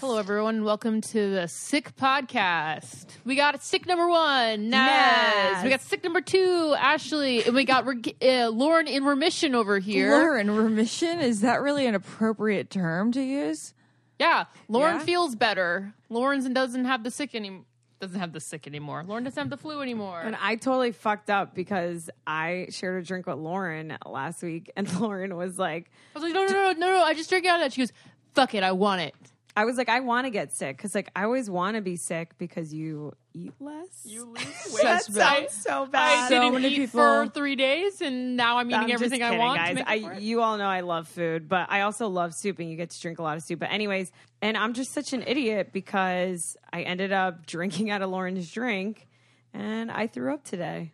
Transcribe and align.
Hello, 0.00 0.18
everyone. 0.18 0.64
Welcome 0.64 1.00
to 1.00 1.30
the 1.30 1.46
Sick 1.46 1.94
Podcast. 1.94 3.06
We 3.24 3.36
got 3.36 3.62
sick 3.62 3.86
number 3.86 4.08
one, 4.08 4.68
Naz. 4.68 5.52
Naz. 5.54 5.62
We 5.62 5.70
got 5.70 5.80
sick 5.80 6.02
number 6.02 6.20
two, 6.22 6.74
Ashley. 6.76 7.44
And 7.44 7.54
we 7.54 7.64
got 7.64 7.86
reg- 7.86 8.16
uh, 8.20 8.48
Lauren 8.48 8.88
in 8.88 9.04
remission 9.04 9.54
over 9.54 9.78
here. 9.78 10.10
Lauren, 10.10 10.50
remission 10.50 11.20
is 11.20 11.42
that 11.42 11.62
really 11.62 11.86
an 11.86 11.94
appropriate 11.94 12.68
term 12.68 13.12
to 13.12 13.22
use? 13.22 13.74
Yeah, 14.18 14.46
Lauren 14.68 14.96
Yeah? 14.96 15.04
feels 15.04 15.36
better. 15.36 15.94
Lauren 16.08 16.52
doesn't 16.52 16.84
have 16.86 17.04
the 17.04 17.12
sick 17.12 17.36
anymore. 17.36 17.62
Doesn't 18.00 18.18
have 18.18 18.32
the 18.32 18.40
sick 18.40 18.66
anymore. 18.66 19.04
Lauren 19.06 19.24
doesn't 19.24 19.38
have 19.38 19.50
the 19.50 19.58
flu 19.58 19.82
anymore. 19.82 20.22
And 20.22 20.34
I 20.40 20.56
totally 20.56 20.92
fucked 20.92 21.28
up 21.28 21.54
because 21.54 22.08
I 22.26 22.68
shared 22.70 23.02
a 23.02 23.06
drink 23.06 23.26
with 23.26 23.36
Lauren 23.36 23.96
last 24.06 24.42
week, 24.42 24.70
and 24.74 24.90
Lauren 25.00 25.36
was 25.36 25.58
like, 25.58 25.90
I 26.16 26.18
was 26.18 26.22
like, 26.24 26.32
no, 26.32 26.46
no, 26.46 26.52
no, 26.52 26.72
no, 26.72 26.90
no. 26.98 27.02
I 27.04 27.12
just 27.12 27.28
drank 27.28 27.44
out 27.44 27.56
of 27.56 27.64
that. 27.64 27.74
She 27.74 27.82
goes, 27.82 27.92
fuck 28.34 28.54
it. 28.54 28.62
I 28.62 28.72
want 28.72 29.02
it. 29.02 29.14
I 29.56 29.64
was 29.64 29.76
like, 29.76 29.88
I 29.88 30.00
want 30.00 30.26
to 30.26 30.30
get 30.30 30.52
sick 30.52 30.76
because, 30.76 30.94
like, 30.94 31.10
I 31.16 31.24
always 31.24 31.50
want 31.50 31.74
to 31.76 31.82
be 31.82 31.96
sick 31.96 32.38
because 32.38 32.72
you 32.72 33.14
eat 33.34 33.52
less. 33.58 33.88
You 34.04 34.24
lose 34.26 34.36
weight. 34.72 34.82
that 34.82 35.04
sounds 35.04 35.52
so 35.52 35.86
bad. 35.86 36.00
I 36.02 36.14
bad. 36.16 36.28
didn't 36.28 36.54
many 36.54 36.68
eat 36.68 36.76
people- 36.76 37.00
for 37.00 37.26
three 37.28 37.56
days, 37.56 38.00
and 38.00 38.36
now 38.36 38.58
I'm 38.58 38.68
eating 38.70 38.84
I'm 38.84 38.90
everything 38.92 39.18
just 39.18 39.28
I 39.28 39.34
kidding, 39.34 39.38
want. 39.44 39.58
to 39.60 39.66
guys. 39.66 39.74
make 39.74 39.88
I, 39.88 40.14
it. 40.16 40.22
you 40.22 40.40
all 40.40 40.56
know 40.56 40.66
I 40.68 40.80
love 40.80 41.08
food, 41.08 41.48
but 41.48 41.66
I 41.70 41.80
also 41.82 42.08
love 42.08 42.32
soup, 42.34 42.58
and 42.60 42.70
you 42.70 42.76
get 42.76 42.90
to 42.90 43.00
drink 43.00 43.18
a 43.18 43.22
lot 43.22 43.36
of 43.36 43.42
soup. 43.42 43.58
But 43.58 43.72
anyways, 43.72 44.12
and 44.40 44.56
I'm 44.56 44.72
just 44.72 44.92
such 44.92 45.12
an 45.12 45.22
idiot 45.26 45.70
because 45.72 46.56
I 46.72 46.82
ended 46.82 47.12
up 47.12 47.44
drinking 47.46 47.90
out 47.90 48.02
of 48.02 48.10
Lauren's 48.10 48.50
drink, 48.50 49.08
and 49.52 49.90
I 49.90 50.06
threw 50.06 50.32
up 50.32 50.44
today. 50.44 50.92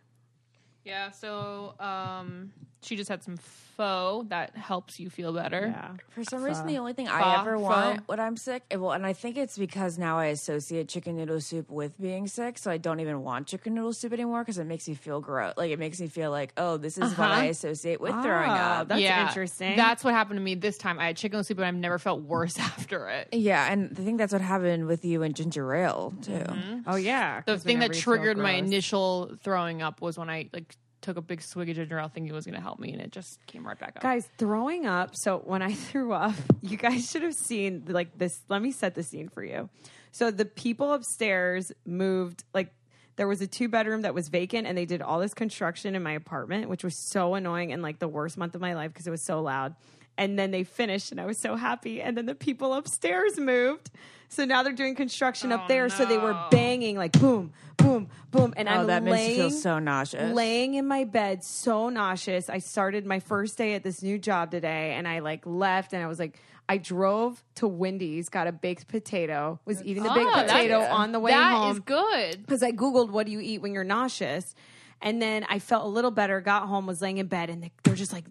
Yeah, 0.83 1.11
so 1.11 1.75
um, 1.79 2.51
she 2.81 2.95
just 2.95 3.09
had 3.09 3.23
some 3.23 3.37
pho 3.37 4.25
that 4.29 4.55
helps 4.55 4.99
you 4.99 5.09
feel 5.09 5.31
better. 5.33 5.67
Yeah. 5.67 5.91
For 6.09 6.23
some 6.23 6.41
reason, 6.43 6.65
the 6.65 6.77
only 6.79 6.93
thing 6.93 7.05
Pho, 7.07 7.13
I 7.13 7.39
ever 7.39 7.55
pho. 7.55 7.61
want 7.61 8.07
when 8.07 8.19
I'm 8.19 8.35
sick, 8.37 8.63
eh, 8.71 8.75
well, 8.77 8.91
and 8.91 9.05
I 9.05 9.13
think 9.13 9.37
it's 9.37 9.57
because 9.57 9.97
now 9.99 10.17
I 10.17 10.25
associate 10.27 10.87
chicken 10.89 11.15
noodle 11.17 11.39
soup 11.41 11.69
with 11.69 11.99
being 12.01 12.27
sick, 12.27 12.57
so 12.57 12.71
I 12.71 12.77
don't 12.77 12.99
even 12.99 13.21
want 13.23 13.45
chicken 13.47 13.75
noodle 13.75 13.93
soup 13.93 14.13
anymore 14.13 14.41
because 14.43 14.57
it 14.57 14.63
makes 14.65 14.87
me 14.87 14.95
feel 14.95 15.21
gross. 15.21 15.53
Like 15.57 15.69
it 15.71 15.77
makes 15.79 15.99
me 16.01 16.07
feel 16.07 16.31
like, 16.31 16.53
oh, 16.57 16.77
this 16.77 16.97
is 16.97 17.15
what 17.17 17.29
I 17.31 17.45
associate 17.45 18.01
with 18.01 18.13
throwing 18.23 18.49
Ah, 18.51 18.79
up. 18.81 18.87
That's 18.89 19.01
yeah, 19.01 19.27
interesting. 19.27 19.75
That's 19.75 20.03
what 20.03 20.13
happened 20.15 20.37
to 20.37 20.43
me 20.43 20.55
this 20.55 20.77
time. 20.77 20.99
I 20.99 21.07
had 21.07 21.17
chicken 21.17 21.43
soup, 21.43 21.57
and 21.59 21.65
I've 21.67 21.75
never 21.75 21.99
felt 21.99 22.21
worse 22.21 22.57
after 22.59 23.09
it. 23.09 23.29
yeah, 23.31 23.71
and 23.71 23.95
I 23.97 24.01
think 24.01 24.17
that's 24.17 24.33
what 24.33 24.41
happened 24.41 24.87
with 24.87 25.05
you 25.05 25.21
and 25.23 25.35
ginger 25.35 25.71
ale 25.75 26.13
too. 26.21 26.43
oh 26.87 26.95
yeah. 26.95 27.41
The 27.45 27.53
'cause 27.53 27.63
thing 27.63 27.79
that 27.79 27.89
whenever 27.89 27.93
you 27.93 28.01
feel 28.01 28.13
triggered 28.13 28.37
my 28.37 28.53
gross. 28.59 28.67
initial 28.67 29.35
throwing 29.43 29.81
up 29.83 30.01
was 30.01 30.17
when 30.17 30.29
I 30.29 30.49
like 30.53 30.75
took 31.07 31.15
a 31.15 31.21
big 31.21 31.41
swig 31.41 31.69
of 31.69 31.77
ginger 31.77 31.97
ale, 31.97 32.09
thinking 32.09 32.29
it 32.29 32.35
was 32.35 32.45
going 32.45 32.55
to 32.55 32.61
help 32.61 32.79
me, 32.79 32.91
and 32.91 33.01
it 33.01 33.13
just 33.13 33.43
came 33.45 33.65
right 33.65 33.79
back 33.79 33.95
up. 33.95 34.03
Guys, 34.03 34.27
throwing 34.37 34.85
up. 34.85 35.15
So 35.15 35.37
when 35.37 35.61
I 35.61 35.73
threw 35.87 36.11
up, 36.11 36.35
you 36.61 36.75
guys 36.75 37.09
should 37.09 37.23
have 37.23 37.33
seen 37.33 37.85
like 37.87 38.17
this. 38.17 38.41
Let 38.49 38.61
me 38.61 38.71
set 38.71 38.93
the 38.93 39.03
scene 39.03 39.29
for 39.29 39.41
you. 39.41 39.69
So 40.11 40.31
the 40.31 40.43
people 40.43 40.93
upstairs 40.93 41.71
moved 41.85 42.43
like 42.53 42.73
there 43.15 43.27
was 43.27 43.41
a 43.41 43.47
two 43.47 43.69
bedroom 43.69 44.01
that 44.01 44.13
was 44.13 44.27
vacant 44.27 44.67
and 44.67 44.77
they 44.77 44.85
did 44.85 45.01
all 45.01 45.19
this 45.19 45.33
construction 45.33 45.95
in 45.95 46.03
my 46.03 46.11
apartment, 46.11 46.67
which 46.69 46.83
was 46.83 46.95
so 46.95 47.35
annoying 47.35 47.71
and 47.71 47.81
like 47.81 47.99
the 47.99 48.07
worst 48.07 48.37
month 48.37 48.53
of 48.53 48.59
my 48.59 48.73
life 48.73 48.91
because 48.91 49.07
it 49.07 49.11
was 49.11 49.23
so 49.23 49.41
loud. 49.41 49.75
And 50.17 50.37
then 50.37 50.51
they 50.51 50.63
finished 50.63 51.11
and 51.11 51.21
I 51.21 51.25
was 51.25 51.37
so 51.37 51.55
happy. 51.55 52.01
And 52.01 52.17
then 52.17 52.25
the 52.25 52.35
people 52.35 52.73
upstairs 52.73 53.37
moved. 53.39 53.91
So 54.29 54.43
now 54.45 54.63
they're 54.63 54.73
doing 54.73 54.95
construction 54.95 55.51
up 55.51 55.61
oh, 55.65 55.67
there. 55.67 55.89
So 55.89 56.05
they 56.05 56.17
were 56.17 56.35
banging 56.51 56.97
like 56.97 57.13
boom, 57.13 57.53
boom, 57.77 58.09
boom. 58.31 58.53
And 58.57 58.67
Oh, 58.67 58.71
I'm 58.71 58.87
that 58.87 59.03
makes 59.03 59.13
laying, 59.15 59.37
you 59.37 59.49
feel 59.49 59.51
so 59.51 59.79
nauseous. 59.79 60.33
laying 60.35 60.73
in 60.73 60.85
my 60.87 61.03
bed 61.05 61.43
so 61.43 61.87
nauseous 61.89 62.49
i 62.49 62.57
started 62.57 63.05
my 63.05 63.19
first 63.19 63.57
day 63.57 63.73
at 63.75 63.83
this 63.83 64.01
new 64.03 64.17
job 64.17 64.51
today 64.51 64.93
and 64.95 65.07
i 65.07 65.19
like 65.19 65.45
left 65.45 65.93
and 65.93 66.03
i 66.03 66.07
was 66.07 66.19
like 66.19 66.37
i 66.67 66.77
drove 66.77 67.41
to 67.55 67.67
wendy's 67.67 68.27
got 68.27 68.47
a 68.47 68.51
baked 68.51 68.87
potato 68.89 69.59
was 69.65 69.81
eating 69.83 70.03
the 70.03 70.09
baked 70.09 70.27
Oh, 70.29 70.35
that- 70.35 70.47
potato 70.47 70.81
on 70.81 71.11
the 71.13 71.19
way 71.21 71.31
That 71.31 71.53
home 71.55 71.71
is 71.71 71.79
good. 71.79 72.41
because 72.41 72.63
I 72.63 72.71
Googled 72.71 73.11
what 73.11 73.27
do 73.27 73.31
you 73.31 73.39
eat 73.39 73.61
when 73.61 73.73
you're 73.73 73.83
nauseous. 73.85 74.55
And 74.99 75.21
then 75.21 75.45
I 75.47 75.59
felt 75.59 75.85
a 75.85 75.87
little 75.87 76.09
better, 76.09 76.41
got 76.41 76.63
home, 76.67 76.87
was 76.87 77.03
laying 77.03 77.19
in 77.19 77.27
bed, 77.27 77.51
and 77.51 77.69
they're 77.83 77.93
just 77.95 78.11
like 78.11 78.25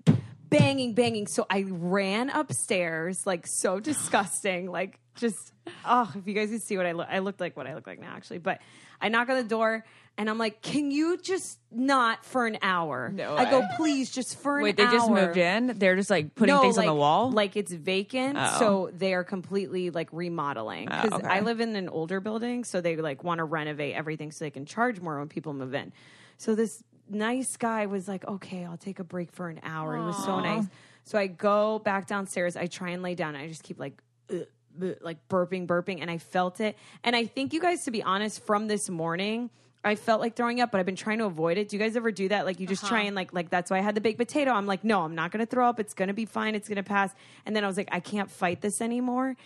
banging, 0.49 0.95
banging. 0.95 1.27
So 1.27 1.47
I 1.51 1.65
ran 1.69 2.31
upstairs, 2.31 3.27
like 3.27 3.47
so 3.47 3.81
disgusting, 3.91 4.71
like 4.71 4.99
just, 5.17 5.53
oh, 5.85 6.11
if 6.15 6.27
you 6.27 6.35
guys 6.35 6.51
could 6.51 6.63
see 6.63 6.77
what 6.77 6.87
I 6.87 6.93
look, 6.93 7.09
I 7.11 7.21
looked 7.21 7.41
like 7.41 7.57
what 7.57 7.67
I 7.67 7.75
look 7.75 7.87
like 7.87 8.01
now, 8.01 8.13
actually. 8.15 8.39
But 8.39 8.61
I 9.01 9.09
knock 9.09 9.29
on 9.29 9.37
the 9.37 9.45
door, 9.45 9.85
and 10.19 10.31
I'm 10.31 10.39
like, 10.39 10.63
can 10.63 10.91
you 10.91 11.19
just 11.19 11.59
not 11.71 12.25
for 12.25 12.47
an 12.47 12.57
hour? 12.63 13.11
No 13.13 13.37
I 13.37 13.51
go, 13.51 13.63
please, 13.77 14.11
just 14.11 14.39
for 14.39 14.57
an 14.59 14.63
Wait, 14.65 14.77
they 14.77 14.85
just 14.85 15.11
moved 15.11 15.37
in. 15.37 15.79
They're 15.79 15.97
just 15.97 16.09
like 16.09 16.35
putting 16.35 16.59
things 16.59 16.79
like, 16.79 16.89
on 16.89 16.95
the 16.95 16.99
wall. 16.99 17.31
Like 17.31 17.57
it's 17.57 17.73
vacant, 17.73 18.37
Oh. 18.39 18.57
so 18.59 18.91
they 18.95 19.13
are 19.13 19.25
completely 19.25 19.91
like 19.91 20.09
remodeling. 20.13 20.87
Because 20.87 21.11
Oh, 21.13 21.17
okay. 21.17 21.27
I 21.27 21.41
live 21.41 21.61
in 21.61 21.77
an 21.77 21.91
older 21.91 22.21
building, 22.21 22.65
so 22.65 22.81
they 22.81 22.97
like 22.97 23.25
want 23.25 23.39
to 23.39 23.45
renovate 23.45 23.95
everything 23.95 24.33
so 24.33 24.45
they 24.47 24.51
can 24.51 24.65
charge 24.65 25.01
more 25.01 25.19
when 25.19 25.29
people 25.29 25.53
move 25.53 25.75
in. 25.75 25.93
So 26.39 26.55
this 26.55 26.83
nice 27.09 27.57
guy 27.57 27.87
was 27.87 28.09
like, 28.09 28.27
"Okay, 28.27 28.65
I'll 28.65 28.77
take 28.77 28.99
a 28.99 29.05
break 29.05 29.33
for 29.33 29.49
an 29.49 29.61
hour." 29.63 29.97
He 29.97 30.03
was 30.03 30.23
so 30.25 30.41
nice. 30.41 30.65
So 31.05 31.19
I 31.19 31.27
go 31.27 31.79
back 31.79 32.07
downstairs. 32.07 32.57
I 32.57 32.67
try 32.67 32.91
and 32.91 33.03
lay 33.03 33.15
down. 33.15 33.35
And 33.35 33.45
I 33.45 33.49
just 33.49 33.63
keep 33.63 33.79
like. 33.79 34.01
"Ugh, 34.31 34.47
ugh," 34.83 34.97
like 35.01 35.29
burping, 35.29 35.67
burping, 35.67 36.01
and 36.01 36.11
I 36.11 36.19
felt 36.19 36.61
it. 36.61 36.77
And 37.05 37.17
I 37.17 37.27
think 37.27 37.53
you 37.53 37.61
guys, 37.61 37.85
to 37.85 37.91
be 37.91 38.03
honest, 38.03 38.45
from 38.45 38.67
this 38.67 38.89
morning, 38.89 39.51
I 39.87 39.95
felt 39.95 40.21
like 40.21 40.35
throwing 40.35 40.61
up, 40.61 40.73
but 40.73 40.79
I've 40.79 40.87
been 40.87 40.97
trying 40.97 41.19
to 41.19 41.27
avoid 41.27 41.59
it. 41.59 41.69
Do 41.69 41.77
you 41.77 41.83
guys 41.83 41.97
ever 41.97 42.11
do 42.11 42.29
that? 42.29 42.45
Like 42.45 42.59
you 42.59 42.67
just 42.67 42.87
try 42.87 42.99
uh-huh. 42.99 43.07
and 43.07 43.17
like 43.17 43.33
like 43.33 43.51
that's 43.51 43.71
why 43.71 43.79
I 43.79 43.83
had 43.83 43.95
the 43.95 44.01
baked 44.01 44.19
potato. 44.19 44.51
I'm 44.51 44.67
like, 44.67 44.83
no, 44.83 45.03
I'm 45.03 45.15
not 45.15 45.31
gonna 45.31 45.47
throw 45.47 45.69
up. 45.69 45.79
It's 45.79 45.95
gonna 45.95 46.15
be 46.15 46.25
fine. 46.27 46.55
It's 46.57 46.69
gonna 46.69 46.83
pass. 46.83 47.15
And 47.45 47.55
then 47.55 47.63
I 47.63 47.69
was 47.69 47.77
like, 47.77 47.89
I 47.93 48.01
can't 48.01 48.31
fight 48.31 48.61
this 48.61 48.81
anymore. 48.81 49.37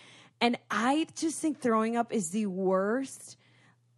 And 0.41 0.57
I 0.71 1.05
just 1.15 1.39
think 1.39 1.61
throwing 1.61 1.95
up 1.95 2.11
is 2.11 2.31
the 2.31 2.47
worst. 2.47 3.37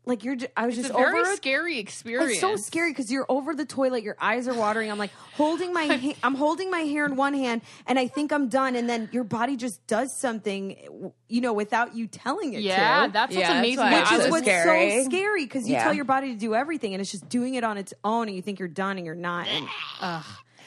Like 0.05 0.25
you're, 0.25 0.35
ju- 0.35 0.47
I 0.57 0.65
was 0.65 0.77
It's 0.77 0.89
just 0.89 0.93
a 0.99 1.01
very 1.01 1.21
over 1.21 1.31
it. 1.31 1.37
scary 1.37 1.79
experience. 1.79 2.31
It's 2.33 2.41
so 2.41 2.57
scary 2.57 2.91
because 2.91 3.09
you're 3.09 3.25
over 3.29 3.55
the 3.55 3.65
toilet, 3.65 4.03
your 4.03 4.17
eyes 4.19 4.49
are 4.49 4.53
watering. 4.53 4.91
I'm 4.91 4.97
like 4.97 5.11
holding 5.35 5.71
my, 5.71 5.85
ha- 5.97 6.15
I'm 6.21 6.35
holding 6.35 6.69
my 6.69 6.81
hair 6.81 7.05
in 7.05 7.15
one 7.15 7.33
hand, 7.33 7.61
and 7.87 7.97
I 7.97 8.07
think 8.07 8.33
I'm 8.33 8.49
done, 8.49 8.75
and 8.75 8.89
then 8.89 9.07
your 9.13 9.23
body 9.23 9.55
just 9.55 9.85
does 9.87 10.13
something, 10.15 11.13
you 11.29 11.39
know, 11.41 11.53
without 11.53 11.95
you 11.95 12.07
telling 12.07 12.53
it 12.53 12.61
Yeah, 12.61 13.05
to. 13.05 13.11
that's 13.13 13.29
what's 13.29 13.39
Yeah, 13.39 13.47
that's 13.47 13.59
amazing. 13.59 13.79
why 13.79 13.99
which 14.01 14.11
I 14.11 14.15
is 14.15 14.21
was 14.23 14.31
what's 14.31 14.43
scary. 14.45 15.03
so 15.03 15.09
scary 15.09 15.45
because 15.45 15.67
you 15.69 15.75
Yeah. 15.75 15.83
tell 15.85 15.93
your 15.93 16.05
body 16.05 16.33
to 16.33 16.37
do 16.39 16.53
everything, 16.53 16.93
and 16.93 16.99
it's 16.99 17.11
just 17.11 17.29
doing 17.29 17.55
it 17.55 17.63
on 17.63 17.77
its 17.77 17.93
own, 18.03 18.27
and 18.27 18.35
you 18.35 18.41
think 18.41 18.59
you're 18.59 18.67
done, 18.67 18.97
and 18.97 19.05
you're 19.05 19.15
not. 19.15 19.47
And, 19.47 19.65
ugh. 20.01 20.25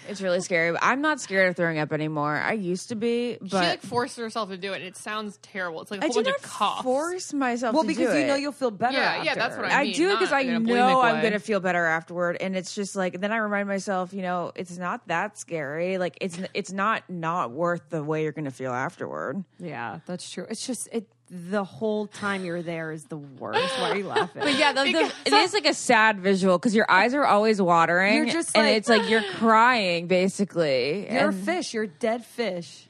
It's 0.09 0.21
really 0.21 0.41
scary. 0.41 0.73
But 0.73 0.81
I'm 0.83 1.01
not 1.01 1.21
scared 1.21 1.51
of 1.51 1.57
throwing 1.57 1.79
up 1.79 1.93
anymore. 1.93 2.37
I 2.37 2.53
used 2.53 2.89
to 2.91 2.95
be, 2.97 3.37
but 3.41 3.51
she 3.51 3.57
like 3.57 3.83
forced 3.83 4.17
herself 4.17 4.49
to 4.51 4.57
do 4.57 4.73
it, 4.73 4.77
and 4.77 4.85
it 4.85 4.97
sounds 4.97 5.39
terrible. 5.43 5.83
It's 5.83 5.91
like 5.91 6.01
a 6.03 6.05
I 6.05 6.07
whole 6.09 6.15
do 6.15 6.23
bunch 6.25 6.37
not 6.43 6.45
of 6.45 6.51
coughs. 6.51 6.83
force 6.83 7.33
myself. 7.33 7.75
Well, 7.75 7.83
to 7.85 7.89
because 7.89 8.13
do 8.13 8.19
you 8.21 8.27
know 8.27 8.35
it. 8.37 8.41
you'll 8.41 8.53
feel 8.53 8.71
better. 8.71 8.97
Yeah, 8.97 9.23
yeah, 9.23 9.31
after. 9.31 9.41
that's 9.41 9.57
what 9.57 9.65
I 9.67 9.69
mean. 9.69 9.77
I 9.79 9.83
mean, 9.85 9.95
do 9.95 10.09
not 10.09 10.19
because 10.21 10.33
I 10.33 10.41
in 10.41 10.55
a 10.55 10.59
know 10.61 10.73
bulimic 10.75 11.05
I'm 11.05 11.15
way. 11.17 11.21
going 11.23 11.33
to 11.33 11.39
feel 11.41 11.61
better 11.61 11.85
afterward, 11.85 12.37
and 12.41 12.57
it's 12.57 12.75
just 12.75 12.97
like 12.97 13.21
then 13.21 13.33
I 13.33 13.37
remind 13.39 13.69
myself, 13.69 14.13
you 14.13 14.23
know, 14.23 14.53
it's 14.55 14.77
not 14.79 15.07
that 15.09 15.39
scary. 15.39 15.99
Like 15.99 16.19
it's 16.21 16.39
it's 16.55 16.73
not 16.73 17.03
not 17.09 17.51
worth 17.51 17.83
the 17.91 18.03
way 18.03 18.23
you're 18.23 18.33
going 18.33 18.45
to 18.47 18.51
feel 18.51 18.73
afterward. 18.73 19.45
Yeah, 19.59 20.01
that's 20.07 20.31
true. 20.31 20.47
It's 20.49 20.67
just 20.67 20.89
it. 20.93 21.07
The 21.29 21.65
whole 21.65 22.07
time 22.07 22.45
you're 22.45 22.63
there 22.63 22.93
is 22.93 23.05
the 23.05 23.17
worst. 23.17 23.79
Why 23.81 23.91
are 23.91 23.97
you 23.97 24.07
laughing? 24.07 24.43
But 24.43 24.57
yeah, 24.57 24.73
the, 24.73 24.85
the, 24.85 25.13
it 25.25 25.33
is 25.33 25.53
like 25.53 25.67
a 25.67 25.75
sad 25.75 26.21
visual 26.21 26.57
because 26.57 26.75
your 26.75 26.89
eyes 26.91 27.15
are 27.15 27.25
always 27.25 27.61
watering. 27.61 28.15
You're 28.15 28.27
just 28.27 28.57
and 28.57 28.67
like- 28.67 28.77
it's 28.77 28.89
like 28.89 29.11
you're 29.11 29.25
crying 29.35 30.07
basically. 30.07 31.13
You're 31.13 31.31
a 31.31 31.33
fish. 31.33 31.75
You're 31.75 31.85
a 31.85 31.89
dead 31.89 32.25
fish 32.25 32.87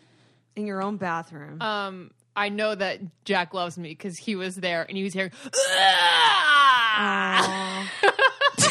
in 0.55 0.67
your 0.67 0.83
own 0.83 0.97
bathroom. 0.99 1.63
Um, 1.63 2.11
I 2.35 2.51
know 2.51 2.75
that 2.75 3.01
Jack 3.25 3.55
loves 3.55 3.79
me 3.79 3.89
because 3.89 4.19
he 4.19 4.37
was 4.37 4.57
there 4.57 4.83
and 4.83 4.97
he 4.97 5.03
was 5.03 5.15
hearing. 5.15 5.33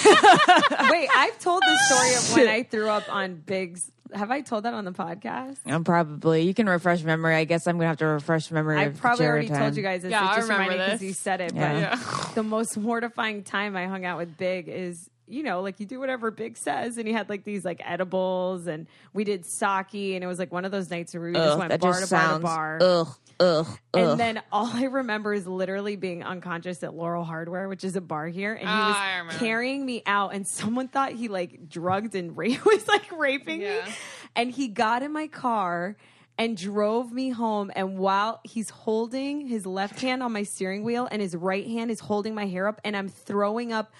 Wait, 0.92 1.10
I've 1.16 1.40
told 1.40 1.62
the 1.64 1.78
story 1.88 2.14
of 2.16 2.36
when 2.36 2.48
I 2.48 2.64
threw 2.64 2.90
up 2.90 3.14
on 3.14 3.36
Biggs. 3.36 3.92
Have 4.14 4.32
I 4.32 4.42
told 4.42 4.64
that 4.66 4.74
on 4.74 4.86
the 4.86 4.92
podcast? 4.92 5.58
I'm 5.66 5.84
probably 5.84 6.44
you 6.44 6.54
can 6.54 6.68
refresh 6.70 7.04
memory. 7.04 7.36
I 7.36 7.44
guess 7.44 7.68
I'm 7.68 7.78
gonna 7.78 7.88
have 7.88 7.98
to 7.98 8.06
refresh 8.06 8.50
memory. 8.52 8.78
I 8.78 8.84
of 8.84 8.98
probably 9.00 9.26
already 9.26 9.48
Jared 9.48 9.62
told 9.62 9.78
you 9.78 9.84
guys 9.84 10.04
this. 10.04 10.12
Yeah, 10.12 10.24
it 10.24 10.32
I 10.32 10.36
just 10.36 10.50
remember 10.50 10.72
reminded 10.72 10.86
because 10.86 11.00
this. 11.00 11.08
you 11.08 11.14
said 11.14 11.42
it. 11.42 11.54
Yeah. 11.56 12.00
But 12.00 12.36
the 12.36 12.44
most 12.44 12.78
mortifying 12.78 13.44
time 13.44 13.76
I 13.76 13.88
hung 13.88 14.06
out 14.06 14.18
with 14.18 14.38
Big 14.38 14.70
is, 14.70 15.10
you 15.28 15.42
know, 15.44 15.62
like 15.62 15.80
you 15.80 15.86
do 15.88 16.00
whatever 16.00 16.30
Big 16.32 16.56
says, 16.56 16.98
and 16.98 17.08
he 17.08 17.14
had 17.14 17.30
like 17.30 17.44
these 17.44 17.66
like 17.66 17.82
edibles, 17.84 18.68
and 18.68 18.88
we 19.14 19.24
did 19.24 19.44
sake, 19.46 19.94
and 19.94 20.24
it 20.24 20.28
was 20.28 20.38
like 20.40 20.52
one 20.52 20.66
of 20.66 20.72
those 20.72 20.90
nights 20.92 21.14
where 21.16 21.24
we 21.24 21.34
just 21.34 21.54
Ugh, 21.54 21.60
went 21.60 21.70
that 21.72 21.82
bar 21.82 21.92
just 21.94 22.10
to 22.10 22.16
bar 22.16 22.34
to 22.34 22.40
bar. 22.40 22.78
ugh 22.82 23.08
ugh 23.40 23.68
ugh. 23.68 23.78
And 23.94 24.20
then 24.20 24.42
all 24.52 24.68
I 24.74 24.84
remember 24.86 25.34
is 25.34 25.46
literally 25.48 25.96
being 25.96 26.24
unconscious 26.24 26.82
at 26.84 26.94
Laurel 26.94 27.24
Hardware, 27.24 27.68
which 27.70 27.84
is 27.84 27.96
a 27.96 28.02
bar 28.02 28.28
here, 28.28 28.54
and 28.54 28.62
he 28.62 28.68
oh, 28.68 28.70
I 28.72 29.22
was 29.26 29.36
carrying 29.38 29.86
me 29.86 30.04
out, 30.06 30.34
and 30.34 30.48
someone 30.48 30.88
thought 30.88 31.12
he 31.14 31.28
like 31.28 31.68
drugged 31.70 32.16
and 32.16 32.36
ra- 32.38 32.48
was 32.66 32.88
like 32.88 33.12
raping 33.12 33.62
Yeah. 33.62 33.86
me, 33.86 33.92
and 34.36 34.52
he 34.52 34.68
got 34.68 35.04
in 35.04 35.12
my 35.12 35.28
car 35.28 35.96
and 36.38 36.58
drove 36.58 37.12
me 37.14 37.30
home. 37.30 37.72
And 37.76 37.98
while 37.98 38.42
he's 38.44 38.70
holding 38.70 39.48
his 39.48 39.66
left 39.66 40.02
hand 40.02 40.22
on 40.22 40.34
my 40.34 40.44
steering 40.44 40.84
wheel 40.84 41.08
and 41.10 41.22
his 41.22 41.36
right 41.36 41.66
hand 41.66 41.90
is 41.92 42.02
holding 42.02 42.36
my 42.36 42.46
hair 42.46 42.68
up, 42.68 42.82
and 42.84 42.96
I'm 42.96 43.10
throwing 43.10 43.72
up. 43.74 43.92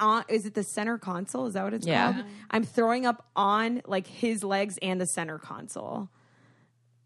On, 0.00 0.24
is 0.28 0.44
it 0.44 0.54
the 0.54 0.64
center 0.64 0.98
console? 0.98 1.46
Is 1.46 1.54
that 1.54 1.62
what 1.62 1.72
it's 1.72 1.86
Yeah. 1.86 2.12
called? 2.14 2.24
I'm 2.50 2.64
throwing 2.64 3.06
up 3.06 3.24
on 3.36 3.80
like 3.86 4.08
his 4.08 4.42
legs 4.42 4.76
and 4.82 5.00
the 5.00 5.06
center 5.06 5.38
console. 5.38 6.08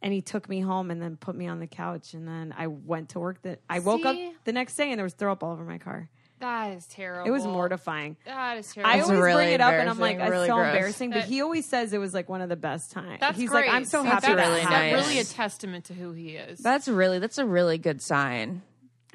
And 0.02 0.12
he 0.12 0.20
took 0.22 0.48
me 0.48 0.60
home 0.60 0.90
and 0.90 1.00
then 1.02 1.16
put 1.16 1.34
me 1.34 1.46
on 1.46 1.60
the 1.60 1.66
couch 1.66 2.14
and 2.14 2.26
then 2.26 2.54
I 2.56 2.66
went 2.68 3.10
to 3.10 3.18
work. 3.20 3.42
That 3.42 3.60
I 3.68 3.80
woke 3.80 4.02
See? 4.02 4.26
up 4.28 4.34
the 4.44 4.52
next 4.52 4.76
day 4.76 4.90
and 4.90 4.98
there 4.98 5.04
was 5.04 5.14
throw 5.14 5.32
up 5.32 5.42
all 5.42 5.52
over 5.52 5.64
my 5.64 5.78
car. 5.78 6.08
That 6.40 6.76
is 6.76 6.86
terrible. 6.86 7.26
It 7.26 7.32
was 7.32 7.44
mortifying. 7.44 8.16
That 8.24 8.58
is 8.58 8.72
terrible. 8.72 8.92
I 8.92 9.00
always 9.00 9.18
really 9.18 9.44
bring 9.46 9.54
it 9.54 9.60
up 9.60 9.72
and 9.72 9.90
I'm 9.90 9.98
like, 9.98 10.12
embarrassing, 10.12 10.26
it's 10.26 10.30
really 10.30 10.46
so 10.46 10.54
gross. 10.54 10.66
embarrassing. 10.68 11.10
But 11.10 11.16
That- 11.22 11.28
he 11.28 11.42
always 11.42 11.66
says 11.66 11.92
it 11.92 11.98
was 11.98 12.14
like 12.14 12.28
one 12.28 12.40
of 12.42 12.48
the 12.48 12.56
best 12.56 12.92
times. 12.92 13.18
That's 13.18 13.36
He's 13.36 13.50
great. 13.50 13.66
like, 13.66 13.74
I'm 13.74 13.84
so 13.84 14.02
See, 14.02 14.08
happy. 14.08 14.26
That's 14.28 14.36
that 14.42 14.48
really 14.48 14.60
happened. 14.60 14.92
nice. 14.92 15.06
really 15.06 15.18
a 15.18 15.24
testament 15.24 15.86
to 15.86 15.94
who 15.94 16.12
he 16.12 16.36
is. 16.36 16.60
That's 16.60 16.86
really 16.86 17.18
that's 17.18 17.38
a 17.38 17.44
really 17.44 17.78
good 17.78 18.00
sign. 18.00 18.62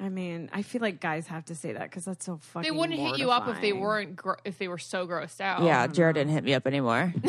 I 0.00 0.08
mean, 0.08 0.50
I 0.52 0.62
feel 0.62 0.82
like 0.82 1.00
guys 1.00 1.28
have 1.28 1.44
to 1.46 1.54
say 1.54 1.72
that 1.72 1.84
because 1.84 2.04
that's 2.04 2.26
so 2.26 2.36
fucking. 2.36 2.70
they 2.70 2.76
wouldn't 2.76 2.98
hit 2.98 3.16
you 3.18 3.30
up 3.30 3.48
if 3.48 3.60
they 3.60 3.72
weren't 3.72 4.16
gro- 4.16 4.34
if 4.44 4.58
they 4.58 4.66
were 4.68 4.76
so 4.76 5.06
grossed 5.06 5.40
out. 5.40 5.62
Yeah, 5.62 5.86
Jared 5.86 6.16
mm-hmm. 6.16 6.28
didn't 6.28 6.34
hit 6.34 6.44
me 6.44 6.52
up 6.52 6.66
anymore. 6.66 7.14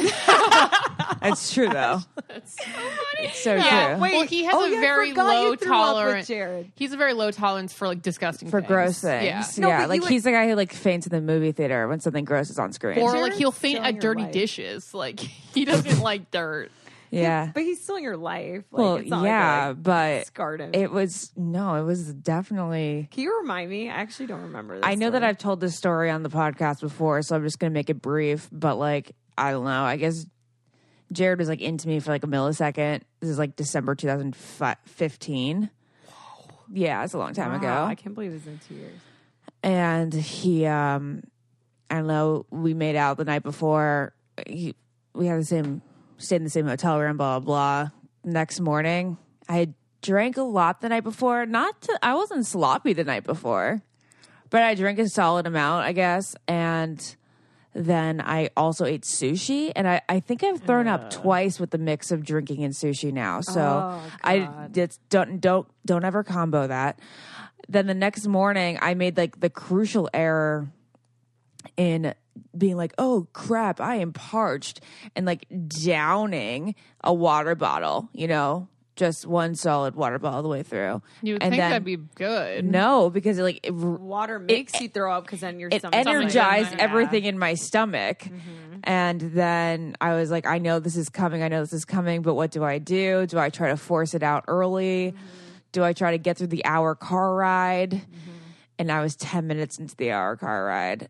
That's 1.22 1.54
true 1.54 1.70
though. 1.70 2.00
That's 2.28 2.56
so 2.58 2.64
funny. 2.66 3.28
It's 3.28 3.40
so 3.44 3.56
Yeah, 3.56 3.94
true. 3.94 4.02
Wait, 4.02 4.14
well, 4.14 4.26
he 4.26 4.44
has 4.46 4.54
oh, 4.56 4.66
a 4.66 4.70
yeah, 4.72 4.80
very 4.80 5.14
low 5.14 5.24
threw 5.26 5.46
up 5.46 5.50
with 5.52 5.62
tolerance. 5.62 6.28
Jared. 6.28 6.72
He's 6.76 6.94
a 6.94 6.98
very 6.98 7.14
low 7.14 7.32
tolerance 7.32 7.74
for 7.74 7.88
like 7.88 8.02
disgusting 8.02 8.50
for 8.50 8.62
things. 8.62 8.68
gross 8.68 9.04
Yeah. 9.04 9.42
things. 9.42 9.60
No, 9.60 9.68
Yeah, 9.70 9.86
like 9.86 10.02
you 10.02 10.08
he's 10.08 10.24
the 10.24 10.32
guy 10.32 10.48
who 10.48 10.56
like 10.56 10.74
faints 10.74 11.08
in 11.08 11.12
the 11.12 11.22
movie 11.22 11.52
theater 11.52 11.88
when 11.88 12.00
something 12.00 12.26
gross 12.26 12.50
is 12.50 12.60
on 12.60 12.72
screen. 12.74 13.00
Or 13.00 13.18
like 13.20 13.34
he'll 13.34 13.52
faint 13.52 13.84
at 13.86 14.00
dirty 14.00 14.24
life. 14.24 14.32
dishes. 14.34 14.94
Like 14.94 15.20
he 15.54 15.66
doesn't 15.66 16.00
like 16.02 16.32
dirt. 16.32 16.72
yeah. 17.12 17.52
But 17.54 17.64
he's 17.64 17.82
still 17.82 17.96
in 17.96 18.04
your 18.04 18.18
life. 18.18 18.64
Like, 18.72 18.80
well, 18.84 18.96
it's 18.98 19.10
not 19.10 19.24
yeah, 19.24 19.68
like 19.68 19.84
but 19.84 19.92
I 20.20 20.24
scarred 20.24 20.60
him. 20.62 20.72
it 20.74 20.92
was 20.92 21.32
no, 21.38 21.76
it 21.76 21.84
was 21.84 22.14
definitely. 22.14 23.08
Can 23.12 23.24
you 23.24 23.40
remind 23.40 23.70
me? 23.70 23.90
I 23.90 23.94
actually 23.94 24.28
don't 24.28 24.42
remember. 24.42 24.76
This 24.78 24.86
I 24.86 24.96
know 24.96 25.12
that. 25.12 25.24
I've 25.24 25.38
told 25.38 25.62
this 25.62 25.76
story 25.78 26.10
on 26.10 26.24
the 26.24 26.30
podcast 26.30 26.82
before, 26.82 27.22
so 27.22 27.36
I'm 27.36 27.44
just 27.44 27.60
gonna 27.60 27.72
make 27.72 27.90
it 27.90 28.02
brief. 28.02 28.50
But 28.52 28.76
like, 28.78 29.16
I 29.38 29.52
don't 29.52 29.64
know. 29.66 29.84
I 29.84 29.96
guess 29.98 30.26
Jared 31.12 31.40
was 31.40 31.48
like 31.50 31.62
into 31.62 31.88
me 31.88 32.00
for 32.00 32.12
like 32.12 32.24
a 32.24 32.28
millisecond. 32.28 33.02
This 33.20 33.30
is 33.30 33.38
like 33.40 33.56
December 33.56 33.96
2015. 33.96 35.70
Yeah, 36.72 37.04
it's 37.04 37.14
a 37.14 37.18
long 37.18 37.34
time 37.34 37.52
Wow, 37.52 37.58
ago. 37.58 37.84
I 37.86 37.96
can't 37.96 38.16
believe 38.16 38.34
it's 38.34 38.48
in 38.48 38.60
two 38.68 38.74
years. 38.76 39.00
and 39.62 40.14
he 40.14 40.66
um 40.66 41.24
i 41.90 41.96
don't 41.96 42.08
know 42.08 42.46
we 42.50 42.74
made 42.74 42.96
out 42.96 43.18
the 43.18 43.24
night 43.26 43.44
before 43.44 44.14
he, 44.48 44.74
we 45.14 45.28
had 45.28 45.40
the 45.40 45.46
same 45.46 45.82
stayed 46.18 46.38
in 46.38 46.44
the 46.44 46.50
same 46.50 46.66
hotel 46.68 47.00
room 47.00 47.16
blah 47.18 47.40
blah 47.40 47.84
blah 47.84 47.90
next 48.24 48.60
morning 48.60 49.18
i 49.48 49.58
had 49.58 49.74
drank 50.02 50.38
a 50.38 50.42
lot 50.42 50.82
the 50.82 50.90
night 50.90 51.04
before 51.04 51.46
not 51.46 51.80
to, 51.82 52.00
i 52.02 52.14
wasn't 52.16 52.46
sloppy 52.46 52.94
the 52.94 53.04
night 53.04 53.24
before 53.24 53.82
but 54.50 54.64
i 54.64 54.74
drank 54.74 54.98
a 55.00 55.08
solid 55.08 55.46
amount 55.46 55.86
i 55.86 55.92
guess 55.92 56.36
and 56.48 57.16
then 57.78 58.22
i 58.22 58.50
also 58.56 58.86
ate 58.86 59.04
sushi. 59.04 59.72
And 59.76 59.88
i, 59.88 60.02
I 60.08 60.22
think 60.22 60.44
i've 60.44 60.62
thrown 60.62 60.88
up 60.88 61.10
twice 61.12 61.60
with 61.60 61.72
the 61.72 61.78
mix 61.78 62.10
of 62.10 62.24
drinking 62.24 62.64
and 62.64 62.74
sushi 62.74 63.12
now. 63.12 63.42
So 63.42 63.62
Oh, 63.62 64.02
i 64.24 64.50
it's, 64.74 64.98
don't 65.10 65.40
don't 65.42 65.68
don't 65.86 66.06
ever 66.06 66.24
combo 66.24 66.68
that. 66.68 67.00
Then 67.68 67.88
the 67.88 67.94
next 67.94 68.28
morning 68.28 68.80
I 68.82 68.94
made 68.94 69.18
like 69.18 69.40
the 69.42 69.50
crucial 69.50 70.10
error 70.14 70.70
in 71.78 72.14
being 72.58 72.78
like, 72.78 72.94
"Oh 72.98 73.28
crap, 73.34 73.82
I 73.82 73.96
am 73.96 74.14
parched," 74.14 74.82
and 75.16 75.26
like 75.26 75.46
downing 75.84 76.76
a 77.04 77.14
water 77.14 77.56
bottle, 77.56 78.08
you 78.14 78.28
know, 78.28 78.68
just 78.96 79.26
one 79.26 79.56
solid 79.56 79.96
water 79.96 80.18
bottle 80.20 80.38
all 80.38 80.44
the 80.44 80.50
way 80.50 80.64
through. 80.64 81.02
You 81.22 81.34
would 81.34 81.44
and 81.44 81.52
think 81.52 81.62
then, 81.62 81.70
that'd 81.72 81.84
be 81.86 81.98
good. 81.98 82.64
no, 82.66 83.10
because 83.10 83.38
it, 83.38 83.44
like 83.44 83.60
it, 83.64 83.72
Water 83.74 84.40
makes 84.40 84.80
you 84.80 84.88
throw 84.90 85.14
up 85.14 85.26
because 85.26 85.42
then 85.42 85.60
your 85.60 85.70
it 85.72 85.80
stomach 85.82 85.96
energized 85.96 86.72
Yeah. 86.72 86.78
everything 86.84 87.26
in 87.26 87.38
my 87.38 87.56
stomach. 87.56 88.20
Mm-hmm. 88.20 88.80
And 88.84 89.20
then 89.20 89.96
I 90.00 90.14
was 90.16 90.32
like, 90.32 90.46
I 90.46 90.60
know 90.60 90.80
this 90.80 90.96
is 90.96 91.10
coming. 91.10 91.44
I 91.44 91.48
know 91.48 91.60
this 91.62 91.74
is 91.74 91.86
coming, 91.86 92.22
but 92.22 92.36
what 92.36 92.52
do 92.52 92.64
I 92.64 92.78
do? 92.78 93.26
Do 93.26 93.38
I 93.40 93.50
try 93.50 93.70
to 93.70 93.78
force 93.78 94.14
it 94.14 94.24
out 94.24 94.46
early? 94.48 95.12
Mm-hmm. 95.12 95.26
Do 95.72 95.84
I 95.84 95.94
try 95.94 96.12
to 96.12 96.18
get 96.18 96.38
through 96.38 96.48
the 96.48 96.64
hour 96.66 96.96
car 96.96 97.36
ride? 97.36 98.02
And 98.80 98.92
I 98.92 99.02
was 99.02 99.16
10 99.16 99.48
minutes 99.48 99.78
into 99.80 99.96
the 99.96 100.12
hour 100.12 100.36
car 100.38 100.66
ride. 100.66 101.10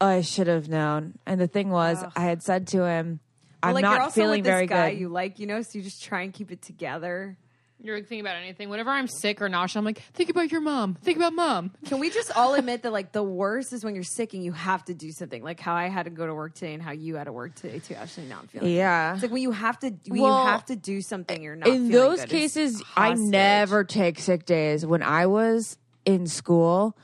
I 0.00 0.22
should 0.22 0.46
have 0.46 0.68
known. 0.68 1.18
And 1.26 1.38
the 1.40 1.46
thing 1.46 1.68
was, 1.70 2.02
I 2.16 2.20
had 2.20 2.42
said 2.42 2.66
to 2.68 2.84
him, 2.86 3.20
I'm 3.62 3.74
like 3.74 3.82
you're 3.82 3.90
not 3.90 4.00
also 4.00 4.20
feeling 4.20 4.38
with 4.40 4.44
this 4.44 4.52
very 4.52 4.66
guy 4.66 4.90
good. 4.90 5.00
you 5.00 5.08
like, 5.08 5.38
you 5.38 5.46
know, 5.46 5.60
so 5.62 5.70
you 5.74 5.82
just 5.82 6.02
try 6.02 6.22
and 6.22 6.32
keep 6.32 6.50
it 6.50 6.62
together. 6.62 7.36
You're 7.82 7.96
like, 7.96 8.08
thinking 8.08 8.20
about 8.26 8.36
anything. 8.36 8.68
Whenever 8.68 8.90
I'm 8.90 9.08
sick 9.08 9.40
or 9.40 9.48
nauseous, 9.48 9.76
I'm 9.76 9.86
like, 9.86 10.02
think 10.12 10.28
about 10.28 10.52
your 10.52 10.60
mom. 10.60 10.96
Think 11.02 11.16
about 11.16 11.32
mom. 11.32 11.70
Can 11.86 11.98
we 11.98 12.10
just 12.10 12.30
all 12.36 12.52
admit 12.52 12.82
that 12.82 12.92
like 12.92 13.12
the 13.12 13.22
worst 13.22 13.72
is 13.72 13.82
when 13.82 13.94
you're 13.94 14.04
sick 14.04 14.34
and 14.34 14.44
you 14.44 14.52
have 14.52 14.84
to 14.84 14.94
do 14.94 15.10
something, 15.12 15.42
like 15.42 15.60
how 15.60 15.72
I 15.74 15.88
had 15.88 16.02
to 16.02 16.10
go 16.10 16.26
to 16.26 16.34
work 16.34 16.54
today 16.54 16.74
and 16.74 16.82
how 16.82 16.90
you 16.92 17.16
had 17.16 17.24
to 17.24 17.32
work 17.32 17.54
today 17.54 17.78
too. 17.78 17.94
Actually, 17.94 18.26
now 18.26 18.40
I'm 18.42 18.48
feeling. 18.48 18.70
yeah. 18.74 19.14
It's 19.14 19.22
like 19.22 19.32
when 19.32 19.40
you 19.40 19.52
have 19.52 19.78
to, 19.78 19.94
when 20.08 20.20
Well, 20.20 20.42
you 20.44 20.50
have 20.50 20.66
to 20.66 20.76
do 20.76 21.00
something, 21.00 21.42
you're 21.42 21.56
not. 21.56 21.68
in 21.68 21.88
feeling 21.88 21.90
those 21.90 22.20
good. 22.20 22.28
Cases 22.28 22.82
i 22.98 23.14
never 23.14 23.82
take 23.82 24.18
sick 24.18 24.44
days 24.44 24.84
when 24.84 25.02
i 25.02 25.24
was 25.26 25.78
in 26.04 26.26
school 26.26 26.94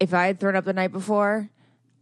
if 0.00 0.12
i 0.12 0.26
had 0.26 0.38
thrown 0.38 0.54
up 0.54 0.64
the 0.66 0.72
night 0.74 0.92
before 0.92 1.48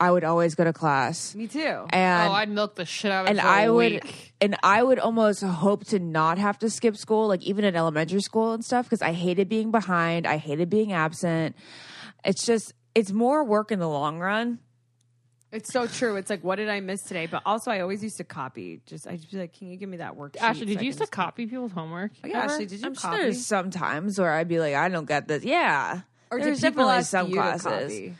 i 0.02 0.10
would 0.10 0.24
always 0.24 0.54
go 0.54 0.64
to 0.64 0.72
class 0.72 1.34
Me 1.34 1.46
too. 1.46 1.60
Oh, 1.64 1.86
and 1.92 2.28
oh, 2.28 2.32
I'd 2.32 2.50
milk 2.50 2.74
the 2.74 2.84
shit 2.84 3.10
out 3.10 3.24
of 3.24 3.26
it 3.26 3.30
and 3.30 3.40
for 3.40 3.46
i 3.46 3.62
a 3.62 3.72
would 3.72 3.92
week. 3.92 4.32
and 4.40 4.56
i 4.62 4.82
would 4.82 4.98
almost 4.98 5.42
hope 5.42 5.84
to 5.86 5.98
not 5.98 6.38
have 6.38 6.58
to 6.58 6.68
skip 6.70 6.96
school 6.96 7.28
like 7.28 7.42
even 7.42 7.64
in 7.64 7.76
elementary 7.76 8.20
school 8.20 8.52
and 8.52 8.64
stuff 8.64 8.86
because 8.86 9.02
i 9.02 9.12
hated 9.12 9.48
being 9.48 9.70
behind 9.70 10.26
i 10.26 10.36
hated 10.36 10.68
being 10.68 10.92
absent 10.92 11.54
it's 12.24 12.44
just 12.44 12.72
it's 12.94 13.12
more 13.12 13.44
work 13.44 13.70
in 13.72 13.78
the 13.78 13.88
long 13.88 14.18
run 14.18 14.58
It's 15.52 15.70
so 15.70 15.86
true. 15.86 16.16
It's 16.16 16.30
like, 16.30 16.42
what 16.42 16.56
did 16.56 16.70
I 16.70 16.80
miss 16.80 17.02
today? 17.02 17.26
But 17.26 17.42
also, 17.44 17.70
I 17.70 17.80
always 17.84 18.02
used 18.02 18.16
to 18.16 18.24
copy. 18.24 18.80
Just 18.86 19.06
I'd 19.06 19.20
just 19.20 19.30
be 19.30 19.36
like, 19.36 19.52
can 19.52 19.68
you 19.68 19.76
give 19.76 19.88
me 19.94 19.98
that 19.98 20.16
worksheet? 20.16 20.40
Ashley, 20.40 20.64
did 20.64 20.78
I 20.78 20.80
you 20.80 20.86
used 20.86 20.98
to 20.98 21.02
just 21.04 21.12
copy 21.12 21.44
people's 21.46 21.72
homework? 21.72 22.12
Oh, 22.24 22.28
yeah, 22.28 22.38
ever? 22.44 22.52
Ashley, 22.54 22.64
did 22.64 22.80
you 22.80 22.86
i'm 22.86 22.94
sure 22.94 23.10
copy? 23.10 23.22
there's 23.24 23.44
some 23.46 23.68
times 23.70 24.18
where 24.18 24.32
i'd 24.32 24.48
be 24.48 24.58
like 24.64 24.74
i 24.74 24.88
don't 24.88 25.04
get 25.04 25.28
this 25.28 25.44
yeah 25.44 26.00
Or 26.30 26.38
did 26.38 26.46
there's 26.46 26.60
people 26.64 26.86
definitely 26.86 27.04
some 27.04 27.28
you 27.28 27.34
to 27.36 27.40
classes 27.42 27.92
copy? 27.92 28.14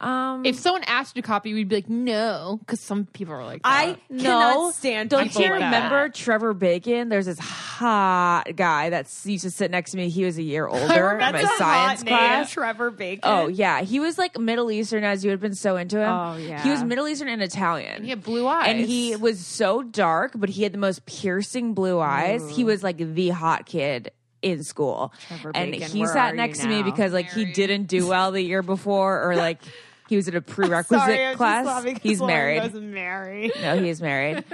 Um 0.00 0.44
If 0.44 0.56
someone 0.56 0.84
asked 0.84 1.16
you 1.16 1.22
to 1.22 1.26
copy, 1.26 1.54
we'd 1.54 1.68
be 1.68 1.76
like, 1.76 1.88
no, 1.88 2.58
because 2.60 2.80
some 2.80 3.06
people 3.06 3.34
are 3.34 3.44
like, 3.44 3.60
I 3.64 3.96
that. 4.10 4.18
cannot 4.18 4.74
stand. 4.74 5.10
Don't 5.10 5.34
you 5.34 5.40
like 5.42 5.52
remember 5.52 6.04
that. 6.08 6.14
Trevor 6.14 6.54
Bacon? 6.54 7.08
There's 7.08 7.26
this 7.26 7.38
hot 7.38 8.44
guy 8.54 8.90
that 8.90 9.12
used 9.24 9.44
to 9.44 9.50
sit 9.50 9.70
next 9.70 9.92
to 9.92 9.96
me. 9.96 10.08
He 10.08 10.24
was 10.24 10.38
a 10.38 10.42
year 10.42 10.66
older 10.68 11.10
in 11.12 11.18
my 11.18 11.32
That's 11.32 11.44
a 11.44 11.56
science 11.56 12.02
hot 12.02 12.38
name. 12.38 12.46
Trevor 12.46 12.90
Bacon. 12.90 13.20
Oh 13.24 13.48
yeah, 13.48 13.82
he 13.82 14.00
was 14.00 14.18
like 14.18 14.38
Middle 14.38 14.70
Eastern, 14.70 15.04
as 15.04 15.24
you 15.24 15.30
had 15.30 15.40
been 15.40 15.54
so 15.54 15.76
into 15.76 15.98
him. 15.98 16.08
Oh, 16.08 16.36
yeah. 16.36 16.62
he 16.62 16.70
was 16.70 16.82
Middle 16.82 17.08
Eastern 17.08 17.28
and 17.28 17.42
Italian. 17.42 18.04
he 18.04 18.10
had 18.10 18.22
blue 18.22 18.46
eyes, 18.46 18.68
and 18.68 18.80
he 18.80 19.16
was 19.16 19.44
so 19.44 19.82
dark, 19.82 20.32
but 20.34 20.48
he 20.48 20.62
had 20.62 20.72
the 20.72 20.78
most 20.78 21.06
piercing 21.06 21.74
blue 21.74 21.98
eyes. 22.00 22.48
He 22.50 22.64
was 22.64 22.82
like 22.82 22.98
the 22.98 23.30
hot 23.30 23.66
kid 23.66 24.12
in 24.42 24.62
school, 24.62 25.12
Trevor 25.26 25.52
and 25.54 25.72
Bacon, 25.72 25.88
he 25.90 26.06
sat 26.06 26.36
next 26.36 26.60
to 26.60 26.68
me 26.68 26.82
because 26.82 27.12
like 27.12 27.30
he 27.32 27.44
didn't 27.46 27.84
do 27.84 28.06
well 28.06 28.30
the 28.30 28.40
year 28.40 28.62
before, 28.62 29.28
or 29.28 29.34
like 29.36 29.60
he 30.08 30.16
was 30.16 30.28
at 30.28 30.34
a 30.34 30.40
prerequisite 30.40 31.00
Sorry, 31.00 31.26
I'm 31.26 31.36
class. 31.36 31.84
He's 32.02 32.20
married. 32.20 32.74
married. 32.74 33.52
No, 33.60 33.78
he 33.78 33.88
is 33.88 34.00
married. 34.00 34.44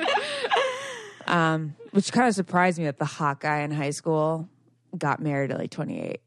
um, 1.26 1.74
which 1.92 2.12
kind 2.12 2.28
of 2.28 2.34
surprised 2.34 2.78
me 2.78 2.84
that 2.86 2.98
the 2.98 3.04
hot 3.04 3.40
guy 3.40 3.60
in 3.60 3.70
high 3.70 3.90
school 3.90 4.48
got 4.96 5.20
married 5.20 5.50
at 5.50 5.58
like 5.58 5.70
28. 5.70 6.20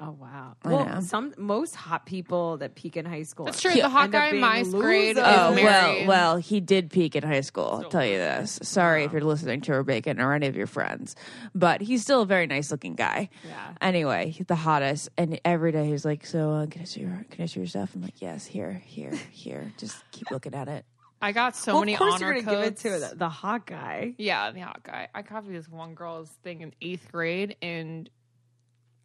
Oh 0.00 0.10
wow! 0.10 0.56
I 0.64 0.68
well, 0.68 0.84
know. 0.86 1.00
some 1.00 1.32
most 1.38 1.76
hot 1.76 2.04
people 2.04 2.56
that 2.56 2.74
peak 2.74 2.96
in 2.96 3.04
high 3.04 3.22
school. 3.22 3.46
That's 3.46 3.60
true. 3.60 3.72
the 3.74 3.88
hot 3.88 4.10
guy 4.10 4.26
in 4.26 4.30
being 4.32 4.40
my 4.40 4.62
grade. 4.64 5.16
Oh, 5.16 5.52
well, 5.54 6.06
well, 6.06 6.36
he 6.36 6.60
did 6.60 6.90
peak 6.90 7.14
in 7.14 7.22
high 7.22 7.42
school. 7.42 7.80
I'll 7.84 7.90
tell 7.90 8.04
you 8.04 8.16
this. 8.18 8.58
Sorry 8.62 9.04
if 9.04 9.12
you're 9.12 9.20
listening 9.20 9.60
to 9.60 9.66
Trevor 9.66 9.84
Bacon 9.84 10.20
or 10.20 10.32
any 10.32 10.48
of 10.48 10.56
your 10.56 10.66
friends, 10.66 11.14
but 11.54 11.80
he's 11.80 12.02
still 12.02 12.22
a 12.22 12.26
very 12.26 12.48
nice 12.48 12.72
looking 12.72 12.96
guy. 12.96 13.28
Yeah. 13.46 13.74
Anyway, 13.80 14.30
he's 14.30 14.46
the 14.46 14.56
hottest, 14.56 15.10
and 15.16 15.40
every 15.44 15.70
day 15.70 15.86
he's 15.86 16.04
like, 16.04 16.26
"So, 16.26 16.50
uh, 16.50 16.66
can 16.66 16.82
I 16.82 16.84
see 16.86 17.02
your 17.02 17.24
can 17.30 17.44
I 17.44 17.46
see 17.46 17.60
your 17.60 17.68
stuff?" 17.68 17.94
I'm 17.94 18.02
like, 18.02 18.20
"Yes, 18.20 18.44
here, 18.46 18.82
here, 18.84 19.12
here. 19.30 19.72
Just 19.78 19.96
keep 20.10 20.28
looking 20.32 20.54
at 20.54 20.66
it." 20.66 20.84
I 21.22 21.30
got 21.30 21.54
so 21.54 21.72
Well, 21.74 21.80
many 21.82 21.94
of 21.94 22.00
course 22.00 22.14
honor 22.14 22.34
you're 22.34 22.42
gonna 22.42 22.56
codes. 22.64 22.82
give 22.82 22.92
it 22.92 23.00
to 23.00 23.10
the, 23.10 23.16
the 23.16 23.28
hot 23.28 23.64
guy. 23.64 24.14
Yeah, 24.18 24.50
the 24.50 24.60
hot 24.60 24.82
guy. 24.82 25.06
I 25.14 25.22
copied 25.22 25.54
this 25.54 25.68
one 25.68 25.94
girl's 25.94 26.28
thing 26.42 26.62
in 26.62 26.74
eighth 26.82 27.10
grade, 27.12 27.56
and 27.62 28.10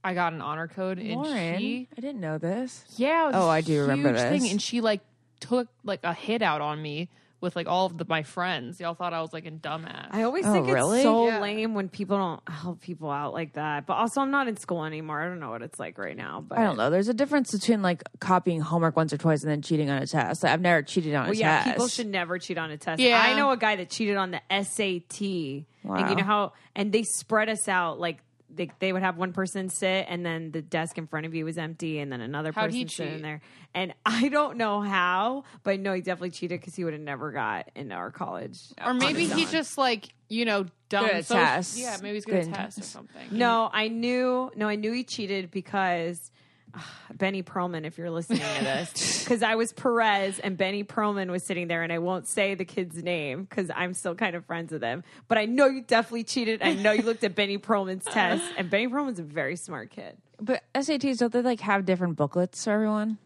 I 0.10 0.14
got 0.14 0.34
an 0.34 0.42
honor 0.42 0.68
code, 0.68 0.98
and 0.98 1.22
Lauren, 1.22 1.60
she, 1.60 1.88
I 1.98 2.02
didn't 2.02 2.20
know 2.22 2.38
this. 2.38 2.84
yeah, 2.98 3.24
it 3.24 3.28
was 3.28 3.36
Oh, 3.36 3.46
a 3.48 3.50
I 3.50 3.62
do 3.62 3.82
remember 3.82 4.10
huge 4.10 4.20
Thing, 4.22 4.42
this. 4.42 4.52
and 4.52 4.62
she 4.62 4.82
like 4.82 5.02
took 5.40 5.68
like 5.84 6.00
a 6.04 6.14
hit 6.14 6.42
out 6.42 6.62
on 6.62 6.82
me 6.82 7.10
with 7.42 7.56
like 7.56 7.68
all 7.68 7.86
of 7.86 7.98
the, 7.98 8.04
my 8.10 8.24
friends. 8.24 8.82
Y'all 8.82 8.96
thought 8.96 9.14
I 9.14 9.22
was 9.22 9.32
like 9.32 9.46
a 9.46 9.52
dumbass. 9.52 10.08
I 10.12 10.24
always 10.24 10.46
Oh, 10.46 10.52
think 10.52 10.68
really? 10.68 10.98
it's 11.00 11.04
so 11.06 11.28
Yeah. 11.28 11.40
lame 11.40 11.74
when 11.74 11.88
people 11.88 12.18
don't 12.18 12.42
help 12.50 12.82
people 12.82 13.10
out 13.10 13.34
like 13.34 13.54
that. 13.54 13.86
But 13.86 13.94
also, 13.94 14.20
I'm 14.20 14.30
not 14.32 14.50
in 14.50 14.58
school 14.58 14.84
anymore. 14.84 15.22
I 15.22 15.26
don't 15.30 15.40
know 15.40 15.52
what 15.52 15.62
it's 15.62 15.80
like 15.80 15.98
right 15.98 16.18
now. 16.18 16.44
But 16.46 16.58
I 16.58 16.64
don't 16.64 16.76
know. 16.76 16.90
There's 16.90 17.08
a 17.08 17.14
difference 17.14 17.54
between 17.54 17.82
like 17.82 18.04
copying 18.20 18.60
homework 18.60 18.98
once 18.98 19.14
or 19.14 19.18
twice 19.18 19.42
and 19.44 19.50
then 19.52 19.62
cheating 19.62 19.90
on 19.90 20.02
a 20.02 20.08
test. 20.08 20.44
I've 20.44 20.60
never 20.60 20.82
cheated 20.82 21.16
on 21.16 21.28
a 21.28 21.30
Well, 21.30 21.36
yeah, 21.38 21.64
test. 21.64 21.70
people 21.76 21.88
should 21.88 22.08
never 22.08 22.40
cheat 22.40 22.58
on 22.58 22.72
a 22.72 22.78
test. 22.78 23.00
Yeah. 23.00 23.22
I 23.22 23.34
know 23.38 23.52
a 23.52 23.58
guy 23.58 23.78
that 23.78 23.90
cheated 23.90 24.18
on 24.18 24.32
the 24.32 24.42
SAT. 24.50 25.22
And 25.22 25.66
Wow. 25.92 26.10
you 26.10 26.16
know 26.18 26.24
how, 26.26 26.54
and 26.76 26.92
they 26.92 27.04
spread 27.04 27.48
us 27.48 27.68
out 27.70 28.00
like. 28.02 28.18
They, 28.60 28.70
they 28.80 28.92
would 28.92 29.04
have 29.04 29.16
one 29.16 29.32
person 29.32 29.70
sit 29.70 30.06
and 30.10 30.26
then 30.26 30.52
the 30.52 30.62
desk 30.62 30.98
in 30.98 31.08
front 31.08 31.26
of 31.26 31.34
you 31.34 31.46
was 31.46 31.58
empty 31.58 32.00
and 32.00 32.12
then 32.12 32.20
another 32.20 32.52
How'd 32.52 32.66
person 32.66 32.78
he 32.80 32.88
sit 32.88 33.08
in 33.08 33.22
there 33.22 33.40
and 33.74 33.94
i 34.06 34.28
don't 34.28 34.58
know 34.58 34.82
how 34.82 35.46
but 35.64 35.80
no 35.80 35.94
he 35.94 36.02
definitely 36.02 36.32
cheated 36.32 36.60
because 36.60 36.76
he 36.76 36.84
would 36.84 36.92
have 36.92 37.02
never 37.02 37.32
got 37.32 37.72
into 37.74 37.96
our 37.96 38.12
college 38.12 38.60
or 38.86 38.94
maybe 38.94 39.28
he 39.28 39.46
just 39.46 39.78
like 39.78 40.10
you 40.30 40.46
know, 40.46 40.66
dumb 40.90 41.06
Good 41.06 41.16
at 41.16 41.26
social- 41.26 41.44
tests. 41.44 41.80
Yeah, 41.80 41.98
maybe 42.02 42.16
he's 42.16 42.26
good, 42.26 42.44
Good 42.46 42.54
at 42.54 42.60
at 42.60 42.66
tests 42.66 42.80
or 42.80 42.84
something. 42.84 43.28
No, 43.32 43.70
I 43.74 43.88
knew. 43.88 44.52
No, 44.56 44.68
I 44.68 44.76
knew 44.76 44.94
he 44.94 45.04
cheated 45.04 45.52
because 45.52 46.32
Benny 47.14 47.44
Perlman. 47.44 47.86
If 47.86 47.98
you're 47.98 48.10
listening 48.10 48.40
to 48.40 48.64
this, 48.64 49.24
because 49.24 49.44
I 49.44 49.56
was 49.56 49.74
Perez 49.74 50.40
and 50.40 50.58
Benny 50.58 50.84
Perlman 50.84 51.30
was 51.30 51.44
sitting 51.44 51.68
there, 51.68 51.84
and 51.84 51.92
I 51.92 52.00
won't 52.00 52.28
say 52.28 52.56
the 52.56 52.66
kid's 52.66 53.02
name 53.02 53.44
because 53.44 53.70
I'm 53.76 53.94
still 53.94 54.16
kind 54.16 54.36
of 54.36 54.46
friends 54.46 54.72
with 54.72 54.82
him. 54.84 55.04
But 55.28 55.38
I 55.38 55.46
know 55.46 55.66
you 55.68 55.82
definitely 55.82 56.24
cheated. 56.24 56.62
I 56.62 56.74
know 56.74 56.92
you 56.92 57.02
looked 57.04 57.24
at 57.24 57.36
Benny 57.36 57.58
Perlman's 57.58 58.06
test, 58.12 58.44
and 58.58 58.70
Benny 58.70 58.88
Perlman's 58.88 59.20
a 59.20 59.24
very 59.24 59.56
smart 59.56 59.90
kid. 59.90 60.18
But 60.40 60.64
SATs 60.74 61.18
don't 61.18 61.34
they 61.34 61.42
like 61.42 61.60
have 61.62 61.86
different 61.86 62.16
booklets 62.16 62.64
for 62.64 62.72
everyone? 62.72 63.18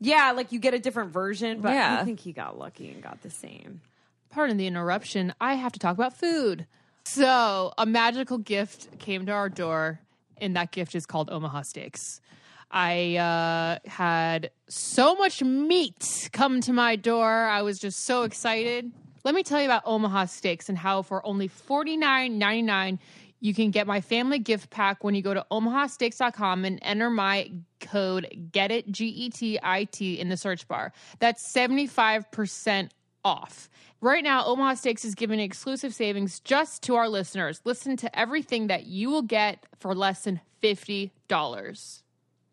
Yeah, 0.00 0.32
like 0.32 0.50
you 0.52 0.58
get 0.58 0.74
a 0.74 0.78
different 0.78 1.12
version, 1.12 1.60
but 1.60 1.72
Yeah. 1.72 1.98
I 2.00 2.04
think 2.04 2.20
he 2.20 2.32
got 2.32 2.58
lucky 2.58 2.90
and 2.90 3.02
got 3.02 3.22
the 3.22 3.30
same. 3.30 3.80
Pardon 4.30 4.56
the 4.56 4.66
interruption. 4.66 5.34
I 5.40 5.54
have 5.54 5.72
to 5.72 5.78
talk 5.78 5.94
about 5.94 6.16
food. 6.16 6.66
So, 7.04 7.72
a 7.76 7.84
magical 7.86 8.38
gift 8.38 8.98
came 8.98 9.26
to 9.26 9.32
our 9.32 9.48
door, 9.48 10.00
and 10.38 10.54
that 10.56 10.70
gift 10.70 10.94
is 10.94 11.04
called 11.06 11.28
Omaha 11.30 11.62
Steaks. 11.62 12.20
I 12.70 13.16
uh, 13.16 13.88
had 13.88 14.50
so 14.68 15.14
much 15.16 15.42
meat 15.42 16.30
come 16.32 16.60
to 16.62 16.72
my 16.72 16.96
door. 16.96 17.28
I 17.28 17.62
was 17.62 17.78
just 17.78 18.04
so 18.04 18.22
excited. 18.22 18.92
Let 19.24 19.34
me 19.34 19.42
tell 19.42 19.60
you 19.60 19.66
about 19.66 19.82
Omaha 19.84 20.26
Steaks 20.26 20.68
and 20.68 20.78
how 20.78 21.02
for 21.02 21.24
only 21.26 21.48
$49.99 21.48 22.98
you 23.40 23.54
can 23.54 23.70
get 23.70 23.86
my 23.86 24.00
family 24.00 24.38
gift 24.38 24.70
pack 24.70 25.02
when 25.02 25.14
you 25.14 25.22
go 25.22 25.34
to 25.34 25.44
omahasteaks.com 25.50 26.64
and 26.64 26.78
enter 26.82 27.10
my 27.10 27.50
code 27.80 28.50
get 28.52 28.70
it 28.70 28.90
G 28.92 29.06
E 29.08 29.30
T 29.30 29.58
I 29.62 29.84
T 29.84 30.20
in 30.20 30.28
the 30.28 30.36
search 30.36 30.68
bar. 30.68 30.92
That's 31.18 31.52
75% 31.52 32.90
off. 33.24 33.68
Right 34.02 34.22
now, 34.22 34.44
Omaha 34.44 34.74
Steaks 34.74 35.04
is 35.04 35.14
giving 35.14 35.40
exclusive 35.40 35.94
savings 35.94 36.40
just 36.40 36.82
to 36.84 36.94
our 36.94 37.08
listeners. 37.08 37.60
Listen 37.64 37.96
to 37.98 38.18
everything 38.18 38.68
that 38.68 38.86
you 38.86 39.10
will 39.10 39.22
get 39.22 39.64
for 39.78 39.94
less 39.94 40.24
than 40.24 40.40
$50 40.62 41.10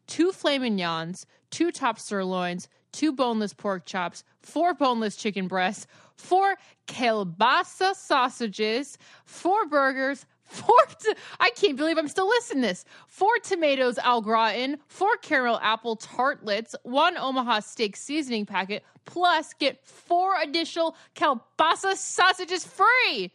two 0.07 0.31
filet 0.31 0.59
mignons, 0.59 1.25
two 1.51 1.71
top 1.71 1.99
sirloins, 1.99 2.67
two 2.91 3.11
boneless 3.11 3.53
pork 3.53 3.85
chops, 3.85 4.23
four 4.41 4.73
boneless 4.73 5.15
chicken 5.15 5.47
breasts, 5.47 5.87
four 6.15 6.55
kielbasa 6.87 7.93
sausages, 7.93 8.97
four 9.25 9.67
burgers, 9.67 10.25
four. 10.43 10.75
T- 10.99 11.13
I 11.39 11.51
can't 11.51 11.77
believe 11.77 11.97
I'm 11.97 12.07
still 12.07 12.27
listening 12.27 12.63
to 12.63 12.69
this. 12.69 12.85
Four 13.07 13.37
tomatoes 13.43 13.99
au 14.03 14.21
gratin, 14.21 14.77
four 14.87 15.15
caramel 15.17 15.59
apple 15.61 15.95
tartlets, 15.95 16.75
one 16.83 17.17
Omaha 17.17 17.59
steak 17.59 17.95
seasoning 17.95 18.45
packet, 18.45 18.83
plus 19.05 19.53
get 19.53 19.85
four 19.85 20.35
additional 20.41 20.95
kielbasa 21.15 21.95
sausages 21.95 22.65
free. 22.65 23.31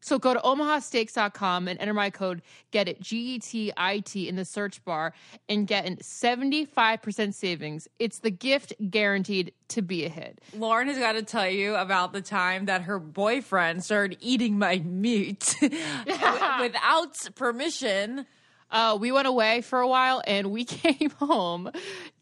So 0.00 0.18
go 0.18 0.34
to 0.34 0.40
omahasteaks.com 0.40 1.68
and 1.68 1.80
enter 1.80 1.94
my 1.94 2.10
code 2.10 2.42
get 2.70 2.88
it 2.88 3.00
G 3.00 3.34
E 3.34 3.38
T 3.38 3.72
I 3.76 4.00
T 4.00 4.28
in 4.28 4.36
the 4.36 4.44
search 4.44 4.84
bar 4.84 5.12
and 5.48 5.66
get 5.66 5.86
an 5.86 5.96
75% 5.96 7.34
savings. 7.34 7.88
It's 7.98 8.18
the 8.20 8.30
gift 8.30 8.72
guaranteed 8.90 9.52
to 9.68 9.82
be 9.82 10.04
a 10.04 10.08
hit. 10.08 10.40
Lauren 10.56 10.88
has 10.88 10.98
got 10.98 11.12
to 11.12 11.22
tell 11.22 11.48
you 11.48 11.74
about 11.76 12.12
the 12.12 12.22
time 12.22 12.66
that 12.66 12.82
her 12.82 12.98
boyfriend 12.98 13.84
started 13.84 14.18
eating 14.20 14.58
my 14.58 14.78
meat 14.78 15.56
without 15.60 17.16
permission. 17.34 18.26
Uh, 18.70 18.96
we 19.00 19.10
went 19.10 19.26
away 19.26 19.60
for 19.62 19.80
a 19.80 19.88
while 19.88 20.22
and 20.26 20.50
we 20.50 20.64
came 20.64 21.10
home 21.18 21.70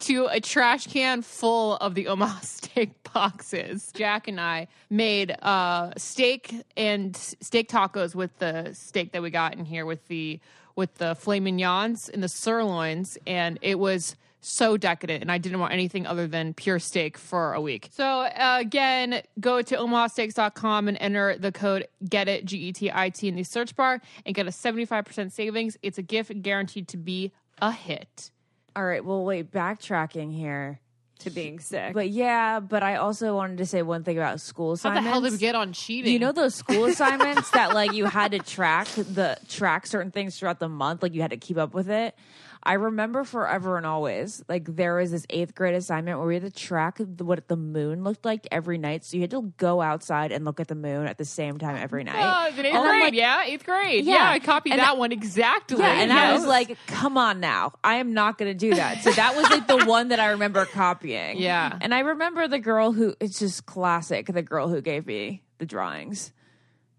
to 0.00 0.26
a 0.26 0.40
trash 0.40 0.87
can 0.87 1.23
full 1.23 1.76
of 1.76 1.95
the 1.95 2.09
Omaha 2.09 2.40
steak 2.43 2.90
boxes. 3.12 3.93
Jack 3.95 4.28
and 4.28 4.40
I 4.40 4.69
made 4.90 5.37
uh, 5.43 5.93
steak 5.97 6.55
and 6.76 7.17
steak 7.17 7.69
tacos 7.69 8.14
with 8.14 8.37
the 8.38 8.73
steak 8.73 9.12
that 9.12 9.23
we 9.23 9.31
got 9.31 9.55
in 9.55 9.64
here 9.64 9.87
with 9.87 10.07
the 10.09 10.40
with 10.76 10.95
the 10.99 11.17
filet 11.17 11.40
mignons 11.40 12.09
and 12.09 12.23
the 12.23 12.28
sirloins, 12.28 13.19
and 13.26 13.59
it 13.62 13.81
was 13.81 14.14
so 14.40 14.76
decadent. 14.76 15.23
And 15.23 15.33
I 15.33 15.38
didn't 15.38 15.59
want 15.61 15.73
anything 15.73 16.07
other 16.07 16.26
than 16.26 16.54
pure 16.54 16.78
steak 16.78 17.18
for 17.18 17.54
a 17.54 17.61
week. 17.61 17.88
So 17.92 18.04
uh, 18.04 18.59
again, 18.61 19.23
go 19.40 19.62
to 19.62 19.76
omahasteaks.com 19.76 20.88
and 20.88 20.97
enter 21.00 21.37
the 21.37 21.52
code 21.52 21.87
get 22.09 22.28
it 22.28 22.45
G 22.45 22.57
E 22.59 22.73
T 22.73 22.90
I 22.92 23.11
T 23.11 23.28
in 23.28 23.35
the 23.37 23.42
search 23.45 23.75
bar 23.76 24.00
and 24.25 24.35
get 24.35 24.47
a 24.47 24.52
seventy 24.52 24.85
five 24.85 25.04
percent 25.04 25.33
savings. 25.33 25.76
It's 25.83 25.99
a 25.99 26.02
gift 26.02 26.40
guaranteed 26.42 26.88
to 26.88 26.97
be 26.97 27.33
a 27.61 27.73
hit. 27.73 28.30
All 28.76 28.85
right. 28.85 29.04
Well, 29.04 29.25
wait. 29.25 29.50
Backtracking 29.50 30.33
here. 30.35 30.80
To 31.23 31.30
being 31.30 31.59
sick, 31.59 31.95
But 31.95 32.11
yeah, 32.11 32.61
but 32.61 32.85
I 32.85 32.95
also 32.95 33.35
wanted 33.35 33.59
to 33.59 33.66
say 33.66 33.83
one 33.83 34.04
thing 34.04 34.16
about 34.18 34.40
school 34.40 34.68
How 34.68 34.73
assignments. 34.75 35.04
the 35.04 35.11
hell 35.11 35.21
did 35.21 35.33
we 35.33 35.38
get 35.38 35.57
on 35.57 35.73
cheating? 35.73 36.12
You 36.12 36.21
know 36.21 36.30
those 36.30 36.54
school 36.54 36.85
assignments 36.92 37.50
that 37.50 37.75
like 37.75 37.92
you 37.92 38.04
had 38.04 38.30
to 38.30 38.38
track 38.38 38.87
the 38.95 39.37
track 39.49 39.88
certain 39.88 40.12
things 40.12 40.38
throughout 40.38 40.61
the 40.61 40.68
month, 40.68 41.02
like 41.02 41.14
you 41.14 41.21
had 41.23 41.33
to 41.33 41.37
keep 41.37 41.57
up 41.59 41.75
with 41.75 41.90
it. 41.90 42.14
I 42.62 42.74
remember 42.74 43.24
forever 43.24 43.76
and 43.76 43.86
always, 43.86 44.42
like 44.48 44.64
there 44.76 44.96
was 44.96 45.10
this 45.10 45.24
eighth 45.30 45.54
grade 45.54 45.74
assignment 45.74 46.18
where 46.18 46.26
we 46.26 46.34
had 46.34 46.42
to 46.42 46.50
track 46.50 46.98
what 47.18 47.48
the 47.48 47.56
moon 47.56 48.04
looked 48.04 48.24
like 48.24 48.46
every 48.50 48.78
night. 48.78 49.04
So 49.04 49.16
you 49.16 49.22
had 49.22 49.30
to 49.30 49.52
go 49.56 49.80
outside 49.80 50.32
and 50.32 50.44
look 50.44 50.60
at 50.60 50.68
the 50.68 50.74
moon 50.74 51.06
at 51.06 51.18
the 51.18 51.24
same 51.24 51.58
time 51.58 51.76
every 51.76 52.04
night. 52.04 52.16
Oh, 52.18 52.48
in 52.58 52.66
eighth 52.66 52.74
And 52.74 52.84
grade, 52.84 53.02
like- 53.04 53.14
yeah, 53.14 53.44
eighth 53.44 53.64
grade. 53.64 54.04
Yeah. 54.04 54.14
Yeah, 54.14 54.30
I 54.30 54.38
copied 54.40 54.72
And 54.72 54.80
that 54.80 54.98
one 54.98 55.12
exactly. 55.12 55.78
Yeah, 55.78 56.00
and 56.02 56.12
I 56.12 56.32
was 56.32 56.44
like, 56.46 56.76
"Come 56.86 57.16
on 57.16 57.40
now, 57.40 57.72
I 57.84 57.96
am 57.96 58.12
not 58.14 58.38
going 58.38 58.50
to 58.50 58.58
do 58.58 58.74
that." 58.74 59.02
So 59.02 59.12
that 59.12 59.36
was 59.36 59.48
like 59.50 59.66
the 59.66 59.84
one 59.86 60.08
that 60.08 60.20
I 60.20 60.30
remember 60.30 60.64
copying. 60.66 61.38
Yeah. 61.38 61.76
and 61.80 61.94
I 61.94 62.00
remember 62.00 62.48
the 62.48 62.58
girl 62.58 62.92
who 62.92 63.14
it's 63.20 63.38
just 63.38 63.66
classic. 63.66 64.26
The 64.26 64.42
girl 64.42 64.68
who 64.68 64.80
gave 64.80 65.06
me 65.06 65.42
the 65.58 65.66
drawings, 65.66 66.32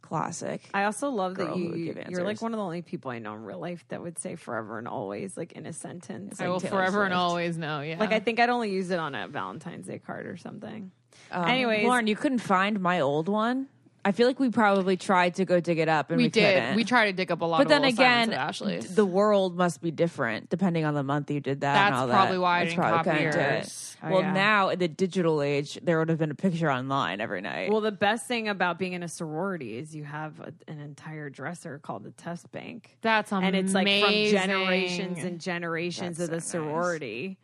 classic. 0.09 0.67
I 0.73 0.85
also 0.85 1.09
love 1.09 1.35
that 1.35 1.55
you 1.55 1.95
you're 2.09 2.23
like 2.23 2.41
one 2.41 2.51
of 2.53 2.57
the 2.57 2.63
only 2.63 2.81
people 2.81 3.11
I 3.11 3.19
know 3.19 3.35
in 3.35 3.43
real 3.45 3.59
life 3.59 3.85
that 3.89 4.01
would 4.01 4.17
say 4.17 4.35
forever 4.35 4.79
and 4.79 4.87
always 4.87 5.37
like 5.37 5.51
in 5.53 5.67
a 5.67 5.71
sentence. 5.73 6.41
I 6.41 6.45
Like, 6.45 6.51
will 6.53 6.59
Taylor 6.59 6.77
forever 6.77 7.05
and 7.05 7.13
always 7.13 7.57
know. 7.57 7.81
Yeah, 7.81 7.99
like 7.99 8.11
I 8.11 8.19
think 8.19 8.39
I'd 8.39 8.49
only 8.49 8.71
use 8.71 8.89
it 8.89 8.99
on 8.99 9.13
a 9.13 9.27
Valentine's 9.27 9.85
Day 9.85 9.99
card 9.99 10.25
or 10.25 10.35
something. 10.35 10.91
Anyways, 11.31 11.81
Um, 11.83 11.87
Lauren, 11.87 12.07
you 12.07 12.15
couldn't 12.15 12.39
find 12.39 12.79
my 12.79 12.99
old 13.01 13.29
one. 13.29 13.67
I 14.05 14.11
feel 14.13 14.27
like 14.27 14.39
we 14.39 14.49
probably 14.49 14.95
tried 14.95 15.35
to 15.35 15.45
go 15.45 15.59
dig 15.59 15.77
it 15.77 15.89
up, 15.89 16.09
and 16.09 16.17
we, 16.17 16.23
we 16.23 16.29
did. 16.29 16.53
couldn't. 16.55 16.75
We 16.75 16.83
tried 16.85 17.07
to 17.07 17.13
dig 17.13 17.31
up 17.31 17.41
a 17.41 17.45
lot. 17.45 17.57
but 17.57 17.63
of 17.63 17.69
then 17.69 17.83
again, 17.83 18.31
at 18.31 18.39
Ashley's. 18.39 18.95
the 18.95 19.05
world 19.05 19.57
must 19.57 19.81
be 19.81 19.91
different 19.91 20.49
depending 20.49 20.85
on 20.85 20.93
the 20.93 21.03
month 21.03 21.29
you 21.29 21.41
did 21.41 21.61
that. 21.61 21.75
and 21.75 21.93
That's 21.93 22.01
all 22.01 22.07
probably 22.07 22.37
that. 22.37 22.41
why 22.41 22.55
I 22.55 22.59
That's 22.63 22.71
didn't 22.75 22.83
probably 22.83 22.97
copy 23.11 23.17
couldn't 23.17 23.33
do 23.33 23.39
it. 23.39 23.53
yours. 23.63 23.97
Oh, 24.01 24.09
well, 24.11 24.21
yeah. 24.21 24.31
now 24.33 24.69
in 24.69 24.79
the 24.79 24.87
digital 24.87 25.41
age, 25.41 25.77
there 25.83 25.99
would 25.99 26.07
have 26.07 26.17
been 26.17 26.31
a 26.31 26.35
picture 26.35 26.71
online 26.71 27.19
every 27.19 27.41
night. 27.41 27.69
well, 27.69 27.81
the 27.81 27.91
best 27.91 28.25
thing 28.27 28.47
about 28.47 28.79
being 28.79 28.93
in 28.93 29.03
a 29.03 29.09
sorority 29.09 29.77
is 29.77 29.93
you 29.93 30.05
have 30.05 30.39
a, 30.39 30.53
an 30.71 30.79
entire 30.79 31.29
dresser 31.29 31.79
called 31.79 32.03
the 32.05 32.11
test 32.11 32.49
bank, 32.53 32.97
That's 33.01 33.31
amazing. 33.33 33.47
and 33.55 33.65
it's 33.65 33.73
like 33.73 33.87
from 33.87 34.13
generations 34.47 35.23
and 35.25 35.41
generations 35.41 36.17
That's 36.17 36.29
of 36.29 36.35
the 36.35 36.41
so 36.41 36.59
nice. 36.59 36.69
sorority. 36.69 37.37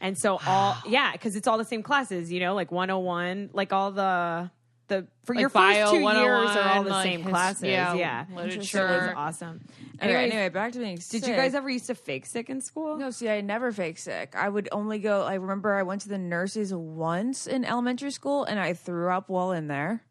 And 0.00 0.16
so 0.16 0.38
all 0.46 0.76
yeah, 0.86 1.10
because 1.12 1.34
it's 1.34 1.48
all 1.48 1.58
the 1.58 1.64
same 1.64 1.82
classes, 1.82 2.30
you 2.30 2.38
know, 2.38 2.54
like 2.54 2.70
101, 2.70 3.50
like 3.52 3.72
all 3.72 3.90
the 3.90 4.50
the 4.88 5.06
for 5.24 5.34
Like 5.34 5.40
your 5.40 5.48
bio 5.50 5.82
first 5.86 5.92
two 5.94 6.00
years 6.00 6.50
are 6.56 6.68
all 6.68 6.82
the 6.84 6.90
like 6.90 7.04
same 7.04 7.20
his- 7.22 7.28
classes. 7.30 7.62
yeah, 7.64 7.94
Yeah, 7.94 8.24
literature. 8.34 8.86
It 8.86 9.06
was 9.08 9.12
awesome. 9.16 9.60
anyway, 10.00 10.18
Anyways, 10.18 10.32
anyway, 10.32 10.48
back 10.50 10.72
to 10.72 10.78
being 10.78 11.00
Sick. 11.00 11.22
did 11.22 11.28
you 11.30 11.36
guys 11.36 11.54
ever 11.54 11.68
used 11.68 11.86
to 11.86 11.94
fake 11.94 12.26
sick 12.26 12.48
in 12.50 12.60
school? 12.60 12.96
No, 12.96 13.10
see, 13.10 13.28
I 13.28 13.40
never 13.40 13.72
fake 13.72 13.98
sick. 13.98 14.34
I 14.36 14.48
would 14.48 14.68
only 14.72 14.98
go. 14.98 15.22
I 15.22 15.34
remember 15.34 15.74
I 15.74 15.82
went 15.82 16.02
to 16.02 16.08
the 16.08 16.18
nurses 16.18 16.72
once 16.74 17.46
in 17.46 17.64
elementary 17.64 18.10
school, 18.10 18.44
and 18.44 18.58
I 18.60 18.74
threw 18.74 19.10
up 19.10 19.28
while 19.28 19.52
in 19.52 19.66
there. 19.68 20.02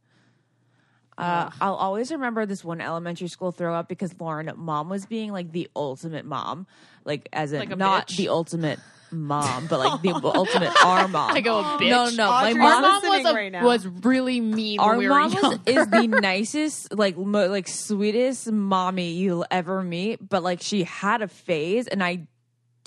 Uh, 1.17 1.49
I'll 1.61 1.75
always 1.75 2.11
remember 2.11 2.45
this 2.45 2.61
one 2.61 2.81
elementary 2.81 3.29
school 3.29 3.53
throw 3.53 3.73
up 3.73 3.87
because 3.87 4.13
Lauren, 4.19 4.51
mom 4.57 4.89
was 4.89 5.05
being 5.05 5.31
like 5.31 5.53
the 5.53 5.69
ultimate 5.73 6.25
mom, 6.25 6.67
like 7.05 7.29
as 7.31 7.53
in 7.53 7.59
Like 7.59 7.71
a 7.71 7.77
not 7.77 8.07
bitch? 8.09 8.17
the 8.17 8.27
ultimate 8.27 8.79
mom, 9.15 9.67
but 9.67 9.79
like 9.79 10.01
the 10.01 10.13
ultimate 10.35 10.71
our 10.83 11.07
mom. 11.07 11.31
Like 11.33 11.45
a 11.45 11.49
bitch. 11.49 11.89
No, 11.89 12.09
no, 12.09 12.29
my 12.29 12.41
Audrey's 12.49 12.57
mom. 12.57 12.81
mom 12.81 13.01
was 13.09 13.25
a, 13.25 13.33
right 13.33 13.51
now. 13.51 13.63
was 13.65 13.87
really 13.87 14.41
mean 14.41 14.79
Our 14.79 14.89
when 14.91 14.97
we 14.99 15.09
were 15.09 15.19
mom 15.19 15.31
was, 15.33 15.59
is 15.65 15.87
the 15.87 16.07
nicest, 16.21 16.93
like 16.97 17.17
mo- 17.17 17.47
like 17.47 17.67
sweetest 17.67 18.51
mommy 18.51 19.11
you'll 19.13 19.45
ever 19.49 19.81
meet. 19.81 20.27
But 20.27 20.43
like 20.43 20.61
she 20.61 20.83
had 20.83 21.21
a 21.21 21.27
phase, 21.27 21.87
and 21.87 22.03
I 22.03 22.27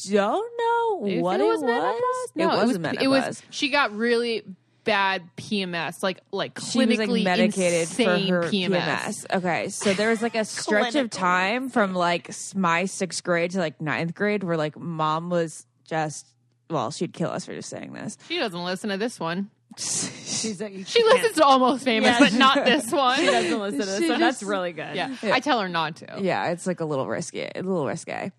don't 0.09 0.53
know 0.59 1.07
If 1.09 1.21
what 1.23 1.41
it 1.41 1.45
it 1.45 1.47
was 1.49 1.61
was. 1.61 1.71
menopause? 1.71 1.95
It 1.97 2.37
No, 2.37 2.49
was, 2.49 2.77
it 2.77 2.81
was. 2.83 2.93
a. 2.99 3.05
It 3.05 3.09
was. 3.09 3.43
She 3.51 3.69
got 3.71 3.93
really 3.97 4.45
bad 4.85 5.23
PMS, 5.37 6.03
like 6.03 6.21
like 6.33 6.59
she 6.61 6.79
was 6.79 6.97
like 6.99 7.09
clinically 7.11 7.23
medicated 7.25 7.89
for 7.89 8.05
her 8.05 8.43
PMS. 8.45 8.71
PMS. 8.71 9.37
Okay, 9.37 9.69
so 9.69 9.93
there 9.93 10.09
was 10.09 10.23
like 10.23 10.35
a 10.35 10.47
stretch 10.47 10.95
of 10.95 11.11
time 11.11 11.69
from 11.69 11.95
like 11.95 12.31
my 12.55 12.87
sixth 12.87 13.23
grade 13.23 13.51
to 13.51 13.59
like 13.59 13.83
ninth 13.83 14.15
grade 14.15 14.43
where 14.43 14.57
like 14.57 14.79
mom 14.79 15.29
was 15.29 15.67
just 15.89 16.27
well, 16.71 16.91
she'd 16.91 17.13
kill 17.15 17.31
us 17.31 17.47
for 17.47 17.55
just 17.55 17.71
saying 17.71 17.95
this. 17.95 18.17
She 18.29 18.39
doesn't 18.39 18.63
listen 18.63 18.91
to 18.91 18.97
this 18.99 19.19
one. 19.19 19.51
She's 19.79 20.61
a, 20.61 20.85
She 20.85 21.03
listens 21.03 21.37
to 21.37 21.45
Almost 21.45 21.83
Famous, 21.85 22.11
Yeah. 22.11 22.19
but 22.21 22.33
not 22.35 22.65
this 22.65 22.91
one. 22.93 23.19
She 23.19 23.27
doesn't 23.27 23.59
listen 23.61 23.81
to 23.81 23.87
this. 23.87 23.99
She 24.01 24.07
So 24.09 24.19
that's 24.19 24.41
just- 24.41 24.43
really 24.51 24.73
good. 24.73 24.95
Yeah. 24.95 25.15
I 25.23 25.41
tell 25.41 25.61
her 25.61 25.69
not 25.69 25.97
to. 25.97 26.19
Yeah, 26.21 26.51
it's 26.51 26.67
like 26.67 26.81
a 26.81 26.85
little 26.85 27.07
risky, 27.07 27.41
a 27.43 27.51
little 27.63 27.87
risque. 27.87 28.33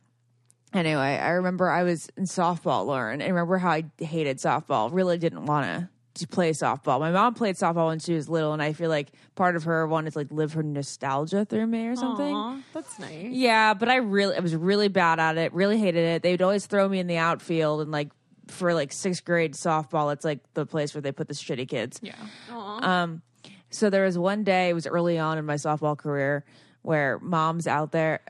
Anyway, 0.73 1.01
I 1.01 1.29
remember 1.31 1.69
I 1.69 1.81
was 1.83 2.09
in 2.15 2.25
softball, 2.25 2.85
Lauren. 2.85 3.21
and 3.21 3.33
remember 3.33 3.57
how 3.57 3.71
I 3.71 3.85
hated 3.97 4.37
softball. 4.37 4.89
Really 4.93 5.17
didn't 5.17 5.45
want 5.47 5.65
to 5.65 5.89
to 6.15 6.27
play 6.27 6.51
softball. 6.51 6.99
My 6.99 7.11
mom 7.11 7.33
played 7.33 7.55
softball 7.55 7.87
when 7.87 7.99
she 7.99 8.13
was 8.13 8.27
little, 8.27 8.53
and 8.53 8.61
I 8.61 8.73
feel 8.73 8.89
like 8.89 9.11
part 9.35 9.55
of 9.55 9.63
her 9.63 9.87
wanted 9.87 10.13
to 10.13 10.19
like 10.19 10.31
live 10.31 10.53
her 10.53 10.63
nostalgia 10.63 11.45
through 11.45 11.67
me 11.67 11.87
or 11.87 11.95
something. 11.95 12.33
Aw, 12.33 12.59
that's 12.73 12.99
nice. 12.99 13.27
Yeah, 13.29 13.73
but 13.73 13.89
I 13.89 13.97
really, 13.97 14.35
I 14.35 14.39
was 14.39 14.55
really 14.55 14.87
bad 14.87 15.19
at 15.19 15.37
it. 15.37 15.53
Really 15.53 15.77
hated 15.77 16.03
it. 16.03 16.23
They 16.23 16.31
would 16.31 16.41
always 16.41 16.65
throw 16.65 16.87
me 16.87 16.99
in 16.99 17.07
the 17.07 17.17
outfield, 17.17 17.81
and 17.81 17.91
like 17.91 18.09
for 18.47 18.73
like 18.73 18.91
sixth 18.91 19.23
grade 19.23 19.53
softball, 19.53 20.11
it's 20.13 20.25
like 20.25 20.39
the 20.53 20.65
place 20.65 20.93
where 20.93 21.01
they 21.01 21.11
put 21.11 21.27
the 21.27 21.33
shitty 21.33 21.67
kids. 21.67 21.99
Yeah. 22.01 22.13
Um, 22.49 23.21
so 23.69 23.89
there 23.89 24.05
was 24.05 24.17
one 24.17 24.43
day, 24.43 24.69
it 24.69 24.73
was 24.73 24.87
early 24.87 25.19
on 25.19 25.37
in 25.37 25.45
my 25.45 25.55
softball 25.55 25.97
career, 25.97 26.43
where 26.81 27.19
mom's 27.19 27.67
out 27.67 27.91
there. 27.91 28.21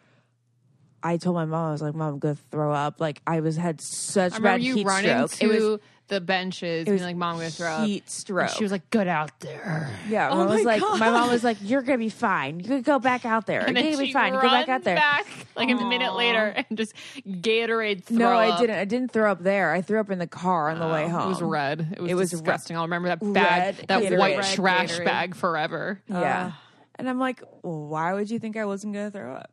I 1.01 1.15
told 1.15 1.35
my 1.35 1.45
mom, 1.45 1.69
I 1.69 1.71
was 1.71 1.81
like, 1.81 1.95
"Mom, 1.95 2.15
I'm 2.15 2.19
gonna 2.19 2.35
throw 2.51 2.73
up." 2.73 2.99
Like 2.99 3.21
I 3.25 3.39
was 3.39 3.55
had 3.55 3.79
such 3.79 4.41
bad 4.41 4.59
heat 4.59 4.85
stroke. 4.85 5.31
to 5.31 5.45
it 5.45 5.47
was 5.47 5.79
the 6.09 6.19
benches, 6.19 6.87
it 6.87 6.91
was 6.91 6.99
being 7.01 7.09
like, 7.11 7.15
"Mom, 7.15 7.35
I'm 7.35 7.37
gonna 7.39 7.49
throw 7.51 7.67
up." 7.71 7.87
heat 7.87 8.09
stroke. 8.09 8.49
And 8.49 8.57
she 8.57 8.63
was 8.63 8.71
like, 8.71 8.89
"Get 8.89 9.07
out 9.07 9.39
there." 9.39 9.89
yeah, 10.09 10.29
Oh 10.29 10.35
mom 10.37 10.49
was 10.49 10.63
my 10.65 10.71
like, 10.73 10.81
God. 10.81 10.99
my 10.99 11.09
mom 11.09 11.29
was 11.29 11.43
like, 11.43 11.57
"You're 11.61 11.81
gonna 11.81 11.97
be 11.97 12.09
fine. 12.09 12.59
You 12.59 12.65
can 12.65 12.81
go 12.81 12.99
back 12.99 13.25
out 13.25 13.45
there. 13.45 13.61
And 13.61 13.77
You're 13.77 13.91
gonna 13.93 14.03
be 14.05 14.11
fine. 14.13 14.33
Go 14.33 14.41
back 14.41 14.67
out 14.69 14.83
there." 14.83 14.95
back 14.95 15.25
like 15.55 15.69
a 15.69 15.75
minute 15.75 16.13
later 16.15 16.53
and 16.69 16.77
just 16.77 16.93
Gatorade. 17.25 18.03
Throw 18.03 18.17
no, 18.17 18.29
I 18.31 18.49
up. 18.49 18.59
didn't. 18.59 18.75
I 18.77 18.85
didn't 18.85 19.11
throw 19.11 19.31
up 19.31 19.41
there. 19.43 19.71
I 19.71 19.81
threw 19.81 19.99
up 19.99 20.09
in 20.11 20.19
the 20.19 20.27
car 20.27 20.69
on 20.69 20.79
the 20.79 20.87
way 20.87 21.05
Oh, 21.05 21.09
home. 21.09 21.21
It 21.23 21.29
was 21.29 21.41
red. 21.41 21.93
It 21.97 22.01
was, 22.01 22.11
It 22.11 22.15
was 22.15 22.29
disgusting. 22.31 22.75
I'll 22.75 22.83
remember 22.83 23.09
that 23.09 23.19
bag, 23.19 23.77
red 23.77 23.87
that 23.87 24.01
Gatorade. 24.03 24.17
white 24.17 24.37
Red 24.37 24.45
trash 24.55 24.91
Gatorade. 24.99 25.05
bag 25.05 25.35
forever. 25.35 26.01
Yeah. 26.07 26.51
and 26.95 27.09
I'm 27.09 27.19
like, 27.19 27.41
why 27.61 28.13
would 28.13 28.29
you 28.29 28.39
think 28.39 28.57
I 28.57 28.65
wasn't 28.65 28.93
to 28.95 29.09
throw 29.11 29.33
up? 29.35 29.51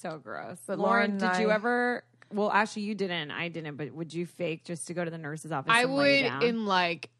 So 0.00 0.18
gross. 0.18 0.58
But 0.66 0.78
Lauren 0.78 1.12
Lauren, 1.12 1.22
and 1.24 1.32
did 1.34 1.40
you 1.40 1.50
ever? 1.50 2.04
Well, 2.34 2.50
actually, 2.50 2.82
you 2.82 2.94
didn't. 2.94 3.30
I 3.30 3.48
didn't. 3.48 3.76
But 3.76 3.92
would 3.92 4.12
you 4.12 4.26
fake 4.26 4.64
just 4.64 4.86
to 4.88 4.94
go 4.94 5.04
to 5.04 5.10
the 5.10 5.18
nurse's 5.18 5.52
office? 5.52 5.72
I 5.74 5.82
and 5.82 5.94
lay 5.94 6.22
would 6.22 6.28
down? 6.28 6.42
in 6.42 6.66
like 6.66 7.10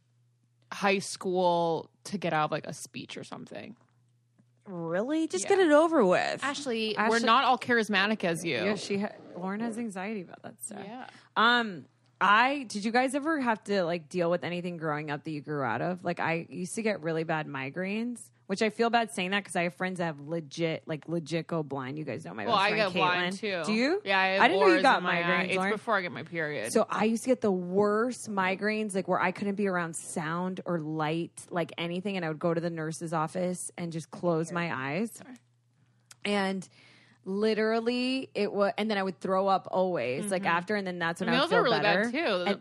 high 0.73 0.99
school 0.99 1.89
to 2.05 2.19
get 2.19 2.33
out 2.33 2.47
of 2.47 2.51
like 2.51 2.67
a 2.67 2.73
speech 2.75 3.17
or 3.17 3.25
something. 3.25 3.77
Really? 4.67 5.29
Just 5.29 5.45
Yeah. 5.45 5.51
get 5.51 5.59
it 5.61 5.73
over 5.73 6.05
with. 6.05 6.43
Ashley, 6.43 6.97
Ashley- 6.97 7.11
we're 7.21 7.25
not 7.27 7.45
all 7.45 7.59
charismatic 7.59 8.25
as 8.25 8.45
you. 8.45 8.57
Yeah, 8.57 8.75
she. 8.77 8.99
Ha- 8.99 9.13
Lauren 9.37 9.61
has 9.61 9.79
anxiety 9.79 10.23
about 10.23 10.43
that 10.43 10.61
stuff. 10.63 10.81
Yeah. 10.85 11.07
Um, 11.37 11.85
I 12.21 12.65
did. 12.69 12.85
You 12.85 12.91
guys 12.91 13.15
ever 13.15 13.41
have 13.41 13.63
to 13.65 13.85
like 13.85 14.09
deal 14.09 14.31
with 14.31 14.43
anything 14.43 14.77
growing 14.79 15.11
up 15.11 15.25
that 15.25 15.31
you 15.31 15.43
grew 15.43 15.63
out 15.63 15.83
of? 15.83 16.03
Like, 16.05 16.19
I 16.21 16.47
used 16.49 16.75
to 16.77 16.83
get 16.83 17.03
really 17.03 17.25
bad 17.25 17.47
migraines, 17.47 18.21
which 18.47 18.61
I 18.63 18.71
feel 18.71 18.91
bad 18.91 19.11
saying 19.11 19.31
that 19.31 19.41
because 19.43 19.57
I 19.57 19.63
have 19.63 19.75
friends 19.75 19.99
that 19.99 20.05
have 20.05 20.21
legit, 20.21 20.83
like 20.87 21.09
legit 21.09 21.47
go 21.47 21.63
blind. 21.63 21.99
You 21.99 22.05
guys 22.05 22.25
know 22.25 22.35
my 22.35 22.45
Well, 22.45 22.57
best 22.57 22.65
I 22.65 22.71
friend 22.71 22.93
get 22.93 22.99
blind 22.99 23.35
Caitlin. 23.35 23.39
too. 23.41 23.63
Do 23.67 23.73
you? 23.73 24.03
Yeah, 24.05 24.19
I, 24.19 24.27
have 24.27 24.41
I 24.43 24.49
didn't 24.49 24.61
know 24.61 24.75
you 24.75 24.83
got 24.83 24.99
in 24.99 25.05
my 25.05 25.19
eye. 25.19 25.23
migraines, 25.23 25.47
It's 25.49 25.57
Lauren. 25.57 25.73
before 25.73 25.97
I 25.97 26.03
get 26.03 26.13
my 26.13 26.23
period. 26.25 26.73
So 26.73 26.87
I 26.91 27.05
used 27.05 27.23
to 27.25 27.31
get 27.31 27.41
the 27.41 27.51
worst 27.53 28.31
migraines, 28.31 28.95
like 28.95 29.09
where 29.09 29.21
I 29.21 29.31
couldn't 29.33 29.55
be 29.55 29.67
around 29.67 29.97
sound 29.97 30.61
or 30.67 30.79
light, 30.79 31.33
like 31.51 31.73
anything, 31.79 32.17
and 32.17 32.25
I 32.25 32.29
would 32.29 32.39
go 32.39 32.53
to 32.53 32.61
the 32.61 32.71
nurse's 32.71 33.13
office 33.13 33.71
and 33.79 33.93
just 33.93 34.11
close 34.11 34.53
my 34.53 34.75
eyes. 34.75 35.11
And 36.25 36.67
literally, 37.25 38.31
it 38.35 38.53
was, 38.53 38.73
and 38.79 38.91
then 38.91 38.99
I 38.99 39.03
would 39.03 39.21
throw 39.21 39.49
up 39.49 39.69
always, 39.71 40.31
like 40.31 40.43
mm-hmm. 40.43 40.51
after, 40.57 40.75
and 40.77 40.87
then 40.87 40.99
that's 40.99 41.21
when 41.21 41.29
And 41.29 41.37
I 41.37 41.41
would 41.41 41.45
those 41.45 41.51
feel 41.51 41.59
are 41.61 41.63
really 41.65 41.81
better. 41.81 42.11
bad 42.11 42.13
too. 42.13 42.45
And- 42.51 42.61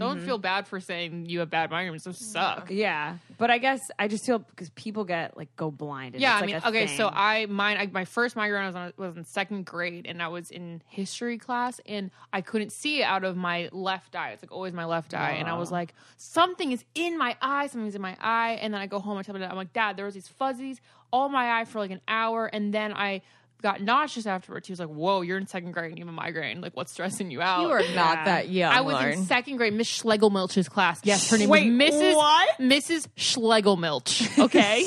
Don't 0.00 0.16
mm-hmm. 0.16 0.26
feel 0.26 0.38
bad 0.38 0.66
for 0.66 0.80
saying 0.80 1.26
you 1.26 1.40
have 1.40 1.50
bad 1.50 1.70
migraines. 1.70 2.02
Those 2.02 2.18
suck. 2.18 2.70
yeah, 2.70 3.18
but 3.38 3.50
I 3.50 3.58
guess 3.58 3.90
I 3.98 4.08
just 4.08 4.26
feel 4.26 4.38
because 4.38 4.70
people 4.70 5.04
get 5.04 5.36
like 5.36 5.54
go 5.56 5.70
blind. 5.70 6.14
And 6.14 6.22
Yeah, 6.22 6.32
it's, 6.32 6.36
I 6.36 6.40
like, 6.40 6.46
mean, 6.46 6.62
a 6.64 6.68
okay, 6.68 6.96
so. 6.96 7.10
I 7.12 7.46
mine 7.46 7.76
I, 7.76 7.86
my 7.86 8.04
first 8.04 8.34
migraine 8.34 8.66
was 8.66 8.74
on, 8.74 8.92
was 8.96 9.16
in 9.16 9.24
second 9.24 9.66
grade, 9.66 10.06
and 10.06 10.22
I 10.22 10.28
was 10.28 10.50
in 10.50 10.82
history 10.86 11.38
class, 11.38 11.80
and 11.86 12.10
I 12.32 12.40
couldn't 12.40 12.72
see 12.72 13.02
out 13.02 13.24
of 13.24 13.36
my 13.36 13.68
left 13.72 14.16
eye. 14.16 14.30
It's 14.30 14.42
like 14.42 14.52
always 14.52 14.72
my 14.72 14.86
left 14.86 15.14
eye, 15.14 15.32
and 15.32 15.48
I 15.48 15.58
was 15.58 15.70
like, 15.70 15.94
something 16.16 16.72
is 16.72 16.84
in 16.94 17.18
my 17.18 17.36
eye, 17.42 17.66
something's 17.66 17.94
in 17.94 18.02
my 18.02 18.16
eye, 18.20 18.58
and 18.60 18.72
then 18.72 18.80
I 18.80 18.86
go 18.86 18.98
home 18.98 19.18
and 19.18 19.26
tell 19.26 19.34
my 19.34 19.40
dad, 19.40 19.50
I'm 19.50 19.56
like, 19.56 19.72
Dad, 19.72 19.96
there 19.96 20.06
was 20.06 20.14
these 20.14 20.28
fuzzies 20.28 20.80
all 21.12 21.28
my 21.28 21.60
eye 21.60 21.64
for 21.64 21.78
like 21.78 21.90
an 21.90 22.00
hour, 22.08 22.46
and 22.46 22.72
then 22.72 22.92
I 22.92 23.22
got 23.62 23.80
nauseous 23.82 24.26
afterwards. 24.26 24.66
He 24.66 24.72
was 24.72 24.80
like, 24.80 24.88
Whoa, 24.88 25.20
you're 25.22 25.38
in 25.38 25.46
second 25.46 25.72
grade 25.72 25.90
and 25.90 25.98
you 25.98 26.04
have 26.04 26.12
a 26.12 26.16
migraine. 26.16 26.60
Like, 26.60 26.76
what's 26.76 26.92
stressing 26.92 27.30
you 27.30 27.40
out? 27.42 27.62
you 27.62 27.70
are 27.70 27.82
Yeah. 27.82 27.94
not 27.94 28.24
that 28.26 28.48
young, 28.48 28.72
I 28.72 28.80
was 28.80 28.94
Lauren. 28.94 29.18
in 29.18 29.24
second 29.26 29.56
grade, 29.56 29.72
Miss 29.72 29.88
Schlegelmilch's 30.02 30.68
class. 30.68 31.00
Yes, 31.04 31.30
her 31.30 31.38
name 31.38 31.48
Wait, 31.48 31.70
was 31.70 31.90
Mrs. 31.94 32.14
what? 32.16 32.58
Mrs. 32.58 33.06
Schlegelmilch. 33.16 34.38
Okay. 34.50 34.84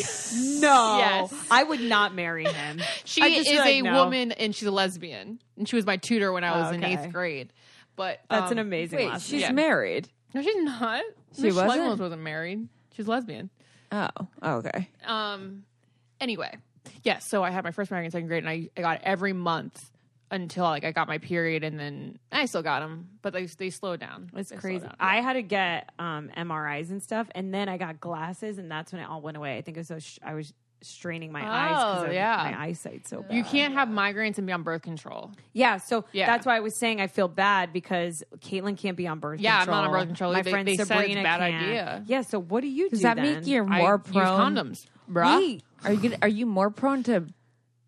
no, 0.62 0.98
Yes. 0.98 1.34
I 1.52 1.64
would 1.64 1.82
not 1.82 2.16
marry 2.16 2.46
him. 2.46 2.82
She 3.06 3.22
I'd 3.22 3.34
just 3.36 3.48
is 3.50 3.54
be 3.54 3.60
like, 3.60 3.76
a 3.76 3.82
no. 3.82 4.04
woman 4.04 4.32
and 4.32 4.56
she's 4.56 4.68
a 4.68 4.72
lesbian. 4.72 5.40
And 5.58 5.68
she 5.70 5.76
was 5.76 5.86
my 5.86 5.98
tutor 5.98 6.32
when 6.32 6.44
I 6.44 6.58
was 6.58 6.72
Oh, 6.72 6.74
in 6.76 6.84
okay. 6.84 6.94
eighth 6.94 7.12
grade. 7.14 7.52
But 7.96 8.22
That's 8.30 8.52
an 8.52 8.58
um, 8.60 8.68
amazing. 8.68 8.98
Wait, 9.00 9.10
last 9.10 9.24
she's 9.26 9.34
name. 9.34 9.42
Yeah. 9.42 9.52
married. 9.52 10.10
No, 10.34 10.42
she's 10.42 10.56
not. 10.64 11.04
She 11.36 11.44
Miss 11.44 11.56
wasn't? 11.56 11.72
Schlegelmilch 11.82 12.00
wasn't 12.00 12.22
married. 12.24 12.68
She's 12.96 13.08
lesbian. 13.08 13.50
Oh, 13.92 14.08
okay. 14.42 14.90
Um. 15.06 15.64
Anyway, 16.20 16.58
yes. 17.04 17.26
so 17.28 17.44
I 17.44 17.50
had 17.52 17.64
my 17.64 17.72
first 17.72 17.92
migraine 17.92 18.06
in 18.06 18.12
second 18.12 18.28
grade, 18.28 18.44
and 18.44 18.50
I, 18.50 18.70
I 18.78 18.82
got 18.82 19.02
every 19.04 19.34
month 19.34 19.90
until 20.32 20.64
like 20.64 20.84
I 20.84 20.92
got 20.92 21.08
my 21.08 21.20
period, 21.20 21.64
and 21.64 21.80
then 21.80 22.18
I 22.32 22.46
still 22.46 22.64
got 22.64 22.80
them, 22.80 23.10
but 23.22 23.34
they 23.34 23.46
they 23.46 23.70
slowed 23.70 24.00
down. 24.00 24.32
It's 24.36 24.50
They 24.50 24.56
crazy. 24.58 24.86
down. 24.86 24.96
I 25.00 25.22
had 25.22 25.34
to 25.34 25.44
get 25.44 25.92
um, 26.00 26.30
MRIs 26.36 26.90
and 26.90 27.04
stuff, 27.04 27.28
and 27.36 27.54
then 27.54 27.70
I 27.70 27.78
got 27.78 28.00
glasses, 28.00 28.58
and 28.58 28.70
that's 28.72 28.92
when 28.92 29.02
it 29.02 29.06
all 29.06 29.22
went 29.22 29.38
away. 29.38 29.58
I 29.58 29.62
think 29.62 29.78
it 29.78 29.82
was 29.82 29.88
so 29.88 30.00
sh- 30.00 30.20
I 30.24 30.34
was 30.34 30.52
straining 30.82 31.32
my 31.32 31.42
eyes 31.48 31.76
Oh, 31.80 32.02
because 32.02 32.16
yeah. 32.16 32.36
my 32.52 32.62
eyesight 32.66 33.08
so 33.08 33.22
bad. 33.22 33.34
you 33.34 33.44
can't 33.46 33.74
have 33.74 33.88
migraines 33.88 34.38
and 34.38 34.46
be 34.46 34.52
on 34.52 34.64
birth 34.64 34.82
control. 34.82 35.32
Yeah, 35.54 35.78
so 35.78 36.04
Yeah. 36.12 36.26
that's 36.26 36.46
why 36.46 36.58
I 36.58 36.60
was 36.60 36.76
saying 36.76 37.00
I 37.00 37.08
feel 37.08 37.30
bad 37.30 37.72
because 37.72 38.22
Caitlin 38.40 38.76
can't 38.78 38.98
be 38.98 39.08
on 39.08 39.20
birth 39.20 39.38
control. 39.38 39.44
Yeah, 39.54 39.62
I'm 39.62 39.68
not 39.68 39.86
on 39.86 39.92
birth 39.92 40.08
control. 40.08 40.34
My 40.34 40.42
They- 40.42 40.52
friend 40.52 40.68
they 40.68 40.76
said 40.76 40.82
it's 41.06 41.16
a 41.16 41.24
bad 41.24 41.40
can't. 41.40 41.64
idea. 41.64 42.04
Yeah, 42.06 42.22
so 42.22 42.38
what 42.42 42.60
do 42.62 42.68
you 42.68 42.86
do? 42.86 42.98
Does 42.98 43.02
that 43.04 43.16
then? 43.16 43.24
make 43.38 43.48
you 43.48 43.64
I 43.64 43.78
more 43.80 44.02
use 44.06 44.14
prone? 44.14 44.56
condoms, 44.56 44.86
bruh. 45.12 45.38
Wait, 45.38 45.64
Are 45.84 45.94
you 45.94 46.00
gonna, 46.02 46.18
are 46.22 46.28
you 46.28 46.46
more 46.46 46.70
prone 46.70 47.04
to 47.04 47.26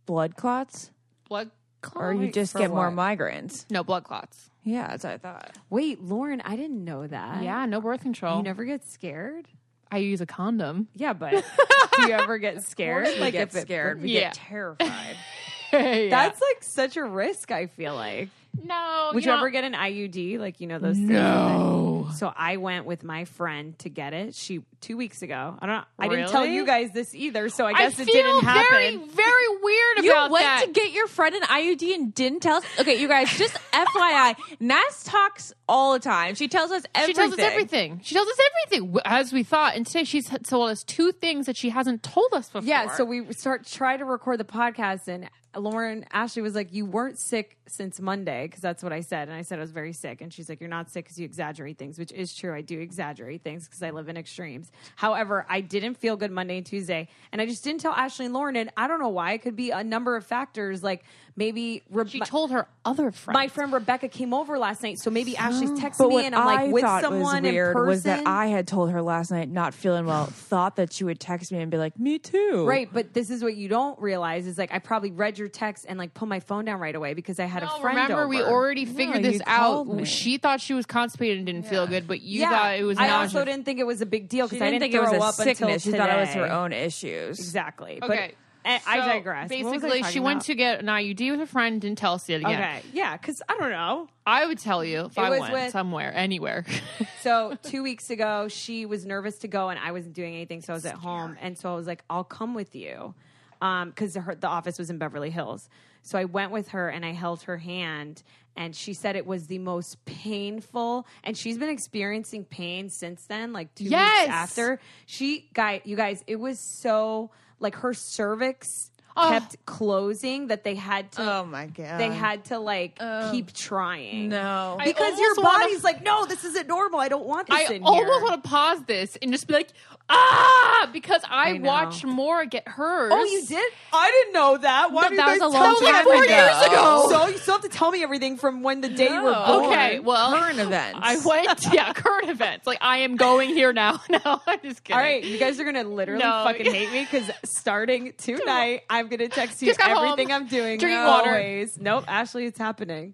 blood 0.05 0.35
clots, 0.35 0.91
Blood 1.29 1.49
clots. 1.81 2.05
or 2.05 2.13
you 2.13 2.31
just 2.31 2.53
for 2.53 2.59
get 2.59 2.69
more 2.71 2.89
what? 2.89 3.17
migraines? 3.17 3.65
no 3.71 3.83
blood 3.83 4.03
clots. 4.03 4.49
Yeah, 4.63 4.87
that's 4.87 5.03
what 5.03 5.13
I 5.13 5.17
thought. 5.17 5.51
wait, 5.69 6.01
Lauren, 6.01 6.41
I 6.41 6.55
didn't 6.55 6.83
know 6.83 7.05
that. 7.05 7.43
Yeah, 7.43 7.65
no 7.67 7.81
birth 7.81 8.01
control. 8.01 8.37
you 8.37 8.43
never 8.43 8.65
get 8.65 8.83
scared. 8.85 9.47
I 9.91 9.97
use 9.99 10.21
a 10.21 10.25
condom. 10.25 10.87
Yeah, 10.95 11.13
but 11.13 11.31
do 11.95 12.07
you 12.07 12.13
ever 12.13 12.37
get 12.39 12.63
scared? 12.63 13.07
like 13.19 13.33
get 13.33 13.49
if 13.49 13.55
it- 13.55 13.61
scared. 13.61 14.01
We 14.01 14.09
Yeah. 14.13 14.21
get 14.21 14.33
terrified. 14.33 15.15
That's 15.71 16.41
like 16.41 16.63
such 16.63 16.97
a 16.97 17.03
risk. 17.03 17.51
I 17.51 17.67
feel 17.67 17.93
like. 17.95 18.29
no. 18.63 19.11
Would 19.13 19.23
you, 19.23 19.31
know- 19.31 19.37
ever 19.37 19.49
get 19.51 19.63
an 19.63 19.73
IUD? 19.73 20.39
Like 20.39 20.59
you 20.61 20.67
know 20.67 20.79
those. 20.79 20.95
things 20.97 21.09
No. 21.09 21.17
that- 21.17 21.94
So 22.15 22.31
I 22.35 22.57
went 22.57 22.85
with 22.85 23.03
my 23.03 23.25
friend 23.25 23.77
to 23.79 23.89
get 23.89 24.13
it. 24.13 24.35
She 24.35 24.61
two 24.81 24.97
weeks 24.97 25.21
ago. 25.21 25.57
I 25.59 25.65
don't. 25.65 25.85
I 25.99 26.07
didn't 26.07 26.29
tell 26.29 26.43
Really? 26.43 26.55
you 26.55 26.65
guys 26.65 26.91
this 26.91 27.13
either. 27.15 27.49
So 27.49 27.65
I 27.65 27.73
guess 27.73 27.99
it 27.99 28.05
didn't 28.07 28.43
happen. 28.43 28.67
very, 28.71 28.97
very 28.97 29.47
weird 29.61 30.03
You 30.05 30.11
about 30.11 30.31
went 30.31 30.43
that. 30.45 30.65
to 30.65 30.71
get 30.71 30.91
your 30.91 31.07
friend 31.07 31.35
an 31.35 31.41
IUD 31.43 31.93
and 31.95 32.13
didn't 32.13 32.41
tell 32.41 32.57
us. 32.57 32.63
Okay, 32.79 32.99
you 32.99 33.07
guys, 33.07 33.35
just 33.37 33.53
FYI, 33.73 34.35
Naz 34.59 35.03
talks 35.03 35.53
all 35.67 35.93
the 35.93 35.99
time. 35.99 36.35
She 36.35 36.47
tells 36.47 36.71
us 36.71 36.83
she 36.83 36.89
everything. 37.01 37.15
tells 37.15 37.33
us 37.33 37.39
everything. 37.39 37.99
She 38.03 38.15
tells 38.15 38.27
us 38.27 38.37
everything 38.51 38.87
w- 38.93 39.01
as 39.05 39.33
we 39.33 39.43
thought. 39.43 39.75
And 39.75 39.85
today 39.85 40.03
she's 40.03 40.29
told 40.43 40.69
us 40.69 40.83
two 40.83 41.11
things 41.11 41.45
that 41.47 41.57
she 41.57 41.69
hasn't 41.69 42.03
told 42.03 42.33
us 42.33 42.49
before. 42.49 42.67
Yeah, 42.67 42.95
so 42.95 43.05
we 43.05 43.31
start 43.33 43.65
try 43.65 43.97
to 43.97 44.05
record 44.05 44.39
the 44.39 44.43
podcast, 44.45 45.07
and 45.07 45.29
Lauren 45.57 46.05
Ashley 46.11 46.41
was 46.41 46.53
like, 46.53 46.73
"You 46.73 46.85
weren't 46.85 47.17
sick 47.17 47.57
since 47.67 47.99
Monday," 47.99 48.47
because 48.47 48.61
that's 48.61 48.83
what 48.83 48.93
I 48.93 49.01
said, 49.01 49.27
and 49.27 49.35
I 49.35 49.41
said 49.41 49.59
I 49.59 49.61
was 49.61 49.71
very 49.71 49.93
sick, 49.93 50.21
and 50.21 50.33
she's 50.33 50.49
like, 50.49 50.59
"You're 50.59 50.69
not 50.69 50.89
sick 50.89 51.05
because 51.05 51.19
you 51.19 51.25
exaggerate 51.25 51.77
things," 51.77 51.97
which 51.99 52.11
is 52.11 52.33
true. 52.35 52.53
I 52.53 52.61
do 52.61 52.79
exaggerate 52.79 53.43
things 53.43 53.65
because 53.65 53.81
I 53.83 53.91
live 53.91 54.09
in 54.09 54.17
extremes. 54.17 54.71
However, 54.95 55.45
I 55.49 55.61
didn't 55.61 55.95
feel 55.95 56.15
good 56.17 56.31
Monday 56.31 56.57
and 56.57 56.65
Tuesday, 56.65 57.07
and 57.31 57.41
I 57.41 57.45
just 57.45 57.63
didn't 57.63 57.81
tell 57.81 57.93
Ashley 57.93 58.25
and 58.25 58.33
Lauren, 58.33 58.55
and 58.55 58.69
I 58.77 58.87
don't 58.87 58.99
know 58.99 59.09
why. 59.09 59.33
It 59.33 59.41
could 59.41 59.55
be 59.55 59.71
a 59.71 59.83
number 59.83 60.15
of 60.15 60.25
factors, 60.25 60.83
like 60.83 61.03
maybe 61.35 61.83
Re- 61.89 62.07
she 62.07 62.19
told 62.21 62.51
her 62.51 62.67
other 62.85 63.11
friend. 63.11 63.35
my 63.35 63.47
friend 63.47 63.73
Rebecca 63.73 64.07
came 64.07 64.33
over 64.33 64.57
last 64.57 64.83
night, 64.83 64.99
so 64.99 65.09
maybe 65.09 65.35
Ashley's 65.37 65.71
texting 65.71 66.09
me, 66.09 66.25
and 66.25 66.35
I'm 66.35 66.45
like 66.45 66.59
I 66.59 66.67
with 66.69 66.83
someone 66.83 67.43
was 67.43 67.51
weird 67.51 67.69
in 67.69 67.73
person. 67.73 67.87
was 67.87 68.03
that 68.03 68.27
I 68.27 68.47
had 68.47 68.67
told 68.67 68.91
her 68.91 69.01
last 69.01 69.31
night 69.31 69.49
not 69.49 69.73
feeling 69.73 70.05
well. 70.05 70.25
thought 70.25 70.75
that 70.77 70.93
she 70.93 71.03
would 71.03 71.19
text 71.19 71.51
me 71.51 71.59
and 71.59 71.71
be 71.71 71.77
like, 71.77 71.99
"Me 71.99 72.19
too." 72.19 72.65
Right, 72.65 72.89
but 72.91 73.13
this 73.13 73.29
is 73.29 73.43
what 73.43 73.55
you 73.55 73.67
don't 73.67 73.99
realize 73.99 74.47
is 74.47 74.57
like 74.57 74.73
I 74.73 74.79
probably 74.79 75.11
read 75.11 75.37
your 75.37 75.47
text 75.47 75.85
and 75.87 75.97
like 75.97 76.13
put 76.13 76.27
my 76.27 76.39
phone 76.39 76.65
down 76.65 76.79
right 76.79 76.95
away 76.95 77.13
because 77.13 77.39
I 77.39 77.45
had 77.55 77.63
No, 77.63 77.75
a 77.75 77.79
friend 77.81 77.97
remember, 77.97 78.19
over. 78.21 78.27
we 78.27 78.41
already 78.43 78.85
figured 78.85 79.25
you 79.25 79.31
this 79.31 79.41
out. 79.45 79.87
me. 79.87 80.05
She 80.05 80.37
thought 80.37 80.61
she 80.61 80.73
was 80.73 80.85
constipated 80.85 81.37
and 81.37 81.45
didn't 81.45 81.65
feel 81.67 81.87
good, 81.87 82.07
but 82.07 82.21
you 82.21 82.41
yeah, 82.41 82.49
thought 82.49 82.75
it 82.77 82.83
was 82.83 82.97
I 82.99 83.07
nauseous. 83.07 83.35
also 83.35 83.45
didn't 83.45 83.65
think 83.65 83.79
it 83.79 83.87
was 83.87 84.01
a 84.01 84.05
big 84.05 84.29
deal 84.29 84.45
because 84.47 84.61
I 84.61 84.69
didn't 84.69 84.81
didn't 84.81 84.93
think 85.01 85.11
it 85.13 85.17
was 85.19 85.21
a 85.21 85.25
up 85.25 85.33
sickness. 85.35 85.83
She 85.83 85.91
thought 85.91 86.09
it 86.09 86.19
was 86.19 86.29
her 86.33 86.51
own 86.51 86.71
issues. 86.73 87.39
Exactly. 87.39 87.99
Okay. 88.03 88.33
But 88.63 88.67
I, 88.67 88.81
I 88.87 88.97
digress. 89.05 89.49
What 89.51 89.63
was 89.65 89.83
I 89.83 89.87
Basically, 89.89 90.11
she 90.11 90.19
went 90.19 90.37
about? 90.37 90.45
to 90.45 90.55
get 90.55 90.79
an 90.79 90.87
IUD 90.87 91.31
with 91.31 91.41
a 91.41 91.45
friend, 91.45 91.79
didn't 91.79 91.99
tell 91.99 92.13
us 92.15 92.27
yet 92.27 92.41
again. 92.41 92.59
Okay, 92.59 92.81
yeah, 92.93 93.15
because 93.15 93.39
I 93.47 93.57
don't 93.57 93.69
know. 93.69 94.09
I 94.25 94.43
would 94.47 94.57
tell 94.57 94.83
you 94.83 95.01
if 95.05 95.19
I 95.19 95.29
was 95.29 95.39
went 95.41 95.53
with- 95.53 95.71
somewhere, 95.71 96.11
anywhere. 96.15 96.65
So 97.21 97.57
two 97.63 97.81
weeks 97.81 98.09
ago, 98.11 98.47
she 98.49 98.85
was 98.85 99.03
nervous 99.05 99.39
to 99.39 99.47
go, 99.47 99.69
and 99.69 99.79
I 99.79 99.91
wasn't 99.91 100.13
doing 100.13 100.33
anything, 100.35 100.61
so 100.61 100.73
I 100.73 100.75
was 100.75 100.85
at 100.85 100.93
home, 100.95 101.35
and 101.41 101.57
so 101.57 101.71
I 101.71 101.75
was 101.75 101.87
like, 101.87 102.03
"I'll 102.09 102.23
come 102.23 102.53
with 102.53 102.75
you." 102.75 103.15
Um, 103.61 103.89
because 103.89 104.13
the 104.13 104.47
office 104.47 104.77
was 104.77 104.89
in 104.91 104.97
Beverly 104.99 105.29
Hills. 105.31 105.67
So 106.05 106.19
I 106.19 106.25
went 106.25 106.51
with 106.51 106.69
her 106.69 106.87
and 106.87 107.03
I 107.03 107.13
held 107.13 107.41
her 107.43 107.57
hand, 107.57 108.21
and 108.55 108.75
she 108.75 108.93
said 108.93 109.15
it 109.15 109.25
was 109.25 109.47
the 109.47 109.57
most 109.57 110.05
painful. 110.05 111.07
And 111.23 111.35
she's 111.35 111.57
been 111.57 111.69
experiencing 111.69 112.45
pain 112.45 112.89
since 112.89 113.25
then, 113.25 113.53
like 113.53 113.73
two 113.73 113.85
Yes! 113.85 114.27
weeks 114.27 114.29
after. 114.29 114.79
She, 115.07 115.49
guy, 115.53 115.81
you 115.83 115.95
guys, 115.95 116.23
it 116.27 116.35
was 116.35 116.59
so 116.59 117.31
like 117.59 117.75
her 117.77 117.93
cervix 117.95 118.91
Oh. 119.17 119.29
kept 119.29 119.65
closing 119.65 120.47
that 120.47 120.65
they 120.65 120.75
had 120.75 121.09
to. 121.13 121.21
Oh 121.39 121.45
my 121.45 121.67
god. 121.67 122.01
They 122.01 122.09
had 122.11 122.43
to 122.45 122.59
like 122.59 122.97
oh. 122.99 123.29
keep 123.31 123.53
trying. 123.53 124.27
no. 124.27 124.75
Because 124.83 125.17
your 125.17 125.29
almost 125.29 125.41
wanna- 125.43 125.63
body's 125.63 125.83
like, 125.85 126.03
no, 126.03 126.25
this 126.25 126.43
isn't 126.43 126.67
normal. 126.67 126.99
I 126.99 127.07
don't 127.07 127.25
want 127.25 127.47
this 127.47 127.69
I 127.69 127.75
in 127.75 127.83
almost 127.83 128.21
want 128.21 128.43
to 128.43 128.49
pause 128.49 128.83
this 128.83 129.17
and 129.21 129.31
just 129.31 129.47
be 129.47 129.53
like, 129.53 129.69
ah, 130.09 130.89
because 130.93 131.21
I, 131.29 131.51
I 131.55 131.59
watched 131.59 132.05
Maura 132.05 132.45
get 132.45 132.67
hers. 132.67 133.11
Oh, 133.13 133.23
you 133.23 133.45
did? 133.45 133.73
I 133.93 134.11
didn't 134.11 134.33
know 134.33 134.57
that. 134.57 134.91
Why 134.91 135.03
But 135.03 135.09
did 135.09 135.19
that 135.19 135.25
you 135.27 135.31
was 135.31 135.39
guys 135.39 135.49
a 135.49 135.51
tell 135.51 135.63
long 135.63 135.83
me 135.83 135.91
time 135.91 136.03
four 136.03 136.23
ago. 136.23 136.33
years 136.33 136.67
ago? 136.67 137.07
So 137.09 137.27
you 137.27 137.37
still 137.39 137.53
have 137.55 137.63
to 137.63 137.69
tell 137.69 137.91
me 137.91 138.03
everything 138.03 138.37
from 138.37 138.61
when 138.63 138.81
the 138.81 138.89
day 138.89 139.07
you 139.07 139.23
were 139.23 139.31
No. 139.31 139.45
born. 139.61 139.65
Okay, 139.73 139.99
well, 139.99 140.31
current 140.37 140.59
events. 140.59 140.99
I 141.01 141.17
went, 141.25 141.65
yeah, 141.73 141.93
current 141.93 142.29
events. 142.29 142.67
Like 142.67 142.79
I 142.81 142.99
am 142.99 143.15
going 143.15 143.49
here 143.49 143.73
now. 143.73 144.01
No, 144.09 144.41
I'm 144.47 144.59
just 144.63 144.83
kidding. 144.83 144.97
All 144.97 145.03
right, 145.03 145.23
you 145.23 145.37
guys 145.39 145.59
are 145.59 145.65
gonna 145.65 145.83
literally 145.83 146.23
No. 146.23 146.43
fucking 146.45 146.71
hate 146.71 146.91
me 146.91 147.01
because 147.09 147.29
starting 147.43 148.13
tonight, 148.17 148.83
I'm 148.89 149.07
gonna 149.07 149.27
text 149.27 149.61
you 149.61 149.67
Just 149.67 149.79
got 149.79 149.91
home. 149.91 150.05
everything 150.07 150.31
I'm 150.31 150.47
doing. 150.47 150.79
Drink 150.79 151.05
water. 151.05 151.29
always. 151.31 151.77
Nope, 151.79 152.05
Ashley, 152.07 152.45
it's 152.45 152.57
happening. 152.59 153.13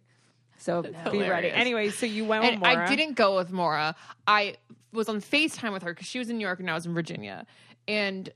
So 0.57 0.83
be 0.83 0.89
ready. 0.91 1.17
hilarious. 1.17 1.53
Anyway, 1.55 1.89
so 1.89 2.05
you 2.05 2.25
went 2.25 2.43
with 2.43 2.51
and 2.51 2.59
Maura. 2.61 2.87
I 2.89 2.95
didn't 2.95 3.15
go 3.15 3.37
with 3.37 3.51
Maura. 3.51 3.95
I 4.27 4.57
was 4.93 5.07
on 5.09 5.21
FaceTime 5.21 5.71
with 5.73 5.83
her 5.83 5.93
because 5.93 6.07
she 6.07 6.19
was 6.19 6.29
in 6.29 6.37
New 6.37 6.45
York 6.45 6.59
and 6.59 6.69
I 6.69 6.73
was 6.73 6.85
in 6.85 6.93
Virginia. 6.93 7.45
And 7.87 8.29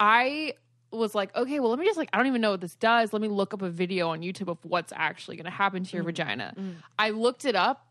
I 0.00 0.54
was 0.90 1.14
like, 1.14 1.34
okay, 1.34 1.58
well, 1.60 1.70
let 1.70 1.78
me 1.78 1.86
just 1.86 1.96
like, 1.96 2.10
I 2.12 2.18
don't 2.18 2.26
even 2.26 2.40
know 2.42 2.50
what 2.50 2.60
this 2.60 2.74
does. 2.74 3.12
Let 3.12 3.22
me 3.22 3.28
look 3.28 3.54
up 3.54 3.62
a 3.62 3.70
video 3.70 4.08
on 4.10 4.20
YouTube 4.20 4.48
of 4.48 4.58
what's 4.64 4.92
actually 4.94 5.36
going 5.36 5.44
to 5.46 5.50
happen 5.50 5.82
Mm. 5.84 5.88
to 5.90 5.96
your 5.96 6.04
vagina. 6.04 6.54
I 6.98 7.10
looked 7.10 7.44
it 7.46 7.56
up. 7.56 7.86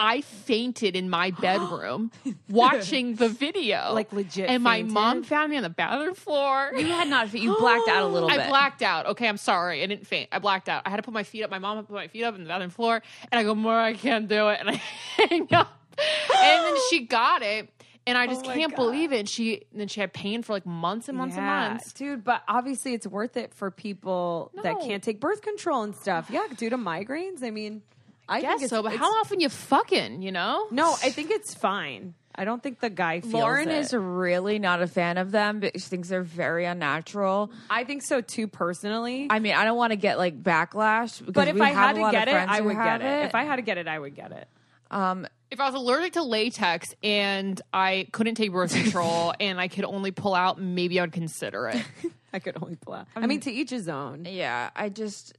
I 0.00 0.20
fainted 0.20 0.94
in 0.94 1.10
my 1.10 1.30
bedroom 1.40 2.10
watching 2.48 3.16
the 3.16 3.28
video. 3.28 3.92
Like, 3.92 4.12
legit 4.12 4.48
And 4.48 4.62
my 4.62 4.78
fainted? 4.78 4.92
mom 4.94 5.22
found 5.24 5.50
me 5.50 5.56
on 5.56 5.62
the 5.64 5.70
bathroom 5.70 6.14
floor. 6.14 6.70
You 6.76 6.86
had 6.86 7.08
not. 7.08 7.32
You 7.34 7.56
blacked 7.58 7.88
out 7.88 8.02
a 8.02 8.06
little 8.06 8.28
bit. 8.30 8.38
I 8.40 8.48
blacked 8.48 8.82
out. 8.82 9.06
Okay, 9.06 9.28
I'm 9.28 9.36
sorry. 9.36 9.82
I 9.82 9.86
didn't 9.86 10.06
faint. 10.06 10.28
I 10.32 10.38
blacked 10.38 10.68
out. 10.68 10.82
I 10.86 10.90
had 10.90 10.96
to 10.96 11.02
put 11.02 11.14
my 11.14 11.24
feet 11.24 11.42
up. 11.42 11.50
My 11.50 11.58
mom 11.58 11.84
put 11.84 11.94
my 11.94 12.06
feet 12.08 12.22
up 12.24 12.34
in 12.36 12.42
the 12.44 12.48
bathroom 12.48 12.70
floor, 12.70 13.02
and 13.32 13.38
I 13.40 13.42
go, 13.42 13.54
"Maura, 13.56 13.84
I 13.86 13.94
can't 13.94 14.28
do 14.28 14.48
it." 14.50 14.58
And 14.60 14.70
I 14.70 14.74
hang 15.16 15.48
up. 15.52 15.72
And 15.98 16.64
then 16.66 16.74
she 16.90 17.00
got 17.06 17.42
it, 17.42 17.68
and 18.06 18.16
I 18.16 18.26
just 18.26 18.46
Oh 18.46 18.52
can't 18.52 18.70
God. 18.74 18.76
believe 18.76 19.12
it. 19.12 19.18
And 19.20 19.28
she 19.28 19.64
then 19.72 19.88
she 19.88 20.00
had 20.00 20.12
pain 20.12 20.42
for 20.42 20.52
like 20.52 20.66
months 20.66 21.08
and 21.08 21.18
months 21.18 21.36
Yeah, 21.36 21.64
and 21.64 21.74
months. 21.74 21.92
dude. 21.92 22.24
But 22.24 22.42
obviously, 22.48 22.94
it's 22.94 23.06
worth 23.06 23.36
it 23.36 23.52
for 23.54 23.70
people 23.70 24.50
that 24.62 24.80
can't 24.80 25.02
take 25.02 25.20
birth 25.20 25.42
control 25.42 25.82
and 25.82 25.94
stuff. 25.94 26.28
Yeah, 26.30 26.46
due 26.56 26.70
to 26.70 26.78
migraines. 26.78 27.42
I 27.42 27.50
mean, 27.50 27.82
I 28.28 28.40
think 28.40 28.52
Guess 28.52 28.62
it's, 28.64 28.70
so, 28.70 28.82
but 28.82 28.94
how 28.96 29.10
often 29.20 29.40
you 29.40 29.48
fucking? 29.48 30.22
You 30.22 30.32
know? 30.32 30.66
No, 30.70 30.92
I 31.02 31.10
think 31.10 31.30
it's 31.30 31.54
fine. 31.54 32.14
I 32.34 32.44
don't 32.44 32.62
think 32.62 32.78
the 32.78 32.88
guy 32.88 33.20
feels 33.20 33.32
Lauren 33.34 33.68
it. 33.68 33.78
is 33.78 33.92
really 33.92 34.60
not 34.60 34.80
a 34.80 34.86
fan 34.86 35.18
of 35.18 35.32
them. 35.32 35.58
But 35.58 35.72
she 35.74 35.80
thinks 35.80 36.08
they're 36.08 36.22
very 36.22 36.66
unnatural. 36.66 37.50
I 37.68 37.82
think 37.82 38.02
so 38.04 38.20
too, 38.20 38.46
personally. 38.46 39.26
I 39.28 39.40
mean, 39.40 39.54
I 39.54 39.64
don't 39.64 39.76
want 39.76 39.90
to 39.90 39.96
get 39.96 40.18
like 40.18 40.40
backlash. 40.40 41.18
Because 41.18 41.32
but 41.32 41.48
if 41.48 41.54
we 41.56 41.62
I 41.62 41.70
have 41.70 41.96
had 41.96 42.06
to 42.06 42.10
get 42.12 42.28
it, 42.28 42.34
I 42.48 42.60
would 42.60 42.76
have 42.76 43.00
get 43.00 43.08
it. 43.22 43.26
If 43.26 43.34
I 43.34 43.42
had 43.42 43.56
to 43.56 43.62
get 43.62 43.76
it, 43.78 43.88
I 43.88 43.98
would 43.98 44.14
get 44.14 44.30
it. 44.30 44.46
Um, 44.90 45.26
If 45.50 45.60
I 45.60 45.66
was 45.70 45.74
allergic 45.74 46.14
to 46.14 46.22
latex 46.22 46.94
and 47.02 47.60
I 47.72 48.06
couldn't 48.12 48.34
take 48.36 48.52
birth 48.52 48.72
control 48.72 49.32
and 49.40 49.60
I 49.60 49.68
could 49.68 49.84
only 49.84 50.10
pull 50.10 50.34
out, 50.34 50.60
maybe 50.60 50.98
I 50.98 51.02
would 51.02 51.12
consider 51.12 51.68
it. 51.68 51.82
I 52.32 52.38
could 52.38 52.56
only 52.62 52.76
pull 52.76 52.94
out. 52.94 53.06
I 53.16 53.26
mean, 53.26 53.40
to 53.40 53.50
each 53.52 53.70
his 53.70 53.88
own. 53.88 54.26
yeah, 54.28 54.68
I 54.76 54.90
just, 54.90 55.32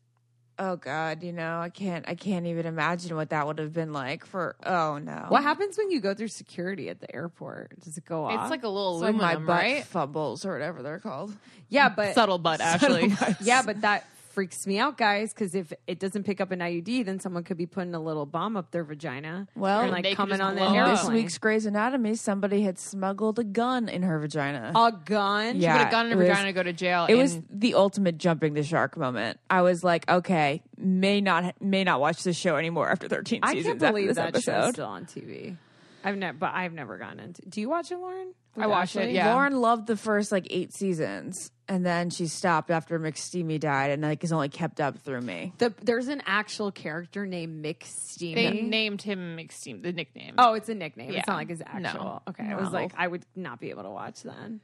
oh 0.58 0.76
god, 0.76 1.22
you 1.24 1.32
know, 1.32 1.60
I 1.60 1.70
can't, 1.70 2.04
I 2.10 2.16
can't 2.16 2.48
even 2.48 2.66
imagine 2.66 3.16
what 3.16 3.30
that 3.30 3.46
would 3.46 3.60
have 3.60 3.72
been 3.74 3.94
like 3.94 4.26
for. 4.26 4.56
Oh 4.66 4.98
no, 4.98 5.26
What 5.30 5.44
happens 5.44 5.78
when 5.78 5.92
you 5.92 6.02
go 6.02 6.14
through 6.16 6.30
security 6.30 6.90
at 6.90 7.00
the 7.00 7.14
airport? 7.16 7.80
Does 7.82 7.98
it 7.98 8.06
go 8.06 8.26
off? 8.26 8.42
It's 8.42 8.50
like 8.50 8.64
a 8.64 8.68
little 8.68 8.96
It's 8.96 9.04
like 9.04 9.16
my 9.16 9.32
aluminum, 9.34 9.46
butt 9.46 9.56
right? 9.62 9.84
fumbles 9.86 10.46
or 10.46 10.54
whatever 10.54 10.82
they're 10.82 11.00
called. 11.00 11.32
yeah, 11.70 11.90
but 11.90 12.16
Subtle 12.16 12.40
butt, 12.40 12.60
actually. 12.62 13.14
yeah, 13.42 13.62
but 13.64 13.82
that 13.82 14.06
freaks 14.40 14.66
me 14.66 14.80
out, 14.80 14.98
guys. 14.98 15.34
Because 15.34 15.54
if 15.54 15.74
it 15.86 16.00
doesn't 16.00 16.24
pick 16.24 16.40
up 16.40 16.52
an 16.52 16.60
IUD, 16.60 17.06
then 17.06 17.20
someone 17.20 17.44
could 17.44 17.58
be 17.58 17.66
putting 17.66 17.94
a 17.94 18.00
little 18.00 18.26
bomb 18.26 18.56
up 18.56 18.72
their 18.72 18.86
vagina. 18.86 19.48
Well, 19.54 19.82
and 19.82 19.92
like 19.92 20.06
could 20.06 20.16
coming 20.16 20.40
on 20.40 20.56
the 20.56 20.62
blow 20.62 20.74
airplane. 20.74 20.96
This 20.96 21.10
week's 21.10 21.38
Grey's 21.38 21.66
Anatomy, 21.66 22.16
somebody 22.16 22.62
had 22.62 22.80
smuggled 22.80 23.38
a 23.40 23.44
gun 23.44 23.90
in 23.90 24.04
her 24.04 24.18
vagina. 24.18 24.72
a 24.74 24.94
gun. 24.94 25.58
Yeah. 25.60 25.78
Put 25.78 25.88
a 25.88 25.92
gun 25.92 26.06
in 26.06 26.12
her 26.14 26.18
it 26.24 26.28
was- 26.30 26.38
vagina, 26.38 26.54
go 26.54 26.64
to 26.64 26.72
jail. 26.74 27.06
It 27.10 27.16
was 27.16 27.38
the 27.50 27.74
ultimate 27.76 28.18
jumping 28.18 28.54
the 28.54 28.64
shark 28.64 28.96
moment. 28.96 29.40
I 29.50 29.62
was 29.62 29.84
like, 29.84 30.10
okay, 30.10 30.64
may 30.78 31.20
not 31.20 31.62
may 31.62 31.84
not 31.84 32.00
watch 32.00 32.24
this 32.24 32.38
show 32.38 32.56
anymore 32.56 32.90
after 32.90 33.10
13 33.10 33.42
I 33.44 33.54
seasons 33.56 33.66
I 33.66 33.70
can't 33.86 33.94
believe 33.96 34.10
after 34.12 34.22
that 34.22 34.34
this 34.36 34.44
show's 34.46 34.54
episode. 34.54 34.74
still 34.76 34.86
on 34.88 35.06
TV. 35.06 35.58
I've 36.02 36.16
never, 36.16 36.38
but 36.38 36.54
I've 36.54 36.72
never 36.72 36.98
gone 36.98 37.20
into. 37.20 37.42
Do 37.42 37.60
you 37.60 37.68
watch 37.68 37.92
it, 37.92 37.98
Lauren? 37.98 38.34
I 38.58 38.68
watch 38.68 38.96
it, 38.96 39.12
yeah. 39.12 39.34
Lauren 39.34 39.60
loved 39.60 39.86
the 39.88 39.98
first 39.98 40.32
like 40.32 40.48
eight 40.50 40.74
seasons, 40.74 41.52
and 41.70 41.86
then 41.86 42.10
she 42.10 42.28
stopped 42.28 42.72
after 42.72 43.00
McSteamy 43.00 43.60
died, 43.60 43.92
and 43.92 44.02
like 44.02 44.22
has 44.22 44.34
only 44.34 44.50
kept 44.50 44.82
up 44.82 44.98
through 44.98 45.22
me. 45.22 45.54
The, 45.60 45.74
there's 45.82 46.08
an 46.08 46.24
actual 46.26 46.72
character 46.72 47.26
named 47.26 47.64
McSteamy. 47.64 48.36
They 48.36 48.62
named 48.62 49.02
him 49.02 49.38
McSteam, 49.38 49.82
the 49.84 49.94
nickname. 49.94 50.36
Oh, 50.38 50.56
it's 50.56 50.68
a 50.68 50.76
nickname. 50.76 51.12
Yeah. 51.12 51.20
It's 51.20 51.28
not 51.28 51.38
like 51.38 51.50
his 51.50 51.62
actual. 51.62 51.82
No. 51.82 51.90
actual. 51.90 52.22
Okay, 52.30 52.44
I 52.44 52.56
was 52.56 52.72
like, 52.72 52.92
I 52.98 53.08
would 53.08 53.24
not 53.36 53.60
be 53.60 53.70
able 53.70 53.84
to 53.84 53.92
watch 53.92 54.24
then. 54.24 54.60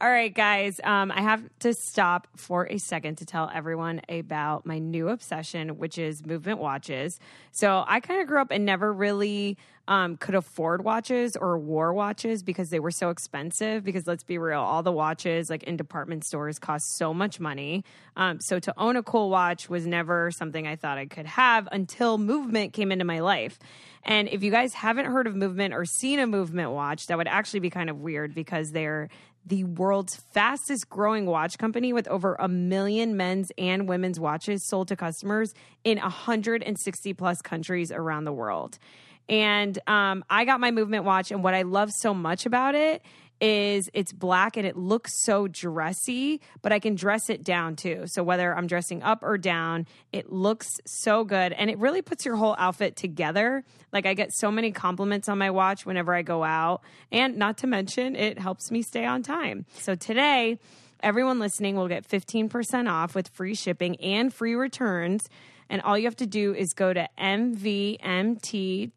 All 0.00 0.10
right, 0.10 0.34
guys. 0.34 0.80
Um, 0.82 1.10
I 1.10 1.22
have 1.22 1.42
to 1.60 1.72
stop 1.72 2.28
for 2.36 2.66
a 2.66 2.78
second 2.78 3.18
to 3.18 3.24
tell 3.24 3.50
everyone 3.52 4.02
about 4.08 4.66
my 4.66 4.78
new 4.78 5.08
obsession, 5.08 5.78
which 5.78 5.96
is 5.96 6.26
movement 6.26 6.58
watches. 6.58 7.18
So 7.52 7.84
I 7.86 8.00
kind 8.00 8.20
of 8.20 8.26
grew 8.26 8.40
up 8.40 8.50
and 8.50 8.66
never 8.66 8.92
really 8.92 9.56
um, 9.88 10.16
could 10.16 10.34
afford 10.34 10.84
watches 10.84 11.36
or 11.36 11.58
wore 11.58 11.92
watches 11.92 12.42
because 12.42 12.70
they 12.70 12.80
were 12.80 12.90
so 12.90 13.10
expensive. 13.10 13.84
Because 13.84 14.06
let's 14.06 14.24
be 14.24 14.38
real, 14.38 14.60
all 14.60 14.82
the 14.82 14.92
watches 14.92 15.50
like 15.50 15.62
in 15.64 15.76
department 15.76 16.24
stores 16.24 16.58
cost 16.58 16.96
so 16.96 17.14
much 17.14 17.40
money. 17.40 17.84
Um, 18.16 18.40
so 18.40 18.58
to 18.58 18.74
own 18.76 18.96
a 18.96 19.02
cool 19.02 19.30
watch 19.30 19.68
was 19.68 19.86
never 19.86 20.30
something 20.30 20.66
I 20.66 20.76
thought 20.76 20.98
I 20.98 21.06
could 21.06 21.26
have 21.26 21.68
until 21.70 22.18
movement 22.18 22.72
came 22.72 22.90
into 22.92 23.04
my 23.04 23.20
life. 23.20 23.58
And 24.06 24.28
if 24.28 24.44
you 24.44 24.52
guys 24.52 24.72
haven't 24.72 25.06
heard 25.06 25.26
of 25.26 25.34
Movement 25.34 25.74
or 25.74 25.84
seen 25.84 26.20
a 26.20 26.28
Movement 26.28 26.70
watch, 26.70 27.08
that 27.08 27.18
would 27.18 27.26
actually 27.26 27.60
be 27.60 27.70
kind 27.70 27.90
of 27.90 27.98
weird 27.98 28.34
because 28.34 28.70
they're 28.70 29.08
the 29.44 29.64
world's 29.64 30.16
fastest 30.16 30.88
growing 30.88 31.26
watch 31.26 31.58
company 31.58 31.92
with 31.92 32.08
over 32.08 32.34
a 32.38 32.48
million 32.48 33.16
men's 33.16 33.52
and 33.58 33.88
women's 33.88 34.18
watches 34.18 34.64
sold 34.64 34.88
to 34.88 34.96
customers 34.96 35.54
in 35.84 35.98
160 35.98 37.14
plus 37.14 37.42
countries 37.42 37.92
around 37.92 38.24
the 38.24 38.32
world. 38.32 38.78
And 39.28 39.78
um, 39.86 40.24
I 40.30 40.44
got 40.44 40.60
my 40.60 40.70
Movement 40.70 41.04
watch, 41.04 41.30
and 41.30 41.42
what 41.42 41.54
I 41.54 41.62
love 41.62 41.90
so 41.92 42.14
much 42.14 42.46
about 42.46 42.74
it 42.74 43.02
is 43.40 43.90
it's 43.92 44.12
black 44.12 44.56
and 44.56 44.66
it 44.66 44.76
looks 44.76 45.22
so 45.22 45.46
dressy, 45.46 46.40
but 46.62 46.72
I 46.72 46.78
can 46.78 46.94
dress 46.94 47.28
it 47.28 47.44
down 47.44 47.76
too. 47.76 48.04
So 48.06 48.22
whether 48.22 48.54
I'm 48.56 48.66
dressing 48.66 49.02
up 49.02 49.22
or 49.22 49.36
down, 49.36 49.86
it 50.12 50.32
looks 50.32 50.68
so 50.86 51.24
good 51.24 51.52
and 51.52 51.68
it 51.68 51.78
really 51.78 52.02
puts 52.02 52.24
your 52.24 52.36
whole 52.36 52.56
outfit 52.58 52.96
together. 52.96 53.64
Like 53.92 54.06
I 54.06 54.14
get 54.14 54.32
so 54.32 54.50
many 54.50 54.72
compliments 54.72 55.28
on 55.28 55.38
my 55.38 55.50
watch 55.50 55.84
whenever 55.84 56.14
I 56.14 56.22
go 56.22 56.44
out, 56.44 56.82
and 57.12 57.36
not 57.36 57.58
to 57.58 57.66
mention 57.66 58.16
it 58.16 58.38
helps 58.38 58.70
me 58.70 58.82
stay 58.82 59.04
on 59.04 59.22
time. 59.22 59.66
So 59.74 59.94
today, 59.94 60.58
everyone 61.00 61.38
listening 61.38 61.76
will 61.76 61.88
get 61.88 62.08
15% 62.08 62.90
off 62.90 63.14
with 63.14 63.28
free 63.28 63.54
shipping 63.54 63.96
and 63.96 64.32
free 64.32 64.54
returns. 64.54 65.28
And 65.68 65.82
all 65.82 65.98
you 65.98 66.04
have 66.04 66.16
to 66.16 66.26
do 66.26 66.54
is 66.54 66.72
go 66.74 66.92
to 66.92 67.08
mvmt.com 67.18 68.90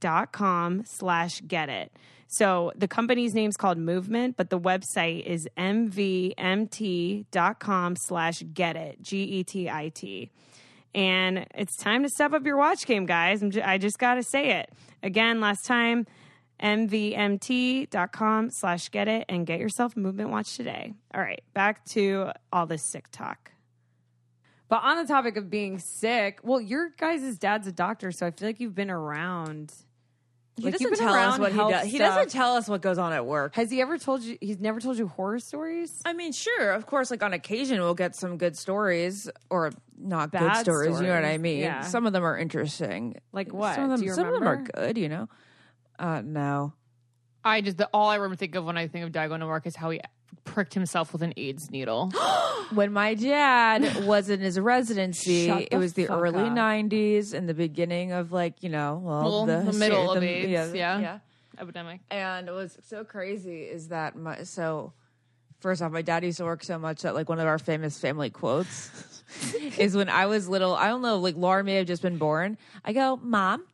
slash 0.85 1.41
get 1.47 1.69
it. 1.69 1.91
So 2.27 2.71
the 2.75 2.87
company's 2.87 3.33
name 3.33 3.49
is 3.49 3.57
called 3.57 3.79
Movement, 3.79 4.37
but 4.37 4.51
the 4.51 4.59
website 4.59 5.25
is 5.25 5.49
mvmt.com 5.57 6.35
slash 7.95 8.43
get 8.53 8.75
it, 8.75 9.01
G 9.01 9.23
E 9.23 9.43
T 9.43 9.67
I 9.67 9.89
T. 9.89 10.29
And 10.93 11.47
it's 11.55 11.75
time 11.75 12.03
to 12.03 12.09
step 12.09 12.33
up 12.33 12.45
your 12.45 12.57
watch 12.57 12.85
game, 12.85 13.07
guys. 13.07 13.43
I 13.43 13.79
just 13.79 13.97
got 13.97 14.15
to 14.15 14.23
say 14.23 14.59
it. 14.59 14.71
Again, 15.01 15.39
last 15.39 15.65
time, 15.65 16.05
mvmt.com 16.61 18.49
slash 18.51 18.89
get 18.91 19.07
it 19.07 19.25
and 19.29 19.47
get 19.47 19.59
yourself 19.59 19.95
movement 19.95 20.29
watch 20.29 20.55
today. 20.55 20.93
All 21.13 21.21
right, 21.21 21.41
back 21.53 21.85
to 21.89 22.31
all 22.51 22.65
this 22.65 22.83
sick 22.83 23.05
talk. 23.11 23.51
But 24.69 24.83
on 24.83 24.97
the 24.97 25.05
topic 25.05 25.35
of 25.35 25.49
being 25.49 25.79
sick, 25.79 26.39
well, 26.43 26.61
your 26.61 26.91
guys' 26.97 27.37
dad's 27.39 27.67
a 27.67 27.71
doctor, 27.71 28.11
so 28.11 28.27
I 28.27 28.31
feel 28.31 28.47
like 28.47 28.59
you've 28.59 28.75
been 28.75 28.91
around. 28.91 29.73
He 30.57 30.65
Like, 30.65 30.73
doesn't 30.73 30.95
tell 30.97 31.13
us 31.15 31.39
what 31.39 31.51
he 31.53 31.57
health 31.57 31.71
does. 31.71 31.87
He 31.87 31.95
stuff. 31.97 32.15
doesn't 32.15 32.31
tell 32.31 32.55
us 32.55 32.67
what 32.67 32.81
goes 32.81 32.97
on 32.97 33.13
at 33.13 33.25
work. 33.25 33.55
Has 33.55 33.71
he 33.71 33.81
ever 33.81 33.97
told 33.97 34.21
you? 34.21 34.37
He's 34.41 34.59
never 34.59 34.79
told 34.81 34.97
you 34.99 35.07
horror 35.07 35.39
stories. 35.39 36.01
I 36.05 36.13
mean, 36.13 36.33
sure, 36.33 36.71
of 36.71 36.85
course, 36.85 37.09
like 37.11 37.23
on 37.23 37.31
occasion 37.33 37.79
we'll 37.79 37.93
get 37.95 38.13
some 38.15 38.37
good 38.37 38.57
stories 38.57 39.29
or 39.49 39.71
not 39.97 40.31
good 40.31 40.39
Bad 40.41 40.57
stories, 40.61 40.99
you 40.99 41.07
know 41.07 41.15
what 41.15 41.23
I 41.25 41.37
mean? 41.37 41.59
yeah. 41.59 41.81
Some 41.81 42.05
of 42.05 42.11
them 42.13 42.23
are 42.25 42.37
interesting. 42.37 43.15
Like 43.31 43.53
what? 43.53 43.75
Some 43.75 43.85
of 43.85 43.89
them, 43.91 43.99
Do 44.01 44.05
you 44.07 44.13
some 44.13 44.27
of 44.27 44.33
them 44.33 44.47
are 44.47 44.57
good, 44.57 44.97
you 44.97 45.07
know. 45.09 45.29
Uh 45.97 46.21
no. 46.25 46.73
I 47.43 47.61
just 47.61 47.77
the 47.77 47.89
all 47.93 48.09
I 48.09 48.15
remember 48.15 48.35
think 48.35 48.53
of 48.55 48.65
when 48.65 48.77
I 48.77 48.87
think 48.89 49.05
of 49.05 49.13
Dad 49.13 49.29
going 49.29 49.39
to 49.39 49.47
work 49.47 49.65
is 49.65 49.75
how 49.77 49.89
he 49.91 50.01
pricked 50.43 50.73
himself 50.73 51.13
with 51.13 51.21
an 51.21 51.33
AIDS 51.37 51.69
needle. 51.71 52.11
when 52.73 52.91
my 52.93 53.13
dad 53.13 54.05
was 54.05 54.29
in 54.29 54.39
his 54.39 54.59
residency, 54.59 55.49
it 55.49 55.77
was 55.77 55.93
the 55.93 56.07
early 56.09 56.43
up. 56.43 56.53
'90s 56.57 57.33
and 57.33 57.47
the 57.47 57.53
beginning 57.53 58.11
of 58.11 58.31
like 58.31 58.61
you 58.63 58.69
know, 58.69 59.01
well, 59.03 59.23
Well, 59.23 59.45
the, 59.45 59.71
the 59.71 59.77
middle 59.77 60.13
hysteria- 60.13 60.15
of 60.15 60.21
the- 60.21 60.55
AIDS, 60.55 60.73
yeah. 60.75 60.99
yeah. 60.99 61.19
Epidemic. 61.59 61.99
And 62.09 62.47
what's 62.53 62.77
so 62.87 63.03
crazy 63.03 63.63
is 63.63 63.89
that 63.89 64.15
my 64.15 64.43
so 64.43 64.93
first 65.59 65.81
off, 65.81 65.91
my 65.91 66.01
dad 66.01 66.23
used 66.23 66.37
to 66.37 66.45
work 66.45 66.63
so 66.63 66.79
much 66.79 67.01
that 67.01 67.15
like 67.15 67.27
one 67.27 67.39
of 67.39 67.47
our 67.47 67.59
famous 67.59 67.99
family 67.99 68.29
quotes 68.29 69.23
is 69.77 69.95
when 69.95 70.07
I 70.09 70.27
was 70.27 70.47
little. 70.47 70.73
I 70.73 70.87
don't 70.87 71.01
know, 71.01 71.17
like 71.17 71.35
Laura 71.35 71.63
may 71.63 71.75
have 71.75 71.87
just 71.87 72.01
been 72.01 72.17
born. 72.17 72.57
I 72.85 72.93
go, 72.93 73.17
Mom, 73.21 73.65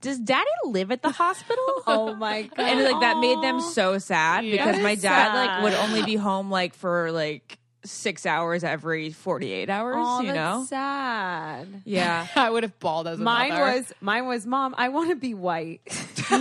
does 0.00 0.18
Daddy 0.18 0.50
live 0.64 0.90
at 0.90 1.02
the 1.02 1.10
hospital? 1.22 1.82
Oh 1.86 2.14
my 2.14 2.42
god! 2.42 2.58
and 2.58 2.84
like 2.84 3.00
that 3.00 3.18
made 3.18 3.40
them 3.42 3.60
so 3.60 3.98
sad 3.98 4.42
because 4.42 4.80
my 4.80 4.94
dad 4.94 5.34
like 5.34 5.62
would 5.64 5.74
only 5.74 6.02
be 6.02 6.16
home 6.16 6.50
like 6.50 6.74
for 6.74 7.12
like 7.12 7.58
six 7.86 8.26
hours 8.26 8.64
every 8.64 9.10
48 9.10 9.70
hours 9.70 9.94
Oh, 9.98 10.20
you 10.20 10.26
that's 10.32 10.36
know 10.36 10.64
sad. 10.68 11.82
yeah 11.84 12.26
I 12.36 12.50
would 12.50 12.62
have 12.62 12.78
bawled 12.78 13.06
as 13.08 13.18
a 13.20 13.22
Mine 13.22 13.50
mother. 13.50 13.64
was 13.76 13.92
mine 14.00 14.26
was 14.26 14.46
mom. 14.46 14.74
I 14.78 14.88
want 14.90 15.10
to 15.10 15.16
be 15.16 15.34
white. 15.34 15.80
no. 16.30 16.38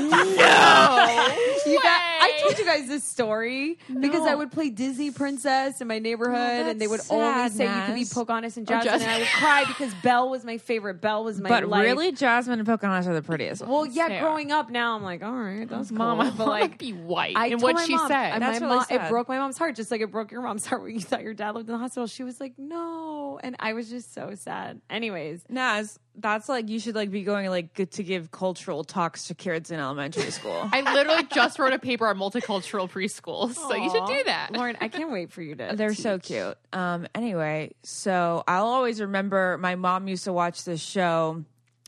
You 1.65 1.81
got, 1.81 2.01
I 2.01 2.39
told 2.41 2.58
you 2.60 2.65
guys 2.65 2.88
this 2.88 3.03
story 3.03 3.77
because 3.99 4.27
I 4.27 4.36
would 4.36 4.51
play 4.51 4.69
Disney 4.69 5.12
princess 5.12 5.81
in 5.81 5.88
my 5.88 5.99
neighborhood, 5.99 6.36
Oh, 6.65 6.69
and 6.69 6.79
they 6.81 6.88
would 6.88 6.99
that's 6.99 7.12
only 7.12 7.25
sad, 7.49 7.51
say 7.53 7.65
you 7.65 7.86
could 7.86 7.93
be 7.95 7.99
Naz. 8.01 8.13
Pocahontas 8.13 8.58
and 8.58 8.71
oh, 8.71 8.75
Or 8.77 8.81
Jasmine, 8.84 9.01
and 9.01 9.12
I 9.12 9.19
would 9.19 9.27
cry 9.27 9.63
because 9.67 9.93
Belle 9.95 10.29
was 10.29 10.43
my 10.45 10.58
favorite. 10.58 11.01
Belle 11.01 11.23
was 11.23 11.39
my 11.39 11.49
but 11.49 11.67
life. 11.67 11.84
really 11.84 12.12
jasmine 12.12 12.60
and 12.60 12.67
pocahontas 12.67 13.08
are 13.08 13.13
the 13.13 13.21
prettiest 13.21 13.62
ones. 13.62 13.71
Well, 13.71 13.86
yeah. 13.86 14.08
They 14.10 14.17
are. 14.17 14.21
growing 14.21 14.51
up 14.51 14.69
now, 14.69 14.95
I'm 14.95 15.03
like, 15.03 15.23
all 15.23 15.31
right, 15.34 15.67
that's 15.67 15.89
cool. 15.89 15.97
Mom, 15.97 16.19
I 16.21 16.29
but 16.29 16.38
want 16.47 16.49
like, 16.62 16.71
to 16.73 16.77
be 16.77 16.93
white. 16.93 17.36
I 17.36 17.47
and 17.47 17.60
told 17.60 17.63
what 17.63 17.75
my 17.75 17.86
she 17.86 17.95
mom, 17.95 18.08
said. 18.08 18.34
and 18.34 18.41
That's 18.43 18.60
my 18.60 18.67
really 18.67 18.77
mom, 18.77 18.86
it 19.05 19.10
broke 19.10 19.27
my 19.27 19.38
mom's 19.38 19.58
heart, 19.58 19.75
just 19.75 19.91
like 19.91 20.01
it 20.01 20.12
broke 20.12 20.31
your 20.31 20.41
mom's 20.41 20.65
heart 20.67 20.81
when 20.84 20.93
you 20.93 21.01
thought 21.01 21.23
your 21.23 21.34
dad 21.36 21.56
lived 21.56 21.69
in 21.69 21.74
the 21.74 21.80
hospital. 21.80 22.08
She 22.08 22.24
was 22.24 22.39
like, 22.39 22.54
no, 22.58 23.39
and 23.43 23.56
I 23.60 23.74
was 23.74 23.89
just 23.89 24.13
so 24.13 24.34
sad. 24.36 24.82
Anyways, 24.89 25.43
Naz, 25.50 26.00
that's 26.15 26.50
like 26.50 26.69
you 26.69 26.80
should 26.80 26.95
like 26.95 27.12
be 27.12 27.24
going 27.24 27.50
like 27.50 27.74
to 27.91 28.04
give 28.04 28.32
cultural 28.32 28.84
talks 28.84 29.28
to 29.28 29.36
kids 29.36 29.71
in 29.71 29.80
elementary 29.80 30.32
school. 30.32 30.69
I 30.71 30.82
literally 30.82 31.24
just 31.34 31.60
wrote 31.60 31.74
a 31.74 31.80
paper 31.80 32.08
on 32.08 32.17
multicultural 32.17 32.89
preschools, 32.89 33.56
so 33.56 33.76
you 33.76 33.89
should 33.89 34.06
do 34.08 34.24
that. 34.26 34.52
Lauren, 34.54 34.78
I 34.82 34.88
can't 34.88 35.12
wait 35.12 35.32
for 35.32 35.41
you 35.41 35.56
to. 35.56 35.74
They're 35.76 35.93
so 35.93 36.19
cute. 36.19 36.58
Um, 36.74 37.08
anyway, 37.13 37.74
so 37.84 38.43
I'll 38.48 38.67
always 38.67 39.02
remember 39.02 39.58
my 39.58 39.76
mom 39.76 40.08
used 40.08 40.26
to 40.26 40.34
watch 40.34 40.63
this 40.63 40.82
show. 40.82 41.43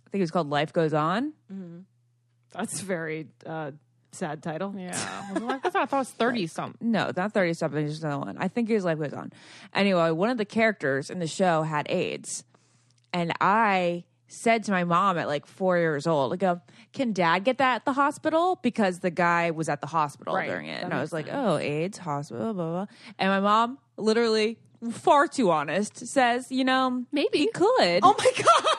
I 0.05 0.09
think 0.09 0.19
it 0.19 0.23
was 0.23 0.31
called 0.31 0.49
Life 0.49 0.73
Goes 0.73 0.93
On. 0.93 1.33
That's 2.53 2.81
very 2.81 3.27
uh, 3.45 3.71
sad 4.17 4.43
title. 4.43 4.73
Yeah, 4.77 4.89
I 4.91 5.39
thought 5.39 5.61
I 5.65 5.69
thought 5.69 5.93
it 5.93 5.95
was 5.99 6.09
thirty 6.11 6.47
something. 6.47 6.91
No, 6.91 7.11
not 7.15 7.33
30 7.33 7.53
something, 7.53 7.87
just 7.87 8.03
another 8.03 8.25
one. 8.25 8.37
I 8.37 8.47
think 8.47 8.67
his 8.69 8.83
life 8.83 8.97
goes 8.99 9.13
on. 9.13 9.31
Anyway, 9.73 10.11
one 10.11 10.29
of 10.29 10.37
the 10.37 10.45
characters 10.45 11.09
in 11.09 11.19
the 11.19 11.27
show 11.27 11.63
had 11.63 11.85
AIDS. 11.89 12.43
And 13.13 13.31
I 13.39 14.03
said 14.27 14.63
to 14.65 14.71
my 14.71 14.83
mom 14.83 15.17
at 15.17 15.27
like 15.27 15.45
four 15.45 15.77
years 15.77 16.05
old, 16.05 16.33
I 16.33 16.35
go, 16.35 16.61
Can 16.93 17.13
dad 17.13 17.45
get 17.45 17.59
that 17.59 17.75
at 17.77 17.85
the 17.85 17.93
hospital? 17.93 18.59
Because 18.61 18.99
the 18.99 19.09
guy 19.11 19.51
was 19.51 19.69
at 19.69 19.79
the 19.81 19.87
hospital 19.87 20.35
Right. 20.35 20.49
during 20.49 20.67
it. 20.67 20.81
That 20.81 20.85
And 20.85 20.93
I 20.93 20.99
was 21.01 21.13
like. 21.13 21.27
Oh, 21.31 21.57
AIDS, 21.57 21.97
hospital, 21.97 22.53
blah, 22.53 22.69
blah. 22.71 22.85
And 23.17 23.29
my 23.29 23.39
mom, 23.39 23.77
literally 23.95 24.57
far 24.91 25.27
too 25.27 25.49
honest, 25.49 26.05
says, 26.05 26.51
You 26.51 26.65
know, 26.65 27.05
Maybe. 27.11 27.37
he 27.39 27.51
could. 27.51 28.01
Oh 28.03 28.15
my 28.17 28.31
god! 28.35 28.76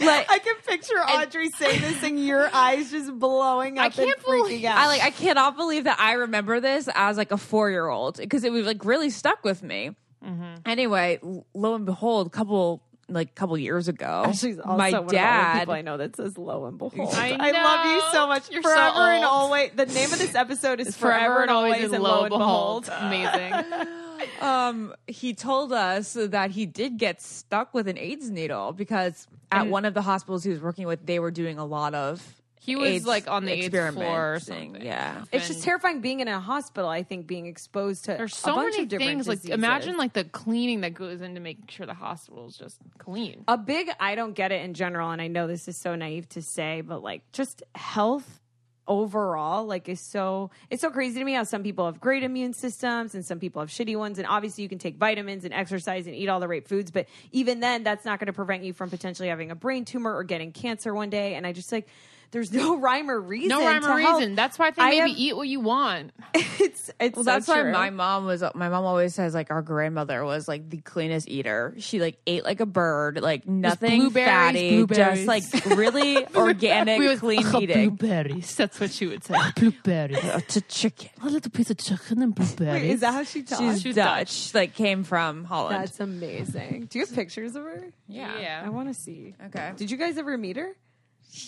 Like, 0.00 0.30
I 0.30 0.38
can 0.38 0.54
picture 0.66 0.94
Audrey 0.98 1.50
saying 1.50 1.80
this 1.80 2.02
and 2.02 2.24
your 2.24 2.48
eyes 2.54 2.90
just 2.90 3.16
blowing 3.18 3.78
up 3.78 3.86
I 3.86 3.88
can't 3.90 4.10
and 4.16 4.24
freaking 4.24 4.42
believe- 4.42 4.64
out. 4.64 4.76
I 4.78 4.86
like 4.86 5.02
I 5.02 5.10
cannot 5.10 5.56
believe 5.56 5.84
that 5.84 5.98
I 6.00 6.12
remember 6.14 6.60
this 6.60 6.88
as 6.94 7.16
like 7.16 7.30
a 7.32 7.36
four 7.38 7.70
year 7.70 7.88
old 7.88 8.16
because 8.16 8.44
it 8.44 8.52
was 8.52 8.66
like 8.66 8.84
really 8.84 9.10
stuck 9.10 9.44
with 9.44 9.62
me. 9.62 9.90
Mm-hmm. 10.24 10.54
Anyway, 10.66 11.20
lo 11.54 11.74
and 11.74 11.84
behold, 11.86 12.32
couple 12.32 12.82
like 13.08 13.28
a 13.30 13.32
couple 13.32 13.56
years 13.58 13.88
ago, 13.88 14.32
She's 14.34 14.58
also 14.58 14.76
my 14.78 14.84
one 14.84 14.84
of 14.86 14.90
the 14.92 14.98
only 14.98 15.16
dad. 15.16 15.58
people 15.60 15.74
I 15.74 15.82
know 15.82 15.96
that 15.98 16.16
says 16.16 16.36
"lo 16.38 16.64
and 16.66 16.78
behold." 16.78 17.14
I 17.14 17.50
love 17.50 17.86
you 17.94 18.02
so 18.12 18.26
much. 18.26 18.50
You're 18.50 18.62
so 18.62 18.68
forever 18.70 19.10
and 19.10 19.24
always. 19.24 19.70
The 19.74 19.86
name 19.86 20.12
of 20.12 20.18
this 20.18 20.34
episode 20.34 20.80
is 20.80 20.96
"Forever, 20.96 21.42
and 21.42 21.50
Always" 21.50 21.92
and 21.92 22.02
"Lo 22.02 22.22
and 22.22 22.30
Behold." 22.30 22.88
Amazing. 22.90 23.54
um, 24.40 24.94
he 25.06 25.34
told 25.34 25.72
us 25.72 26.14
that 26.14 26.50
he 26.50 26.66
did 26.66 26.98
get 26.98 27.20
stuck 27.20 27.74
with 27.74 27.88
an 27.88 27.98
AIDS 27.98 28.30
needle 28.30 28.72
because 28.72 29.26
at 29.52 29.62
And- 29.62 29.70
one 29.70 29.84
of 29.84 29.94
the 29.94 30.02
hospitals 30.02 30.44
he 30.44 30.50
was 30.50 30.60
working 30.60 30.86
with, 30.86 31.04
they 31.06 31.18
were 31.18 31.30
doing 31.30 31.58
a 31.58 31.64
lot 31.64 31.94
of. 31.94 32.22
He 32.64 32.76
was 32.76 32.88
AIDS 32.88 33.06
like 33.06 33.28
on 33.28 33.44
the 33.44 33.52
eighth 33.52 33.70
floor 33.70 33.82
or 33.82 34.34
experimenting. 34.36 34.72
something. 34.72 34.86
Yeah. 34.86 35.24
It's 35.30 35.48
just 35.48 35.62
terrifying 35.62 36.00
being 36.00 36.20
in 36.20 36.28
a 36.28 36.40
hospital. 36.40 36.88
I 36.88 37.02
think 37.02 37.26
being 37.26 37.44
exposed 37.44 38.06
to 38.06 38.14
There's 38.14 38.32
a 38.32 38.36
so 38.36 38.54
bunch 38.54 38.72
many 38.72 38.84
of 38.84 38.88
different 38.88 39.10
things. 39.10 39.28
Like 39.28 39.38
diseases. 39.42 39.54
imagine 39.54 39.96
like 39.98 40.14
the 40.14 40.24
cleaning 40.24 40.80
that 40.80 40.94
goes 40.94 41.20
into 41.20 41.42
making 41.42 41.66
sure 41.68 41.84
the 41.84 41.92
hospital 41.92 42.46
is 42.48 42.56
just 42.56 42.78
clean. 42.96 43.44
a 43.48 43.58
big 43.58 43.90
I 44.00 44.14
don't 44.14 44.32
get 44.32 44.50
it 44.50 44.64
in 44.64 44.72
general, 44.72 45.10
and 45.10 45.20
I 45.20 45.26
know 45.28 45.46
this 45.46 45.68
is 45.68 45.76
so 45.76 45.94
naive 45.94 46.26
to 46.30 46.40
say, 46.40 46.80
but 46.80 47.02
like 47.02 47.30
just 47.32 47.62
health 47.74 48.40
overall 48.86 49.64
like 49.64 49.88
is 49.88 50.00
so 50.00 50.50
it's 50.68 50.82
so 50.82 50.90
crazy 50.90 51.18
to 51.18 51.24
me 51.24 51.32
how 51.32 51.42
some 51.42 51.62
people 51.62 51.86
have 51.86 52.00
great 52.00 52.22
immune 52.22 52.52
systems 52.52 53.14
and 53.14 53.24
some 53.24 53.38
people 53.38 53.60
have 53.60 53.70
shitty 53.70 53.96
ones 53.96 54.18
and 54.18 54.26
obviously 54.28 54.62
you 54.62 54.68
can 54.68 54.78
take 54.78 54.96
vitamins 54.96 55.44
and 55.44 55.54
exercise 55.54 56.06
and 56.06 56.14
eat 56.14 56.28
all 56.28 56.38
the 56.38 56.48
right 56.48 56.68
foods 56.68 56.90
but 56.90 57.06
even 57.32 57.60
then 57.60 57.82
that's 57.82 58.04
not 58.04 58.18
going 58.18 58.26
to 58.26 58.34
prevent 58.34 58.62
you 58.62 58.74
from 58.74 58.90
potentially 58.90 59.28
having 59.28 59.50
a 59.50 59.54
brain 59.54 59.86
tumor 59.86 60.14
or 60.14 60.22
getting 60.22 60.52
cancer 60.52 60.92
one 60.92 61.08
day 61.08 61.34
and 61.34 61.46
i 61.46 61.52
just 61.52 61.72
like 61.72 61.88
there's 62.34 62.52
no 62.52 62.76
rhyme 62.78 63.08
or 63.10 63.18
reason 63.18 63.48
No 63.48 63.64
rhyme 63.64 63.82
or 63.86 63.98
health. 63.98 64.18
reason. 64.20 64.34
That's 64.34 64.58
why 64.58 64.66
I 64.66 64.70
think 64.72 64.86
I 64.86 64.90
maybe 64.90 65.10
have- 65.10 65.18
eat 65.18 65.36
what 65.36 65.48
you 65.48 65.60
want. 65.60 66.12
it's 66.34 66.90
it's 67.00 67.16
Well, 67.16 67.24
so 67.24 67.30
that's 67.30 67.48
why 67.48 67.62
my 67.70 67.88
mom 67.88 68.26
was. 68.26 68.42
My 68.54 68.68
mom 68.68 68.84
always 68.84 69.14
says 69.14 69.32
like 69.32 69.50
our 69.50 69.62
grandmother 69.62 70.22
was 70.24 70.46
like 70.46 70.68
the 70.68 70.78
cleanest 70.78 71.28
eater. 71.28 71.74
She 71.78 71.98
like 72.00 72.18
ate 72.26 72.44
like 72.44 72.60
a 72.60 72.66
bird, 72.66 73.20
like 73.22 73.46
nothing 73.48 74.00
blueberries, 74.02 74.28
fatty, 74.28 74.70
blueberries. 74.84 75.24
just 75.26 75.26
like 75.26 75.66
really 75.78 76.26
organic, 76.36 76.98
We 76.98 77.08
would- 77.08 77.18
clean 77.20 77.40
Oh, 77.46 77.60
eating. 77.62 77.90
Blueberries. 77.96 78.54
That's 78.56 78.78
what 78.78 78.90
she 78.90 79.06
would 79.06 79.24
say. 79.24 79.34
Blueberries. 79.56 80.44
to 80.48 80.60
chicken. 80.62 81.08
A 81.22 81.26
little 81.28 81.50
piece 81.50 81.70
of 81.70 81.78
chicken 81.78 82.22
and 82.22 82.34
blueberries. 82.34 82.82
Wait, 82.82 82.90
is 82.90 83.00
that 83.00 83.14
how 83.14 83.22
she 83.22 83.42
talks 83.42 83.60
She's, 83.62 83.82
She's 83.82 83.94
Dutch. 83.94 84.52
Like 84.54 84.74
came 84.74 85.04
from 85.04 85.44
Holland. 85.44 85.76
that's 85.82 86.00
amazing 86.00 86.86
do 86.90 86.98
you 86.98 87.04
have 87.06 87.14
pictures 87.14 87.54
of 87.54 87.62
her 87.62 87.84
yeah. 88.08 88.62
i 88.64 88.68
want 88.68 88.88
to 88.88 88.94
see 88.94 89.34
Okay. 89.46 89.72
did 89.76 89.90
you 89.90 89.96
guys 89.96 90.18
ever 90.18 90.36
meet 90.36 90.56
her 90.56 90.72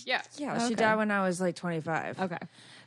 yeah. 0.06 0.22
Yeah, 0.36 0.58
she 0.58 0.66
Okay. 0.66 0.74
died 0.74 0.96
when 0.96 1.10
I 1.10 1.22
was 1.26 1.40
like 1.40 1.56
25. 1.56 2.20
okay 2.20 2.38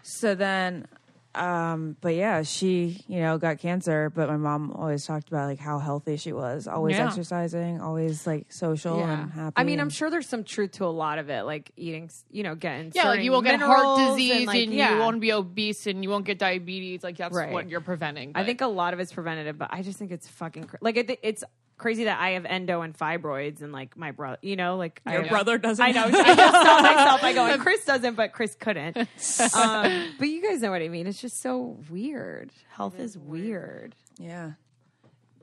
So 0.03 0.35
then, 0.35 0.87
um, 1.35 1.95
but 2.01 2.15
yeah, 2.15 2.41
she, 2.41 3.03
you 3.07 3.19
know, 3.19 3.37
got 3.37 3.59
cancer, 3.59 4.09
but 4.09 4.27
my 4.29 4.37
mom 4.37 4.71
always 4.71 5.05
talked 5.05 5.27
about 5.27 5.47
like 5.47 5.59
how 5.59 5.77
healthy 5.77 6.17
she 6.17 6.33
was, 6.33 6.67
always 6.67 6.97
Yeah. 6.97 7.05
exercising, 7.07 7.79
always 7.81 8.25
like 8.25 8.51
social 8.51 9.03
and 9.03 9.31
happy. 9.31 9.53
I 9.55 9.63
mean, 9.63 9.79
I'm 9.79 9.83
and- 9.87 9.93
sure 9.93 10.09
there's 10.09 10.27
some 10.27 10.43
truth 10.43 10.71
to 10.73 10.85
a 10.85 10.87
lot 10.87 11.19
of 11.19 11.29
it, 11.29 11.43
like 11.43 11.71
eating, 11.77 12.09
you 12.31 12.41
know, 12.43 12.55
getting 12.55 12.91
Yeah, 12.95 13.03
like 13.03 13.11
certain 13.13 13.25
you 13.25 13.31
won't 13.31 13.45
get 13.45 13.59
heart 13.59 13.77
minerals 13.77 14.09
disease 14.17 14.37
and, 14.37 14.47
like, 14.47 14.69
yeah. 14.71 14.93
you 14.95 14.99
won't 14.99 15.21
be 15.21 15.31
obese 15.31 15.85
and 15.85 16.03
you 16.03 16.09
won't 16.09 16.25
get 16.25 16.39
diabetes. 16.39 17.03
Like 17.03 17.17
that's 17.17 17.35
Right. 17.35 17.51
what 17.53 17.69
you're 17.69 17.81
preventing. 17.81 18.31
I 18.33 18.39
but- 18.39 18.45
think 18.47 18.61
a 18.61 18.67
lot 18.67 18.93
of 18.93 18.99
it's 18.99 19.13
preventative, 19.13 19.57
but 19.57 19.69
I 19.71 19.83
just 19.83 19.99
think 19.99 20.11
it's 20.11 20.27
fucking 20.27 20.63
cra- 20.63 20.79
like 20.81 20.97
it, 20.97 21.19
it's 21.21 21.43
crazy 21.79 22.03
that 22.03 22.19
I 22.19 22.31
have 22.31 22.45
endo 22.45 22.81
and 22.81 22.95
fibroids 22.95 23.63
and 23.63 23.71
like 23.73 23.97
my 23.97 24.11
brother, 24.11 24.37
you 24.43 24.55
know, 24.55 24.75
like 24.77 25.01
your 25.09 25.25
I, 25.25 25.27
brother 25.27 25.57
doesn't. 25.57 25.83
I 25.83 25.91
know. 25.91 26.03
I 26.05 26.11
just 26.11 26.23
tell 26.63 26.81
myself, 26.83 27.23
I 27.23 27.33
go, 27.33 27.45
and 27.47 27.59
Chris 27.63 27.83
doesn't, 27.85 28.13
but 28.15 28.33
Chris 28.33 28.55
couldn't. 28.55 28.95
Um, 29.55 30.13
but 30.19 30.27
you 30.27 30.41
guys 30.47 30.61
know 30.61 30.69
what 30.71 30.81
I 30.81 30.89
mean. 30.89 31.07
It's 31.07 31.19
just 31.21 31.41
so 31.41 31.77
weird. 31.89 32.51
Health 32.69 32.99
is 32.99 33.17
weird. 33.17 33.95
Yeah. 34.19 34.51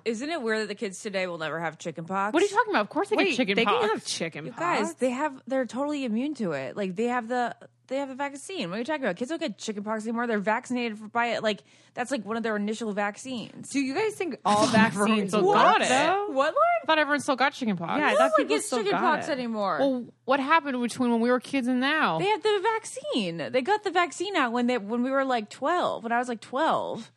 Isn't 0.04 0.30
it 0.30 0.40
weird 0.40 0.60
that 0.60 0.68
the 0.68 0.74
kids 0.76 1.00
today 1.02 1.26
will 1.26 1.38
never 1.38 1.58
have 1.58 1.78
chicken 1.78 2.04
pox? 2.04 2.32
What 2.32 2.42
are 2.42 2.46
you 2.46 2.52
talking 2.52 2.72
about? 2.72 2.82
Of 2.82 2.90
course 2.90 3.08
they 3.08 3.16
Wait, 3.16 3.30
get 3.30 3.36
chicken 3.36 3.56
they 3.56 3.64
pox. 3.64 3.80
can 3.80 3.88
have 3.90 4.04
chicken 4.04 4.46
You 4.46 4.52
pox. 4.52 4.60
guys, 4.80 4.94
they 4.96 5.10
have 5.10 5.42
they're 5.48 5.66
totally 5.66 6.04
immune 6.04 6.34
to 6.34 6.52
it. 6.52 6.76
Like 6.76 6.94
they 6.94 7.06
have 7.06 7.26
the 7.26 7.56
they 7.88 7.98
have 7.98 8.08
the 8.08 8.14
vaccine. 8.14 8.68
What 8.70 8.76
are 8.76 8.78
you 8.80 8.84
talking 8.84 9.04
about? 9.04 9.16
Kids 9.16 9.30
don't 9.30 9.40
get 9.40 9.58
chicken 9.58 9.82
pox 9.84 10.04
anymore. 10.04 10.26
They're 10.26 10.38
vaccinated 10.38 10.98
for, 10.98 11.08
by 11.08 11.26
it. 11.26 11.42
Like 11.42 11.62
that's 11.94 12.10
like 12.10 12.24
one 12.24 12.36
of 12.36 12.42
their 12.42 12.56
initial 12.56 12.92
vaccines. 12.92 13.70
Do 13.70 13.80
you 13.80 13.94
guys 13.94 14.14
think 14.14 14.38
all 14.44 14.66
vaccines 14.66 15.30
still 15.30 15.46
work? 15.46 15.54
got 15.56 15.82
it. 15.82 15.88
though? 15.88 16.26
What, 16.28 16.34
Lauren? 16.54 16.54
I 16.82 16.86
thought 16.86 16.98
everyone 16.98 17.20
still 17.20 17.36
got 17.36 17.52
chicken 17.52 17.76
pox. 17.76 17.98
Yeah, 17.98 18.06
I 18.08 18.12
No 18.12 18.18
thought 18.18 18.30
one 18.30 18.30
people 18.38 18.56
gets 18.56 18.66
still 18.66 18.78
chicken 18.78 18.92
got 18.92 19.00
pox 19.00 19.28
it. 19.28 19.32
anymore. 19.32 19.78
Well, 19.78 20.04
what 20.24 20.40
happened 20.40 20.80
between 20.82 21.10
when 21.10 21.20
we 21.20 21.30
were 21.30 21.40
kids 21.40 21.68
and 21.68 21.80
now? 21.80 22.18
They 22.18 22.26
have 22.26 22.42
the 22.42 22.60
vaccine. 22.74 23.48
They 23.52 23.62
got 23.62 23.84
the 23.84 23.90
vaccine 23.90 24.36
out 24.36 24.52
when 24.52 24.66
they 24.66 24.78
when 24.78 25.02
we 25.02 25.10
were 25.10 25.24
like 25.24 25.48
twelve. 25.50 26.02
When 26.02 26.12
I 26.12 26.18
was 26.18 26.28
like 26.28 26.40
twelve. 26.40 27.10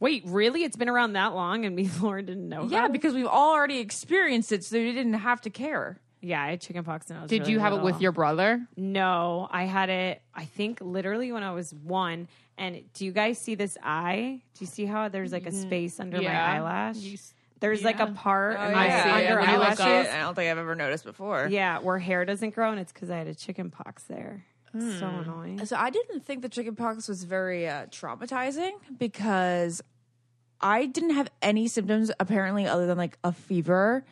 Wait, 0.00 0.24
really? 0.26 0.64
It's 0.64 0.74
been 0.76 0.88
around 0.88 1.12
that 1.12 1.32
long, 1.32 1.64
and 1.64 1.76
me, 1.76 1.84
and 1.84 2.02
Lauren, 2.02 2.24
didn't 2.26 2.48
know. 2.48 2.62
Yeah, 2.62 2.78
about 2.78 2.86
it? 2.86 2.92
because 2.92 3.14
we've 3.14 3.26
all 3.26 3.52
already 3.54 3.78
experienced 3.78 4.50
it, 4.50 4.64
so 4.64 4.76
we 4.76 4.92
didn't 4.92 5.12
have 5.14 5.40
to 5.42 5.50
care. 5.50 6.00
Yeah, 6.22 6.42
I 6.42 6.50
had 6.50 6.60
chicken 6.60 6.84
pox 6.84 7.08
when 7.08 7.18
I 7.18 7.22
was. 7.22 7.28
Did 7.28 7.40
really 7.42 7.52
you 7.52 7.58
have 7.58 7.72
it 7.72 7.82
with 7.82 8.00
your 8.00 8.12
brother? 8.12 8.66
No, 8.76 9.48
I 9.50 9.64
had 9.64 9.90
it. 9.90 10.22
I 10.34 10.44
think 10.44 10.78
literally 10.80 11.32
when 11.32 11.42
I 11.42 11.52
was 11.52 11.74
one. 11.74 12.28
And 12.56 12.82
do 12.94 13.04
you 13.04 13.12
guys 13.12 13.38
see 13.38 13.54
this 13.54 13.76
eye? 13.82 14.40
Do 14.54 14.64
you 14.64 14.66
see 14.66 14.86
how 14.86 15.08
there's 15.08 15.32
like 15.32 15.46
a 15.46 15.52
space 15.52 15.98
under 15.98 16.22
my 16.22 16.32
eyelash? 16.32 16.96
You 16.96 17.14
s- 17.14 17.34
There's 17.60 17.82
like 17.82 18.00
a 18.00 18.04
yeah. 18.04 18.14
part 18.14 18.54
in 18.54 18.60
yeah. 18.60 18.72
my 18.72 18.88
I 18.88 19.26
under 19.26 19.40
When 19.40 19.50
you 19.50 19.56
look 19.56 19.80
eyelashes. 19.80 20.12
I 20.12 20.18
don't 20.20 20.34
think 20.34 20.50
I've 20.50 20.58
ever 20.58 20.74
noticed 20.74 21.04
before. 21.04 21.48
Yeah, 21.50 21.78
where 21.80 21.98
hair 21.98 22.24
doesn't 22.24 22.54
grow, 22.54 22.70
and 22.70 22.78
it's 22.78 22.92
because 22.92 23.10
I 23.10 23.16
had 23.18 23.26
a 23.26 23.34
chicken 23.34 23.70
pox 23.70 24.04
there. 24.04 24.44
So 24.72 25.06
annoying. 25.06 25.64
So 25.66 25.76
I 25.76 25.90
didn't 25.90 26.24
think 26.24 26.40
the 26.40 26.48
chickenpox 26.48 27.06
was 27.06 27.24
very 27.24 27.68
uh, 27.68 27.86
traumatizing 27.86 28.70
because 28.96 29.82
I 30.62 30.86
didn't 30.86 31.10
have 31.10 31.28
any 31.42 31.68
symptoms 31.68 32.10
apparently 32.18 32.66
other 32.66 32.86
than 32.86 32.96
like 32.96 33.18
a 33.22 33.32
fever. 33.32 34.04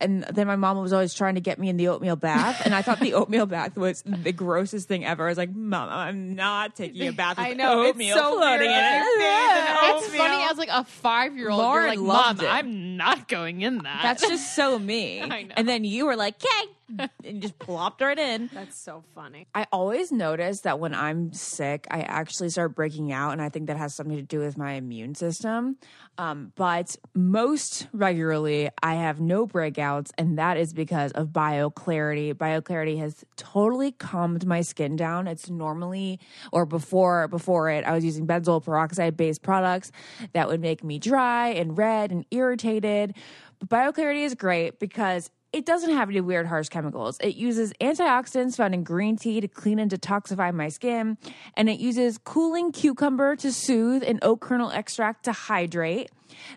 And 0.00 0.24
then 0.24 0.48
my 0.48 0.56
mom 0.56 0.76
was 0.78 0.92
always 0.92 1.14
trying 1.14 1.36
to 1.36 1.40
get 1.40 1.58
me 1.58 1.68
in 1.68 1.76
the 1.76 1.88
oatmeal 1.88 2.16
bath, 2.16 2.62
and 2.64 2.74
I 2.74 2.82
thought 2.82 2.98
the 2.98 3.14
oatmeal 3.14 3.46
bath 3.46 3.76
was 3.76 4.02
the 4.04 4.32
grossest 4.32 4.88
thing 4.88 5.04
ever. 5.04 5.24
I 5.24 5.28
was 5.28 5.38
like, 5.38 5.54
"Mom, 5.54 5.88
I'm 5.88 6.34
not 6.34 6.74
taking 6.74 7.08
a 7.08 7.12
bath 7.12 7.38
with 7.38 7.46
I 7.46 7.52
know, 7.52 7.82
it's 7.82 7.90
oatmeal 7.90 8.16
so 8.16 8.36
floating 8.36 8.70
in 8.70 8.76
it." 8.76 9.02
It's 9.06 10.08
funny 10.16 10.44
as 10.50 10.58
like 10.58 10.68
a 10.72 10.84
five 10.84 11.36
year 11.36 11.48
old. 11.48 11.62
You're 11.62 11.86
like, 11.86 11.98
Mom, 12.00 12.40
it. 12.40 12.44
I'm 12.44 12.96
not 12.96 13.28
going 13.28 13.62
in 13.62 13.78
that. 13.78 14.00
That's 14.02 14.22
just 14.28 14.56
so 14.56 14.78
me. 14.80 15.22
I 15.22 15.44
know. 15.44 15.54
And 15.56 15.68
then 15.68 15.84
you 15.84 16.06
were 16.06 16.16
like, 16.16 16.34
"Okay," 16.44 16.70
and 17.24 17.42
just 17.42 17.58
plopped 17.58 18.00
right 18.00 18.18
in. 18.18 18.50
That's 18.52 18.78
so 18.78 19.04
funny. 19.14 19.46
I 19.54 19.66
always 19.72 20.12
notice 20.12 20.60
that 20.60 20.78
when 20.78 20.94
I'm 20.94 21.32
sick, 21.32 21.86
I 21.90 22.00
actually 22.00 22.50
start 22.50 22.74
breaking 22.74 23.12
out, 23.12 23.32
and 23.32 23.42
I 23.42 23.48
think 23.48 23.66
that 23.66 23.76
has 23.76 23.94
something 23.94 24.16
to 24.16 24.22
do 24.22 24.40
with 24.40 24.58
my 24.58 24.72
immune 24.72 25.14
system. 25.14 25.76
Um, 26.16 26.52
but 26.54 26.96
most 27.14 27.88
regularly, 27.92 28.70
I 28.82 28.94
have 28.94 29.20
no 29.20 29.46
breakouts, 29.46 30.10
and 30.16 30.38
that 30.38 30.56
is 30.56 30.72
because 30.72 31.12
of 31.12 31.28
BioClarity. 31.28 32.34
BioClarity 32.34 32.98
has 32.98 33.24
totally 33.36 33.92
calmed 33.92 34.46
my 34.46 34.60
skin 34.60 34.96
down. 34.96 35.26
It's 35.26 35.50
normally, 35.50 36.20
or 36.52 36.66
before 36.66 37.26
before 37.28 37.70
it, 37.70 37.84
I 37.84 37.92
was 37.92 38.04
using 38.04 38.26
benzoyl 38.26 38.64
peroxide 38.64 39.16
based 39.16 39.42
products 39.42 39.90
that 40.32 40.48
would 40.48 40.60
make 40.60 40.84
me 40.84 40.98
dry 40.98 41.48
and 41.48 41.76
red 41.76 42.12
and 42.12 42.24
irritated. 42.30 43.14
But 43.58 43.68
BioClarity 43.68 44.24
is 44.24 44.34
great 44.34 44.78
because 44.78 45.30
it 45.54 45.64
doesn't 45.64 45.92
have 45.92 46.10
any 46.10 46.20
weird 46.20 46.48
harsh 46.48 46.68
chemicals. 46.68 47.16
It 47.20 47.36
uses 47.36 47.72
antioxidants 47.80 48.56
found 48.56 48.74
in 48.74 48.82
green 48.82 49.16
tea 49.16 49.40
to 49.40 49.46
clean 49.46 49.78
and 49.78 49.88
detoxify 49.88 50.52
my 50.52 50.68
skin, 50.68 51.16
and 51.56 51.70
it 51.70 51.78
uses 51.78 52.18
cooling 52.18 52.72
cucumber 52.72 53.36
to 53.36 53.52
soothe 53.52 54.02
and 54.02 54.18
oak 54.22 54.40
kernel 54.40 54.70
extract 54.70 55.26
to 55.26 55.32
hydrate. 55.32 56.10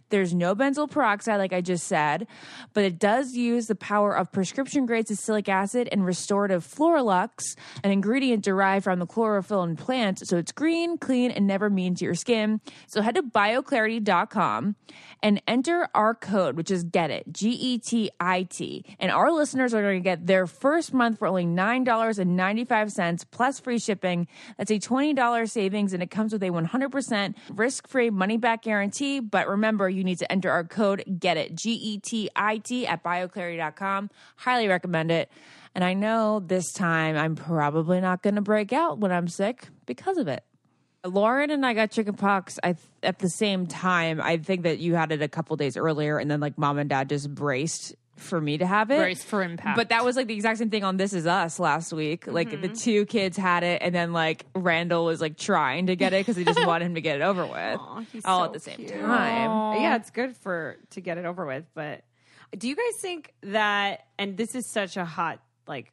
There's 0.10 0.34
no 0.34 0.56
benzoyl 0.56 0.90
peroxide, 0.90 1.40
like 1.40 1.54
I 1.54 1.62
just 1.62 1.88
said, 1.88 2.28
but 2.74 2.84
it 2.84 3.00
does 3.00 3.34
use 3.34 3.68
the 3.68 3.76
power 3.76 4.16
of 4.16 4.32
prescription 4.32 4.86
grade 4.86 5.08
salicylic 5.08 5.50
acid 5.50 5.90
and 5.92 6.06
restorative 6.06 6.66
Floralux, 6.66 7.56
an 7.84 7.92
ingredient 7.92 8.44
derived 8.44 8.84
from 8.84 9.00
the 9.00 9.06
chlorophyll 9.06 9.64
in 9.64 9.76
plants. 9.76 10.28
So 10.28 10.38
it's 10.38 10.52
green, 10.52 10.98
clean, 10.98 11.32
and 11.32 11.48
never 11.48 11.70
mean 11.70 11.96
to 11.96 12.06
your 12.06 12.16
skin. 12.16 12.62
So 12.88 13.02
head 13.02 13.16
to 13.16 13.24
bioclarity.com 13.24 14.76
and 15.24 15.42
enter 15.48 15.90
our 15.94 16.14
code, 16.14 16.56
which 16.56 16.72
is 16.72 16.84
GET 16.84 17.12
IT, 17.12 17.34
G 17.34 17.50
E 17.50 17.78
T 17.80 18.10
I 18.20 18.44
T. 18.44 18.86
And 19.00 19.12
our 19.12 19.32
listeners 19.32 19.74
are 19.74 19.82
going 19.82 20.00
to 20.00 20.04
get 20.04 20.28
their 20.28 20.48
first 20.48 20.94
month 20.94 21.20
for 21.20 21.28
only 21.28 21.46
$9.95 21.46 23.26
plus 23.32 23.60
free 23.60 23.80
shipping. 23.80 24.28
That's 24.58 24.72
a 24.72 24.80
$20 24.80 25.50
savings, 25.50 25.94
and 25.94 26.04
it 26.04 26.12
comes 26.12 26.34
with 26.34 26.44
a 26.44 26.50
100% 26.50 27.36
risk 27.50 27.88
free 27.88 28.10
money 28.10 28.38
back 28.38 28.62
guarantee. 28.64 29.20
But 29.20 29.48
remember, 29.48 29.67
you 29.90 30.04
need 30.04 30.20
to 30.20 30.32
enter 30.32 30.50
our 30.50 30.64
code 30.64 31.04
GET 31.20 31.38
IT, 31.38 31.56
G 31.56 31.72
E 31.72 32.00
T 32.00 32.30
I 32.36 32.58
T, 32.60 32.88
at 32.88 33.04
bioclarity.com. 33.04 34.10
Highly 34.38 34.68
recommend 34.68 35.12
it. 35.12 35.32
And 35.76 35.84
I 35.84 35.94
know 35.94 36.40
this 36.40 36.72
time 36.74 37.16
I'm 37.18 37.36
probably 37.36 38.02
not 38.02 38.24
going 38.24 38.36
to 38.36 38.42
break 38.42 38.74
out 38.74 38.98
when 38.98 39.12
I'm 39.12 39.28
sick 39.28 39.68
because 39.86 40.18
of 40.18 40.28
it. 40.28 40.44
Lauren 41.06 41.52
and 41.52 41.66
I 41.66 41.74
got 41.74 41.92
chickenpox 41.92 42.60
I, 42.64 42.76
at 43.04 43.20
the 43.20 43.30
same 43.30 43.68
time. 43.68 44.20
I 44.22 44.38
think 44.38 44.64
that 44.64 44.80
you 44.80 44.96
had 44.96 45.12
it 45.12 45.22
a 45.22 45.28
couple 45.28 45.56
days 45.56 45.78
earlier, 45.78 46.18
and 46.18 46.30
then 46.30 46.40
like 46.40 46.58
mom 46.58 46.78
and 46.78 46.90
dad 46.90 47.10
just 47.10 47.34
braced 47.34 47.96
for 48.18 48.40
me 48.42 48.58
to 48.58 48.66
have 48.66 48.92
it. 48.92 48.98
Brace 48.98 49.24
for 49.24 49.42
impact. 49.44 49.78
But 49.78 49.90
that 49.90 50.04
was 50.04 50.16
like 50.16 50.28
the 50.28 50.34
exact 50.34 50.60
same 50.60 50.70
thing 50.70 50.84
on 50.84 50.98
This 50.98 51.14
Is 51.14 51.26
Us 51.26 51.60
last 51.60 51.94
week. 51.94 52.28
Like 52.28 52.50
the 52.50 52.58
mm-hmm. 52.58 52.74
two 52.74 53.06
kids 53.06 53.38
had 53.38 53.64
it, 53.64 53.82
and 53.82 53.94
then 53.94 54.14
like 54.14 54.46
Randall 54.56 55.06
was 55.06 55.22
like 55.22 55.38
trying 55.38 55.88
to 55.88 55.96
get 55.96 56.14
it 56.14 56.26
because 56.26 56.36
he 56.36 56.44
just 56.44 56.66
wanted 56.68 56.86
him 56.86 56.96
to 56.96 57.02
get 57.02 57.18
it 57.18 57.24
over 57.24 57.46
with, 57.46 57.80
Aw, 57.80 58.04
he's 58.12 58.26
all 58.26 58.42
so 58.42 58.46
at 58.46 58.54
the 58.54 58.60
same 58.60 58.78
cute. 58.78 58.90
time. 58.90 59.82
Yeah, 59.82 59.96
it's 59.96 60.10
good 60.10 60.36
for 60.38 60.78
to 60.92 61.02
get 61.02 61.18
it 61.18 61.26
over 61.26 61.46
with. 61.46 61.66
But 61.74 62.04
do 62.58 62.68
you 62.68 62.76
guys 62.76 63.02
think 63.02 63.34
that? 63.44 64.06
And 64.18 64.38
this 64.38 64.56
is 64.56 64.70
such 64.72 64.98
a 64.98 65.06
hot 65.06 65.40
like 65.68 65.92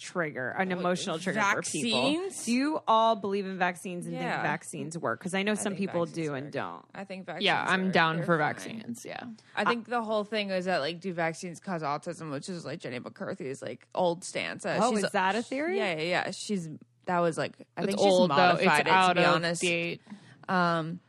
trigger, 0.00 0.50
an 0.58 0.72
emotional 0.72 1.18
trigger 1.18 1.40
for 1.40 1.62
people. 1.62 2.18
Do 2.44 2.52
you 2.52 2.80
all 2.88 3.14
believe 3.16 3.46
in 3.46 3.58
vaccines 3.58 4.06
and 4.06 4.14
Yeah. 4.14 4.32
think 4.32 4.42
vaccines 4.42 4.98
work? 4.98 5.20
Because 5.20 5.34
I 5.34 5.42
know 5.42 5.54
some 5.54 5.74
think 5.74 5.78
people 5.78 6.06
vaccines 6.06 6.26
do 6.28 6.34
and 6.34 6.50
don't. 6.50 6.84
I 6.94 7.04
think 7.04 7.26
vaccines. 7.26 7.44
yeah, 7.44 7.64
I'm 7.68 7.90
down 7.90 8.16
they're 8.16 8.24
for 8.26 8.38
fine. 8.38 8.54
vaccines. 8.54 9.02
Yeah. 9.04 9.20
I 9.54 9.64
think 9.64 9.86
the 9.88 10.02
whole 10.02 10.24
thing 10.24 10.50
is 10.50 10.64
that 10.64 10.78
like, 10.78 11.00
do 11.00 11.12
vaccines 11.12 11.60
cause 11.60 11.82
autism, 11.82 12.30
which 12.32 12.48
is 12.48 12.64
like 12.64 12.80
Jenny 12.80 12.98
McCarthy's 12.98 13.60
like 13.62 13.86
old 13.94 14.24
stance. 14.24 14.64
Uh, 14.66 14.78
Oh, 14.82 14.90
she's- 14.92 15.04
is 15.04 15.10
that 15.12 15.36
a 15.36 15.42
theory? 15.42 15.76
Yeah, 15.78 15.94
yeah, 15.96 16.02
yeah. 16.02 16.30
She's 16.30 16.68
that 17.06 17.18
was 17.20 17.36
like 17.36 17.54
I 17.76 17.82
It's 17.82 17.88
think 17.88 17.98
old 18.00 18.30
she's 18.30 18.36
though. 18.36 18.42
modified 18.42 18.80
It's 18.80 18.88
it, 18.88 18.92
out 18.92 19.08
to 19.08 19.14
be 19.20 19.24
of 19.24 19.34
honest. 19.34 19.62
date. 19.62 20.00
Um, 20.48 21.00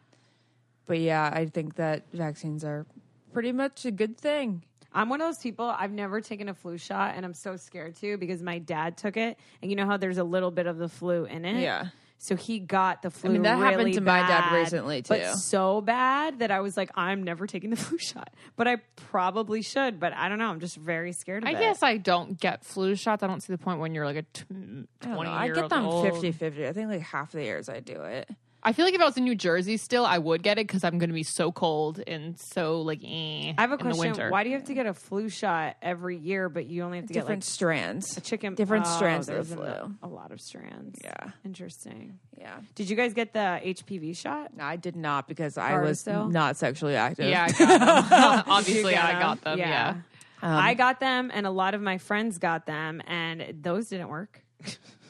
but 0.85 0.99
yeah, 0.99 1.29
I 1.33 1.45
think 1.45 1.75
that 1.75 2.03
vaccines 2.11 2.63
are 2.63 2.85
pretty 3.33 3.51
much 3.51 3.85
a 3.85 3.91
good 3.91 4.17
thing. 4.17 4.63
I'm 4.93 5.09
one 5.09 5.21
of 5.21 5.27
those 5.27 5.37
people. 5.37 5.65
I've 5.65 5.91
never 5.91 6.21
taken 6.21 6.49
a 6.49 6.53
flu 6.53 6.77
shot, 6.77 7.13
and 7.15 7.25
I'm 7.25 7.33
so 7.33 7.55
scared 7.55 7.95
too 7.95 8.17
because 8.17 8.41
my 8.43 8.59
dad 8.59 8.97
took 8.97 9.17
it, 9.17 9.37
and 9.61 9.71
you 9.71 9.77
know 9.77 9.85
how 9.85 9.97
there's 9.97 10.17
a 10.17 10.23
little 10.23 10.51
bit 10.51 10.67
of 10.67 10.77
the 10.77 10.89
flu 10.89 11.25
in 11.25 11.45
it. 11.45 11.61
Yeah. 11.61 11.87
So 12.17 12.35
he 12.35 12.59
got 12.59 13.01
the 13.01 13.09
flu. 13.09 13.31
I 13.31 13.33
mean, 13.33 13.41
that 13.43 13.57
happened 13.57 13.77
really 13.79 13.93
to 13.93 14.01
my 14.01 14.19
dad 14.19 14.53
recently 14.53 15.01
too. 15.01 15.07
but 15.15 15.37
so 15.37 15.81
bad 15.81 16.37
that 16.39 16.51
I 16.51 16.59
was 16.59 16.77
like, 16.77 16.91
I'm 16.93 17.23
never 17.23 17.47
taking 17.47 17.71
the 17.71 17.75
flu 17.77 17.97
shot, 17.97 18.29
but 18.55 18.67
I 18.67 18.75
probably 18.95 19.63
should. 19.63 19.99
But 19.99 20.13
I 20.13 20.29
don't 20.29 20.37
know. 20.37 20.49
I'm 20.49 20.59
just 20.59 20.77
very 20.77 21.13
scared 21.13 21.41
of 21.41 21.49
I 21.49 21.53
it. 21.53 21.59
guess 21.59 21.81
I 21.81 21.97
don't 21.97 22.39
get 22.39 22.63
flu 22.63 22.95
shots. 22.95 23.23
I 23.23 23.27
don't 23.27 23.41
see 23.41 23.51
the 23.51 23.57
point 23.57 23.79
when 23.79 23.95
you're 23.95 24.05
like 24.05 24.17
a 24.17 24.21
t- 24.21 24.43
I, 24.51 24.53
don't 24.53 24.87
20 25.15 25.23
know. 25.23 25.35
I 25.35 25.49
get 25.49 25.69
them 25.69 25.85
old. 25.85 26.05
50 26.05 26.31
50. 26.31 26.67
I 26.67 26.73
think 26.73 26.89
like 26.89 27.01
half 27.01 27.31
the 27.31 27.41
years 27.41 27.69
I 27.69 27.79
do 27.79 28.03
it. 28.03 28.29
I 28.63 28.73
feel 28.73 28.85
like 28.85 28.93
if 28.93 29.01
I 29.01 29.05
was 29.05 29.17
in 29.17 29.23
New 29.23 29.33
Jersey 29.35 29.77
still, 29.77 30.05
I 30.05 30.17
would 30.19 30.43
get 30.43 30.59
it 30.59 30.67
because 30.67 30.83
I'm 30.83 30.99
going 30.99 31.09
to 31.09 31.13
be 31.15 31.23
so 31.23 31.51
cold 31.51 31.99
and 32.05 32.39
so 32.39 32.81
like 32.81 32.99
eh, 33.03 33.53
I 33.57 33.61
have 33.61 33.71
a 33.71 33.73
in 33.73 33.79
question. 33.91 34.29
Why 34.29 34.43
do 34.43 34.49
you 34.49 34.55
have 34.55 34.65
to 34.65 34.73
get 34.75 34.85
a 34.85 34.93
flu 34.93 35.29
shot 35.29 35.77
every 35.81 36.17
year, 36.17 36.47
but 36.47 36.67
you 36.67 36.83
only 36.83 36.99
have 36.99 37.07
to 37.07 37.13
Different 37.13 37.41
get 37.41 37.49
strands. 37.49 38.09
like 38.11 38.17
a 38.19 38.21
chicken? 38.21 38.53
different 38.55 38.85
Oh, 38.87 38.95
strands 38.97 39.29
of 39.29 39.49
the 39.49 39.55
a- 39.55 39.57
flu. 39.85 39.95
A 40.03 40.07
lot 40.07 40.31
of 40.31 40.39
strands. 40.39 40.99
Yeah. 41.03 41.31
Interesting. 41.43 42.19
Yeah. 42.37 42.59
Did 42.75 42.89
you 42.89 42.95
guys 42.95 43.13
get 43.13 43.33
the 43.33 43.59
HPV 43.63 44.15
shot? 44.15 44.55
No, 44.55 44.63
I 44.63 44.75
did 44.75 44.95
not 44.95 45.27
because 45.27 45.57
I 45.57 45.79
was 45.81 46.03
Gardasil? 46.03 46.31
not 46.31 46.57
sexually 46.57 46.95
active. 46.95 47.29
Yeah, 47.29 47.47
I 47.49 47.51
got 47.51 48.09
them. 48.09 48.43
Obviously, 48.47 48.91
get 48.93 49.03
I 49.03 49.11
'em? 49.13 49.19
got 49.19 49.41
them. 49.41 49.57
Yeah. 49.59 49.95
I 50.43 50.73
got 50.73 50.99
them, 50.99 51.29
and 51.33 51.45
a 51.45 51.51
lot 51.51 51.73
of 51.75 51.81
my 51.81 51.97
friends 51.99 52.37
got 52.39 52.65
them, 52.65 53.01
and 53.07 53.61
those 53.61 53.89
didn't 53.89 54.09
work. 54.09 54.41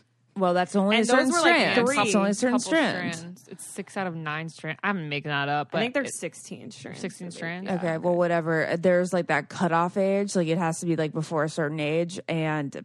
Well, 0.42 0.54
that's 0.56 0.76
only 0.76 0.96
And 0.98 1.04
a 1.04 1.08
certain 1.08 1.26
those 1.30 1.34
were, 1.36 1.42
like, 1.50 1.56
strand. 1.56 1.88
three. 1.88 1.98
It's 2.00 2.16
only 2.16 2.30
a 2.32 2.34
certain 2.34 2.60
strand. 2.60 3.16
strands. 3.16 3.48
It's 3.48 3.64
six 3.64 3.96
out 3.96 4.08
of 4.08 4.16
nine 4.16 4.50
strands. 4.50 4.80
I'm 4.84 5.08
making 5.08 5.30
that 5.30 5.48
up. 5.50 5.70
But 5.72 5.78
I 5.78 5.82
think 5.82 5.94
there's 5.94 6.18
16 6.20 6.72
strands. 6.72 7.00
16 7.00 7.30
strands. 7.30 7.70
Okay, 7.70 8.00
well, 8.00 8.16
whatever. 8.16 8.76
There's 8.80 9.14
like 9.14 9.28
that 9.28 9.50
cutoff 9.50 9.98
age. 9.98 10.36
Like 10.36 10.48
it 10.48 10.58
has 10.58 10.80
to 10.80 10.88
be 10.88 10.96
like 10.96 11.14
before 11.14 11.44
a 11.44 11.50
certain 11.50 11.80
age, 11.80 12.20
and 12.28 12.84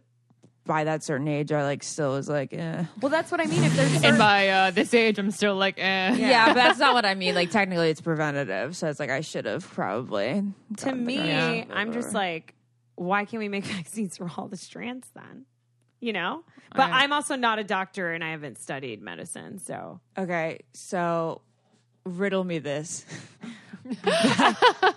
by 0.67 0.83
that 0.83 1.01
certain 1.03 1.27
age, 1.27 1.51
I 1.51 1.63
like 1.63 1.81
still 1.81 2.11
was 2.11 2.27
like, 2.29 2.53
eh. 2.53 2.83
Well, 3.01 3.09
that's 3.09 3.31
what 3.31 3.41
I 3.41 3.45
mean. 3.45 3.63
If 3.63 3.75
there's 3.75 3.91
And 3.93 4.01
certain- 4.01 4.17
by 4.19 4.49
uh, 4.49 4.71
this 4.71 4.93
age, 4.93 5.17
I'm 5.17 5.31
still 5.31 5.55
like, 5.55 5.79
eh. 5.79 6.15
Yeah, 6.15 6.47
but 6.47 6.53
that's 6.55 6.77
not 6.77 6.93
what 6.93 7.05
I 7.05 7.15
mean. 7.15 7.33
Like 7.35 7.49
technically, 7.51 7.89
it's 7.89 8.01
preventative, 8.01 8.75
so 8.75 8.87
it's 8.87 8.99
like 8.99 9.09
I 9.09 9.21
should 9.21 9.45
have 9.45 9.67
probably. 9.67 10.43
to 10.77 10.93
me, 10.93 11.17
vaccine. 11.17 11.71
I'm 11.73 11.91
just 11.93 12.13
like, 12.13 12.53
why 12.95 13.25
can't 13.25 13.39
we 13.39 13.47
make 13.49 13.65
vaccines 13.79 14.17
for 14.17 14.29
all 14.37 14.47
the 14.47 14.57
strands 14.57 15.07
then? 15.15 15.45
You 15.99 16.13
know? 16.13 16.43
But 16.75 16.91
I- 16.91 17.03
I'm 17.03 17.13
also 17.13 17.35
not 17.35 17.59
a 17.59 17.63
doctor 17.63 18.11
and 18.11 18.23
I 18.23 18.31
haven't 18.31 18.59
studied 18.59 19.01
medicine. 19.01 19.59
So 19.59 19.99
okay. 20.17 20.59
So 20.73 21.41
riddle 22.05 22.43
me 22.43 22.59
this. 22.59 23.05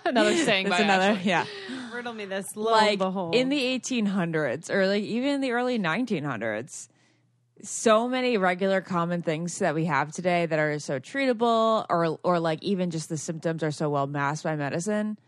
Another 0.05 0.35
saying 0.35 0.67
That's 0.69 0.79
by 0.81 0.83
another. 0.83 1.11
Ashley. 1.11 1.29
Yeah, 1.29 1.45
riddle 1.93 2.13
me 2.13 2.25
this. 2.25 2.55
Lo 2.55 2.71
like 2.71 2.89
and 2.91 2.99
behold. 2.99 3.35
in 3.35 3.49
the 3.49 3.79
1800s 3.79 4.69
or 4.69 4.87
like 4.87 5.03
even 5.03 5.29
in 5.35 5.41
the 5.41 5.51
early 5.51 5.79
1900s. 5.79 6.87
So 7.63 8.09
many 8.09 8.37
regular 8.37 8.81
common 8.81 9.21
things 9.21 9.59
that 9.59 9.75
we 9.75 9.85
have 9.85 10.11
today 10.11 10.47
that 10.47 10.57
are 10.57 10.79
so 10.79 10.99
treatable, 10.99 11.85
or 11.89 12.17
or 12.23 12.39
like 12.39 12.61
even 12.63 12.89
just 12.89 13.07
the 13.07 13.17
symptoms 13.17 13.61
are 13.63 13.71
so 13.71 13.87
well 13.89 14.07
masked 14.07 14.43
by 14.43 14.55
medicine, 14.55 15.19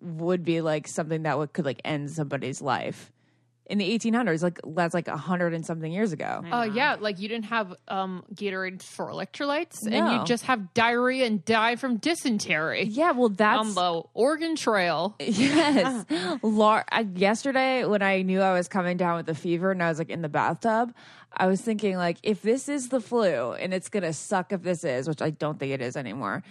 would 0.00 0.44
be 0.44 0.60
like 0.60 0.86
something 0.86 1.24
that 1.24 1.36
would 1.36 1.52
could 1.52 1.64
like 1.64 1.80
end 1.84 2.10
somebody's 2.10 2.62
life. 2.62 3.10
In 3.70 3.78
the 3.78 3.88
1800s, 3.98 4.42
like 4.42 4.58
that's 4.66 4.92
like 4.94 5.06
a 5.06 5.16
hundred 5.16 5.54
and 5.54 5.64
something 5.64 5.92
years 5.92 6.12
ago. 6.12 6.42
Oh 6.50 6.62
yeah, 6.64 6.96
like 6.98 7.20
you 7.20 7.28
didn't 7.28 7.44
have 7.46 7.72
um 7.86 8.24
Gatorade 8.34 8.82
for 8.82 9.06
electrolytes, 9.06 9.82
and 9.86 9.92
No. 10.06 10.12
you 10.18 10.24
just 10.24 10.44
have 10.46 10.74
diarrhea 10.74 11.24
and 11.24 11.44
die 11.44 11.76
from 11.76 11.98
dysentery 11.98 12.82
Yeah, 12.84 13.12
well, 13.12 13.28
that's 13.28 13.60
on 13.60 13.74
the 13.74 14.02
Oregon 14.12 14.56
Trail. 14.56 15.14
Yes. 15.20 16.04
Lar- 16.42 16.84
I, 16.90 17.00
yesterday, 17.14 17.84
when 17.84 18.02
I 18.02 18.22
knew 18.22 18.40
I 18.40 18.52
was 18.54 18.66
coming 18.68 18.96
down 18.96 19.16
with 19.16 19.28
a 19.28 19.34
fever 19.34 19.70
and 19.70 19.82
I 19.82 19.88
was 19.88 19.98
like 19.98 20.10
in 20.10 20.22
the 20.22 20.28
bathtub, 20.28 20.92
I 21.32 21.46
was 21.46 21.60
thinking, 21.60 21.96
like, 21.96 22.18
if 22.24 22.42
this 22.42 22.68
is 22.68 22.88
the 22.88 23.00
flu 23.00 23.52
and 23.52 23.72
it's 23.72 23.88
going 23.88 24.02
to 24.02 24.12
suck 24.12 24.52
if 24.52 24.62
this 24.62 24.82
is, 24.82 25.06
which 25.08 25.22
I 25.22 25.30
don't 25.30 25.58
think 25.60 25.72
it 25.72 25.80
is 25.80 25.96
anymore, 25.96 26.42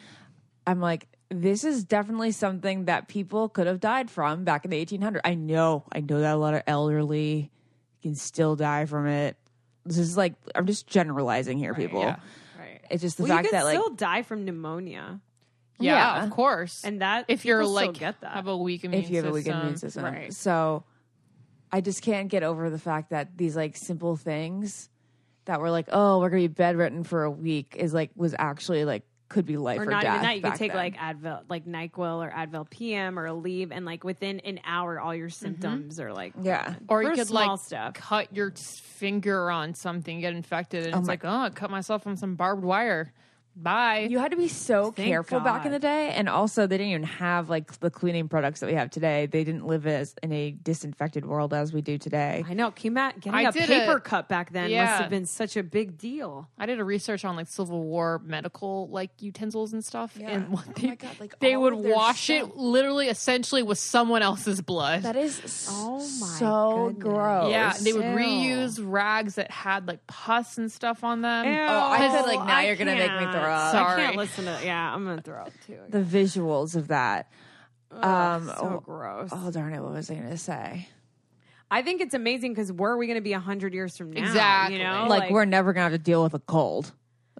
I'm 0.65 0.79
like, 0.79 1.07
this 1.29 1.63
is 1.63 1.83
definitely 1.83 2.31
something 2.31 2.85
that 2.85 3.07
people 3.07 3.49
could 3.49 3.67
have 3.67 3.79
died 3.79 4.09
from 4.09 4.43
back 4.43 4.65
in 4.65 4.71
the 4.71 4.83
1800s. 4.85 5.21
I 5.23 5.35
know, 5.35 5.83
I 5.91 6.01
know 6.01 6.19
that 6.21 6.33
a 6.33 6.37
lot 6.37 6.53
of 6.55 6.63
elderly 6.65 7.51
can 8.01 8.15
still 8.15 8.55
die 8.55 8.85
from 8.85 9.05
it. 9.07 9.37
This 9.85 9.97
is 9.97 10.17
like 10.17 10.33
I'm 10.55 10.65
just 10.65 10.87
generalizing 10.87 11.57
here, 11.57 11.73
people. 11.73 12.01
yeah. 12.01 12.17
Right. 12.57 12.81
It's 12.89 13.01
just 13.01 13.17
the 13.17 13.23
well, 13.23 13.33
fact 13.33 13.43
you 13.45 13.49
could 13.51 13.57
that 13.59 13.63
like 13.65 13.77
still 13.77 13.89
die 13.91 14.23
from 14.23 14.45
pneumonia, 14.45 15.19
yeah, 15.79 16.17
Yeah. 16.17 16.23
of 16.23 16.31
course. 16.31 16.83
and 16.83 17.01
that 17.01 17.25
if 17.27 17.45
you're 17.45 17.65
like 17.65 17.93
get 17.93 18.19
that. 18.21 18.33
have 18.33 18.47
a 18.47 18.57
weak 18.57 18.83
immune 18.83 19.03
if 19.03 19.09
you 19.09 19.17
have 19.17 19.25
a 19.25 19.31
weak 19.31 19.45
system. 19.45 19.61
immune 19.61 19.77
system. 19.77 20.03
Right. 20.03 20.33
So 20.33 20.83
I 21.71 21.81
just 21.81 22.01
can't 22.01 22.29
get 22.29 22.41
over 22.43 22.69
the 22.69 22.79
fact 22.79 23.11
that 23.11 23.37
these 23.37 23.55
like 23.55 23.77
simple 23.77 24.15
things 24.15 24.89
that 25.45 25.61
were 25.61 25.69
like, 25.71 25.87
oh, 25.91 26.19
we're 26.19 26.29
gonna 26.29 26.41
be 26.43 26.47
bedridden 26.47 27.03
for 27.03 27.23
a 27.23 27.31
week 27.31 27.75
is 27.77 27.93
like 27.93 28.11
was 28.15 28.35
actually 28.37 28.85
like 28.85 29.03
could 29.29 29.45
be 29.45 29.57
life 29.57 29.79
or 29.79 29.83
or, 29.83 29.85
not 29.85 30.01
death. 30.01 30.15
even 30.15 30.21
that. 30.23 30.35
You 30.35 30.41
could 30.41 30.55
take 30.55 30.71
then. 30.71 30.77
like 30.77 30.97
Advil, 30.97 31.41
like 31.49 31.65
Nyquil 31.65 32.25
or 32.25 32.31
Advil 32.31 32.69
PM 32.69 33.17
or 33.17 33.27
Aleve, 33.27 33.69
and 33.71 33.85
like 33.85 34.03
within 34.03 34.39
an 34.41 34.59
hour, 34.65 34.99
all 34.99 35.15
your 35.15 35.29
mm-hmm. 35.29 35.45
symptoms 35.45 35.99
are 35.99 36.11
like 36.11 36.33
Yeah. 36.41 36.65
gone. 36.65 36.77
Or 36.89 37.03
you 37.03 37.11
could 37.11 37.27
small 37.27 37.51
like 37.51 37.59
stuff. 37.59 37.93
cut 37.93 38.35
your 38.35 38.51
finger 38.51 39.51
on 39.51 39.75
something, 39.75 40.19
get 40.19 40.33
infected, 40.33 40.85
and 40.87 40.95
oh 40.95 40.99
it's 40.99 41.07
my- 41.07 41.13
like, 41.13 41.25
oh, 41.25 41.29
I 41.29 41.49
cut 41.51 41.69
myself 41.69 42.05
on 42.07 42.17
some 42.17 42.35
barbed 42.35 42.63
wire. 42.63 43.13
Bye. 43.61 44.07
You 44.09 44.19
had 44.19 44.31
to 44.31 44.37
be 44.37 44.47
so 44.47 44.91
Thank 44.91 45.09
careful 45.09 45.39
back 45.41 45.65
in 45.65 45.71
the 45.71 45.79
day, 45.79 46.11
and 46.11 46.29
also 46.29 46.65
they 46.65 46.77
didn't 46.77 46.91
even 46.91 47.03
have 47.03 47.49
like 47.49 47.77
the 47.79 47.89
cleaning 47.89 48.27
products 48.29 48.61
that 48.61 48.67
we 48.67 48.73
have 48.73 48.89
today. 48.89 49.25
They 49.25 49.43
didn't 49.43 49.65
live 49.67 49.85
as 49.85 50.15
in 50.23 50.31
a 50.31 50.51
disinfected 50.51 51.25
world 51.25 51.53
as 51.53 51.73
we 51.73 51.81
do 51.81 51.97
today. 51.97 52.43
I 52.47 52.53
know. 52.53 52.71
Can 52.71 52.85
you 52.85 52.91
imagine 52.91 53.19
getting 53.19 53.37
I 53.39 53.49
a 53.49 53.51
did 53.51 53.67
paper 53.67 53.97
a- 53.97 54.01
cut 54.01 54.29
back 54.29 54.51
then 54.53 54.71
must 54.71 55.01
have 55.01 55.09
been 55.09 55.25
such 55.25 55.57
a 55.57 55.63
big 55.63 55.97
deal. 55.97 56.47
I 56.57 56.65
did 56.67 56.79
a 56.79 56.83
research 56.83 57.25
on 57.25 57.35
like 57.35 57.47
Civil 57.47 57.81
War 57.83 58.21
medical 58.23 58.87
like 58.89 59.09
utensils 59.21 59.73
and 59.73 59.83
stuff, 59.83 60.17
and 60.21 60.49
what 60.49 60.65
Oh 60.67 60.71
they, 60.77 60.87
my 60.87 60.95
God, 60.95 61.15
like, 61.19 61.39
they 61.39 61.57
would 61.57 61.73
wash 61.73 62.25
stuff. 62.25 62.49
it 62.49 62.55
literally, 62.57 63.07
essentially, 63.09 63.63
with 63.63 63.77
someone 63.79 64.21
else's 64.21 64.61
blood. 64.61 65.03
That 65.03 65.15
is 65.17 65.67
Oh 65.69 65.97
my 65.97 66.27
so 66.37 66.85
goodness. 66.93 67.03
gross. 67.03 67.51
yeah, 67.51 67.73
they 67.81 67.93
would 67.93 68.03
Ew. 68.05 68.09
reuse 68.15 68.79
rags 68.81 69.35
that 69.35 69.51
had 69.51 69.87
like 69.87 70.05
pus 70.07 70.57
and 70.57 70.71
stuff 70.71 71.03
on 71.03 71.21
them. 71.21 71.45
Ew, 71.45 71.51
Oh, 71.59 71.79
I 71.91 72.09
said, 72.09 72.21
like, 72.25 72.39
now 72.45 72.57
I 72.57 72.65
you're 72.67 72.75
gonna 72.75 72.95
make 72.95 73.11
me 73.11 73.19
can't. 73.19 73.31
throw 73.33 73.41
up. 73.49 73.75
I 73.75 73.95
can't 73.95 74.15
listen 74.15 74.45
to. 74.45 74.59
Yeah, 74.63 74.93
I'm 74.93 75.05
gonna 75.05 75.21
throw 75.21 75.41
up 75.41 75.53
too. 75.65 75.79
the 75.89 76.01
visuals 76.01 76.75
of 76.75 76.89
that. 76.89 77.31
um, 77.91 78.47
so 78.47 78.53
oh, 78.59 78.79
gross. 78.83 79.29
oh 79.31 79.51
darn 79.51 79.73
it! 79.73 79.81
What 79.81 79.93
was 79.93 80.11
I 80.11 80.15
going 80.15 80.29
to 80.29 80.37
say? 80.37 80.87
I 81.71 81.81
think 81.81 82.01
it's 82.01 82.13
amazing 82.13 82.53
because 82.53 82.71
where 82.71 82.91
are 82.91 82.97
we 82.97 83.05
going 83.05 83.17
to 83.17 83.21
be 83.21 83.31
hundred 83.31 83.73
years 83.73 83.97
from 83.97 84.11
now? 84.11 84.21
Exactly. 84.21 84.77
You 84.77 84.83
know, 84.83 85.05
like, 85.07 85.29
we're 85.29 85.45
never 85.45 85.73
going 85.73 85.85
to 85.87 85.91
have 85.91 85.99
to 85.99 86.03
deal 86.03 86.23
with 86.23 86.33
a 86.33 86.39
cold. 86.39 86.91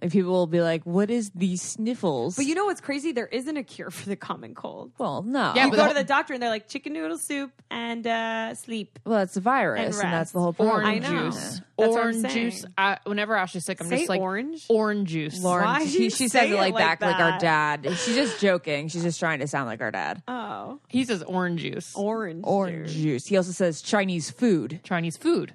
Like 0.02 0.12
people 0.12 0.30
will 0.32 0.46
be 0.46 0.60
like, 0.60 0.84
"What 0.84 1.10
is 1.10 1.30
these 1.34 1.60
sniffles?" 1.62 2.36
But 2.36 2.46
you 2.46 2.54
know 2.54 2.64
what's 2.64 2.80
crazy? 2.80 3.12
There 3.12 3.26
isn't 3.26 3.56
a 3.56 3.62
cure 3.62 3.90
for 3.90 4.08
the 4.08 4.16
common 4.16 4.54
cold. 4.54 4.92
well, 4.98 5.22
no. 5.22 5.52
Yeah, 5.54 5.64
You 5.66 5.70
but 5.70 5.76
go 5.76 5.82
the 5.84 5.88
to 5.90 5.94
the 5.94 6.04
doctor 6.04 6.32
and 6.34 6.42
they're 6.42 6.48
like 6.50 6.68
chicken 6.68 6.92
noodle 6.92 7.18
soup 7.18 7.50
and 7.70 8.06
uh, 8.06 8.54
sleep. 8.54 8.98
well, 9.04 9.20
it's 9.20 9.36
a 9.36 9.40
virus, 9.40 9.96
And 9.96 10.04
and, 10.04 10.12
that's 10.14 10.30
the 10.32 10.40
whole 10.40 10.52
point. 10.52 10.70
orange 10.70 11.04
I 11.04 11.08
know. 11.10 11.24
juice, 11.30 11.60
That's 11.78 11.94
I'm 11.96 12.00
orange 12.02 12.22
saying. 12.22 12.50
juice. 12.50 12.64
I, 12.78 12.98
whenever 13.04 13.36
Ashley's 13.36 13.64
sick, 13.64 13.80
I'm 13.80 13.88
Say 13.88 13.98
just 13.98 14.08
like 14.08 14.20
orange? 14.20 14.64
orange 14.68 15.08
juice. 15.10 15.42
Lauren, 15.42 15.64
Why 15.66 15.84
she, 15.86 16.04
you 16.04 16.10
she 16.10 16.28
says 16.28 16.50
it 16.50 16.54
it 16.54 16.56
like, 16.56 16.74
like 16.74 16.98
back 16.98 17.00
like 17.02 17.20
our 17.20 17.38
dad. 17.38 17.84
She's 17.96 18.14
just 18.14 18.40
joking. 18.40 18.88
She's 18.88 19.02
just 19.02 19.18
trying 19.20 19.40
to 19.40 19.46
sound 19.46 19.66
like 19.66 19.80
our 19.80 19.90
dad. 19.90 20.22
Oh, 20.28 20.80
He 20.88 21.04
says 21.04 21.22
orange 21.22 21.60
juice, 21.60 21.92
orange. 21.94 22.42
Orange 22.46 22.88
juice. 22.92 23.02
juice. 23.02 23.26
He 23.26 23.36
also 23.36 23.52
says 23.52 23.82
Chinese 23.82 24.30
food. 24.30 24.80
Chinese 24.82 25.16
food. 25.16 25.54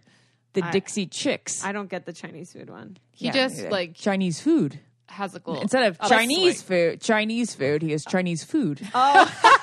The 0.55 0.63
I- 0.63 0.71
Dixie 0.71 1.05
Chicks. 1.05 1.63
I 1.63 1.71
don't 1.71 1.89
get 1.89 2.05
the 2.05 2.13
Chinese 2.13 2.51
food 2.53 2.69
one. 2.69 2.97
He 3.11 3.27
Yeah, 3.27 3.31
just 3.33 3.57
neither. 3.57 3.69
like 3.69 3.93
Chinese 3.95 4.41
food. 4.41 4.79
has 5.07 5.33
a 5.33 5.37
little 5.37 5.61
Instead 5.61 5.83
of 5.83 5.97
a 6.01 6.09
Chinese 6.09 6.57
slight- 6.57 6.67
food, 6.67 7.01
Chinese 7.01 7.53
food, 7.55 7.81
he 7.83 7.91
has 7.91 8.03
Chinese 8.03 8.43
food. 8.43 8.81
Oh, 8.93 9.21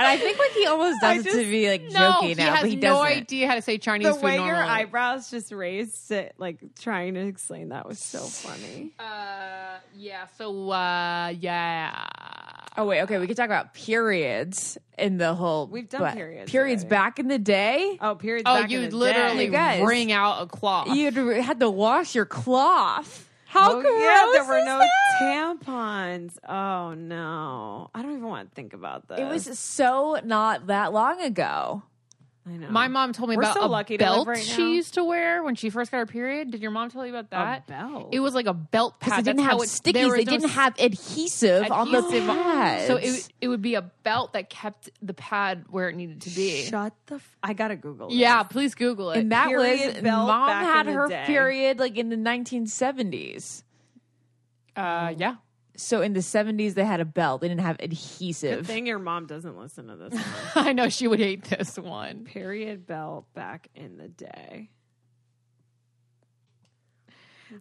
And 0.00 0.06
I 0.06 0.16
think 0.16 0.38
like 0.38 0.50
he 0.52 0.66
almost 0.66 1.00
does 1.00 1.26
it 1.26 1.30
to 1.32 1.50
be 1.50 1.68
like 1.68 1.80
joking. 1.82 1.94
No, 1.94 2.12
jokey 2.12 2.28
he 2.28 2.34
now, 2.34 2.50
has 2.52 2.60
but 2.62 2.70
he 2.70 2.76
no 2.76 3.02
doesn't. 3.02 3.18
idea 3.18 3.48
how 3.48 3.54
to 3.56 3.62
say 3.62 3.78
Chinese 3.78 4.06
the 4.08 4.14
food 4.14 4.22
way 4.22 4.34
your 4.36 4.44
normally. 4.54 4.68
eyebrows 4.68 5.30
just 5.30 5.50
raised, 5.52 6.10
it, 6.12 6.34
like 6.38 6.58
trying 6.80 7.14
to 7.14 7.20
explain 7.20 7.70
that 7.70 7.86
was 7.88 7.98
so 7.98 8.20
funny. 8.20 8.92
Uh, 8.98 9.78
yeah. 9.96 10.26
So, 10.36 10.70
uh, 10.70 11.32
yeah. 11.38 12.06
Oh 12.78 12.84
wait, 12.86 13.02
okay, 13.02 13.18
we 13.18 13.26
could 13.26 13.36
talk 13.36 13.46
about 13.46 13.74
periods 13.74 14.78
in 14.96 15.18
the 15.18 15.34
whole. 15.34 15.66
We've 15.66 15.88
done 15.88 16.00
but 16.00 16.14
periods 16.14 16.50
Periods 16.50 16.82
already. 16.84 16.90
back 16.90 17.18
in 17.18 17.28
the 17.28 17.38
day. 17.38 17.98
Oh, 18.00 18.14
periods. 18.14 18.44
Oh, 18.46 18.62
back 18.62 18.70
you 18.70 18.78
in 18.78 18.84
would 18.84 18.92
the 18.92 18.96
literally 18.96 19.46
day. 19.46 19.52
guys. 19.52 19.86
wring 19.86 20.12
out 20.12 20.42
a 20.42 20.46
cloth. 20.46 20.88
You 20.88 21.06
had, 21.06 21.44
had 21.44 21.60
to 21.60 21.68
wash 21.70 22.14
your 22.14 22.24
cloth. 22.26 23.28
How 23.46 23.78
Oh, 23.78 23.80
gross 23.80 24.00
yeah, 24.02 24.28
there 24.32 24.44
were 24.44 24.58
is 24.58 24.64
no 24.66 24.78
that? 24.78 25.58
tampons. 25.66 26.38
Oh 26.46 26.94
no, 26.94 27.90
I 27.94 28.02
don't 28.02 28.12
even 28.12 28.26
want 28.28 28.50
to 28.50 28.54
think 28.54 28.74
about 28.74 29.08
this. 29.08 29.18
It 29.18 29.24
was 29.26 29.58
so 29.58 30.20
not 30.24 30.66
that 30.68 30.92
long 30.92 31.20
ago. 31.22 31.82
I 32.48 32.56
know. 32.56 32.70
My 32.70 32.88
mom 32.88 33.12
told 33.12 33.28
me 33.28 33.36
We're 33.36 33.42
about 33.42 33.54
so 33.56 33.64
a 33.64 33.68
lucky 33.68 33.98
to 33.98 34.04
live 34.04 34.14
belt 34.14 34.28
right 34.28 34.38
she 34.42 34.74
used 34.76 34.94
to 34.94 35.04
wear 35.04 35.42
when 35.42 35.54
she 35.54 35.68
first 35.68 35.90
got 35.90 35.98
her 35.98 36.06
period. 36.06 36.50
Did 36.50 36.62
your 36.62 36.70
mom 36.70 36.90
tell 36.90 37.04
you 37.04 37.14
about 37.14 37.28
that? 37.30 37.66
belt? 37.66 38.08
It 38.12 38.20
was 38.20 38.34
like 38.34 38.46
a 38.46 38.54
belt 38.54 38.94
Because 38.98 39.12
pad. 39.16 39.24
they 39.24 39.28
didn't 39.32 39.36
That's 39.44 39.50
have 39.50 39.58
how 39.58 39.62
it- 39.62 39.68
stickies. 39.68 40.04
was 40.06 40.14
They 40.14 40.24
no 40.24 40.30
didn't 40.30 40.48
have 40.50 40.74
adhesive, 40.80 41.70
on 41.70 41.92
the 41.92 41.98
adhesive 41.98 42.26
pads. 42.26 42.86
So 42.86 42.96
it 42.96 43.28
it 43.42 43.48
would 43.48 43.60
be 43.62 43.74
a 43.74 43.82
belt 43.82 44.32
that 44.32 44.48
kept 44.48 44.88
the 45.02 45.14
pad 45.14 45.66
where 45.68 45.88
it 45.90 45.96
needed 45.96 46.22
to 46.22 46.30
be. 46.30 46.62
Shut 46.64 46.94
the. 47.06 47.16
F- 47.16 47.36
I 47.42 47.52
gotta 47.52 47.76
Google. 47.76 48.08
Yeah, 48.10 48.42
please 48.44 48.74
Google 48.74 49.10
it. 49.10 49.18
and 49.18 49.32
that 49.32 49.48
period 49.48 49.94
was 49.94 50.02
belt 50.02 50.26
mom 50.28 50.48
back 50.48 50.64
had 50.64 50.86
in 50.86 50.94
the 50.94 50.98
her 51.00 51.08
day. 51.08 51.24
period 51.26 51.78
like 51.78 51.96
in 51.98 52.08
the 52.08 52.16
1970s. 52.16 53.62
uh, 54.76 55.12
yeah. 55.16 55.36
So 55.78 56.02
in 56.02 56.12
the 56.12 56.20
70s 56.20 56.74
they 56.74 56.84
had 56.84 57.00
a 57.00 57.04
belt. 57.04 57.40
They 57.40 57.48
didn't 57.48 57.60
have 57.62 57.78
Good 57.78 57.92
adhesive. 57.92 58.66
thing 58.66 58.86
your 58.86 58.98
mom 58.98 59.26
doesn't 59.26 59.56
listen 59.56 59.86
to 59.86 59.96
this. 59.96 60.12
one. 60.54 60.66
I 60.66 60.72
know 60.72 60.88
she 60.88 61.06
would 61.08 61.20
hate 61.20 61.44
this 61.44 61.78
one. 61.78 62.24
Period 62.24 62.86
belt 62.86 63.26
back 63.34 63.68
in 63.74 63.96
the 63.96 64.08
day. 64.08 64.70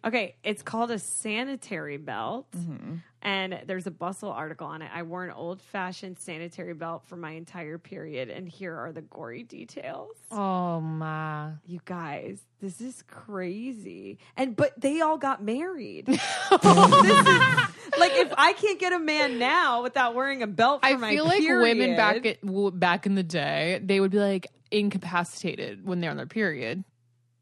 Okay, 0.05 0.35
it's 0.43 0.61
called 0.61 0.91
a 0.91 0.99
sanitary 0.99 1.97
belt. 1.97 2.51
Mm-hmm. 2.51 2.95
And 3.21 3.59
there's 3.65 3.87
a 3.87 3.91
Bustle 3.91 4.31
article 4.31 4.67
on 4.67 4.81
it. 4.81 4.91
I 4.93 5.03
wore 5.03 5.25
an 5.25 5.31
old 5.31 5.61
fashioned 5.61 6.19
sanitary 6.19 6.73
belt 6.73 7.03
for 7.07 7.17
my 7.17 7.31
entire 7.31 7.77
period, 7.77 8.29
and 8.29 8.47
here 8.47 8.75
are 8.75 8.91
the 8.91 9.01
gory 9.01 9.43
details. 9.43 10.11
Oh 10.31 10.79
my. 10.79 11.51
You 11.65 11.81
guys, 11.83 12.39
this 12.61 12.79
is 12.79 13.03
crazy. 13.07 14.19
And 14.37 14.55
but 14.55 14.79
they 14.79 15.01
all 15.01 15.17
got 15.17 15.43
married. 15.43 16.07
Is- 16.09 16.19
like 16.51 18.13
if 18.13 18.33
I 18.37 18.53
can't 18.57 18.79
get 18.79 18.93
a 18.93 18.99
man 18.99 19.39
now 19.39 19.83
without 19.83 20.13
wearing 20.15 20.43
a 20.43 20.47
belt 20.47 20.81
for 20.81 20.87
I 20.87 21.09
feel 21.09 21.25
like 21.25 21.41
women 21.41 21.95
back 21.95 22.25
at, 22.25 22.37
back 22.79 23.05
in 23.05 23.15
the 23.15 23.23
day, 23.23 23.81
they 23.83 23.99
would 23.99 24.11
be 24.11 24.19
like 24.19 24.47
incapacitated 24.71 25.85
when 25.85 25.99
they're 25.99 26.11
on 26.11 26.17
their 26.17 26.27
period. 26.27 26.83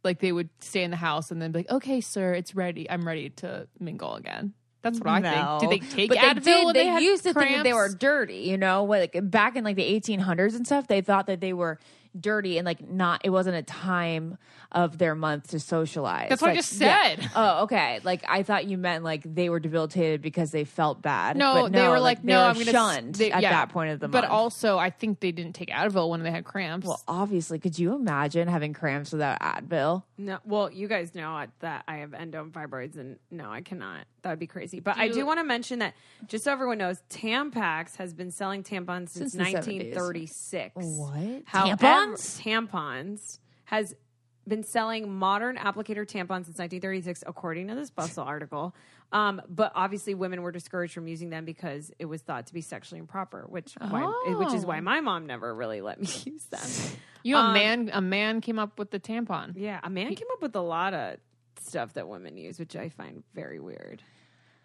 Like 0.06 0.20
they 0.20 0.32
would 0.32 0.49
stay 0.60 0.84
in 0.84 0.91
the 0.91 0.97
house 0.97 1.32
and 1.32 1.41
then 1.41 1.51
be 1.51 1.60
like, 1.60 1.72
"Okay, 1.72 1.99
sir, 1.99 2.34
it's 2.34 2.56
ready. 2.56 2.89
I'm 2.89 3.06
ready 3.06 3.32
to 3.32 3.68
mingle 3.80 4.16
again." 4.16 4.53
That's 4.82 4.99
what 4.99 5.26
I 5.26 5.60
think. 5.60 5.62
Did 5.62 5.82
they 5.82 5.95
take 5.95 6.10
but 6.10 6.20
Advil 6.20 6.43
They, 6.43 6.64
did, 6.64 6.76
they, 6.76 6.93
they, 6.93 7.01
used 7.01 7.24
to 7.24 7.34
think 7.34 7.56
that 7.56 7.64
they 7.64 7.74
were 7.74 7.89
dirty. 7.89 8.41
You 8.41 8.58
know, 8.58 8.84
like 8.84 9.18
back 9.24 9.56
in 9.56 9.64
like 9.64 9.78
the 9.78 9.99
1800s 9.99 10.56
and 10.56 10.66
stuff, 10.66 10.86
they 10.88 11.01
thought 11.01 11.26
that 11.26 11.41
they 11.41 11.53
were 11.53 11.80
dirty 12.20 12.57
and 12.57 12.66
like 12.66 12.88
not. 12.88 13.22
It 13.24 13.30
wasn't 13.30 13.55
a 13.57 13.63
time 13.63 14.38
of 14.72 14.97
their 14.97 15.16
month 15.16 15.49
to 15.51 15.59
socialize. 15.59 16.28
That's 16.30 16.41
what 16.41 16.49
I 16.49 16.53
Like, 16.53 16.59
just 16.59 16.82
yeah. 16.82 17.16
said. 17.16 17.30
Oh, 17.36 17.63
okay. 17.63 17.99
Like 18.03 18.24
I 18.28 18.43
thought 18.43 18.66
you 18.66 18.78
meant 18.78 19.03
like 19.03 19.22
they 19.26 19.49
were 19.49 19.59
debilitated 19.59 20.22
because 20.22 20.51
they 20.51 20.63
felt 20.66 21.01
bad. 21.01 21.38
No, 21.38 21.53
but 21.63 21.72
they 21.72 21.88
were 21.88 21.99
like, 21.99 22.22
they 22.22 22.34
"No, 22.34 22.39
were 22.41 22.45
I'm 22.47 22.53
going 22.55 22.66
to 22.66 22.72
shunned 22.72 23.22
at 23.22 23.41
that 23.41 23.70
point 23.70 23.91
of 23.91 23.99
the 23.99 24.07
But 24.07 24.22
month. 24.24 24.30
But 24.32 24.36
also, 24.36 24.78
I 24.78 24.89
think 24.89 25.20
they 25.20 25.32
didn't 25.32 25.53
take 25.53 25.70
Advil 25.70 26.09
when 26.09 26.24
they 26.24 26.32
had 26.32 26.43
cramps. 26.45 26.88
well, 26.88 27.01
obviously, 27.07 27.59
could 27.59 27.78
you 27.80 27.93
imagine 27.95 28.47
having 28.47 28.74
cramps 28.74 29.11
without 29.11 29.39
Advil? 29.39 30.03
No, 30.18 30.39
well, 30.45 30.72
you 30.72 30.88
guys 30.88 31.13
know 31.16 31.45
that 31.59 31.84
I 31.88 31.97
have 31.97 32.13
endo 32.13 32.41
and 32.43 32.51
fibroids, 32.53 32.97
and 32.97 33.18
no, 33.32 33.49
I 33.51 33.61
cannot. 33.61 34.05
That 34.24 34.30
would 34.32 34.39
be 34.39 34.47
crazy. 34.47 34.80
But 34.80 34.97
I 34.97 35.05
you- 35.05 35.13
do 35.13 35.26
want 35.26 35.39
to 35.39 35.43
mention 35.43 35.80
that, 35.80 35.93
just 36.28 36.45
so 36.45 36.51
everyone 36.51 36.78
knows, 36.80 37.01
Tampax 37.09 37.97
has 37.97 38.13
been 38.13 38.32
selling 38.32 38.63
tampons 38.63 39.09
since, 39.09 39.34
Since 39.34 39.34
the 39.34 39.39
70s. 39.39 39.53
1936. 39.53 40.76
What? 40.76 41.43
However, 41.45 41.76
Tampons? 41.78 42.05
Tampons 42.14 43.39
has 43.66 43.95
been 44.47 44.64
selling 44.64 45.12
modern 45.12 45.58
applicator 45.58 46.06
tampons 46.06 46.45
since 46.45 46.60
1936, 46.60 47.24
according 47.26 47.68
to 47.68 47.76
this 47.76 47.89
Bustle 47.89 48.24
article. 48.28 48.76
Um, 49.12 49.41
but 49.47 49.72
obviously, 49.76 50.14
women 50.14 50.41
were 50.41 50.51
discouraged 50.51 50.93
from 50.93 51.08
using 51.08 51.30
them 51.30 51.45
because 51.45 51.91
it 51.99 52.06
was 52.06 52.22
thought 52.22 52.47
to 52.47 52.53
be 52.53 52.62
sexually 52.62 52.99
improper, 52.99 53.45
which 53.47 53.74
why, 53.80 54.03
which 54.38 54.53
is 54.53 54.66
why 54.66 54.80
my 54.82 55.01
mom 55.01 55.26
never 55.26 55.53
really 55.53 55.82
let 55.82 55.99
me 55.99 56.08
use 56.26 56.45
them. 56.45 56.97
you 57.24 57.36
know, 57.36 57.41
a 57.41 57.45
um, 57.45 57.53
man 57.53 57.89
a 57.93 58.01
man 58.01 58.41
came 58.41 58.60
up 58.60 58.78
with 58.78 58.91
the 58.91 58.99
tampon. 58.99 59.53
Yeah, 59.56 59.80
a 59.84 59.89
man 59.89 60.14
came 60.16 60.28
up 60.34 60.41
with 60.41 60.56
a 60.56 60.62
lot 60.62 60.93
of 60.93 61.18
stuff 61.62 61.93
that 61.93 62.08
women 62.08 62.38
use, 62.38 62.60
which 62.60 62.76
I 62.76 62.89
find 62.89 63.24
very 63.34 63.60
weird. 63.60 64.01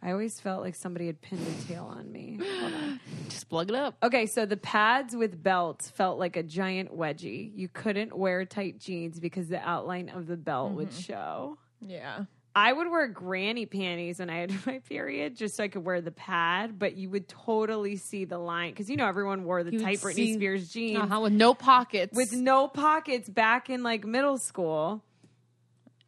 I 0.02 0.12
always 0.12 0.40
felt 0.40 0.62
like 0.62 0.74
somebody 0.74 1.06
had 1.06 1.20
pinned 1.20 1.46
a 1.46 1.66
tail 1.66 1.84
on 1.84 2.10
me. 2.10 2.38
Hold 2.42 2.72
on. 2.72 3.00
Just 3.28 3.48
plug 3.50 3.68
it 3.68 3.76
up. 3.76 3.96
Okay, 4.02 4.26
so 4.26 4.46
the 4.46 4.56
pads 4.56 5.14
with 5.14 5.42
belts 5.42 5.90
felt 5.90 6.18
like 6.18 6.36
a 6.36 6.42
giant 6.42 6.96
wedgie. 6.96 7.52
You 7.54 7.68
couldn't 7.68 8.16
wear 8.16 8.44
tight 8.46 8.78
jeans 8.80 9.20
because 9.20 9.48
the 9.48 9.60
outline 9.60 10.08
of 10.08 10.26
the 10.26 10.36
belt 10.38 10.72
would 10.72 10.92
show. 10.92 11.58
Yeah. 11.80 12.24
I 12.52 12.72
would 12.72 12.90
wear 12.90 13.06
granny 13.08 13.64
panties 13.66 14.18
when 14.18 14.28
I 14.30 14.38
had 14.38 14.52
my 14.66 14.80
period 14.88 15.36
just 15.36 15.54
so 15.56 15.64
I 15.64 15.68
could 15.68 15.84
wear 15.84 16.00
the 16.00 16.10
pad, 16.10 16.78
but 16.78 16.96
you 16.96 17.08
would 17.10 17.28
totally 17.28 17.96
see 17.96 18.24
the 18.24 18.38
line 18.38 18.72
because 18.72 18.90
you 18.90 18.96
know 18.96 19.06
everyone 19.06 19.44
wore 19.44 19.62
the 19.62 19.72
You 19.72 19.80
tight 19.80 19.98
Britney 19.98 20.14
see- 20.14 20.34
Spears 20.34 20.68
jeans 20.72 20.98
Uh-huh, 20.98 21.20
with 21.20 21.32
no 21.32 21.54
pockets. 21.54 22.16
with 22.16 22.32
no 22.32 22.66
pockets 22.68 23.28
back 23.28 23.70
in 23.70 23.82
like 23.82 24.04
middle 24.04 24.38
school. 24.38 25.04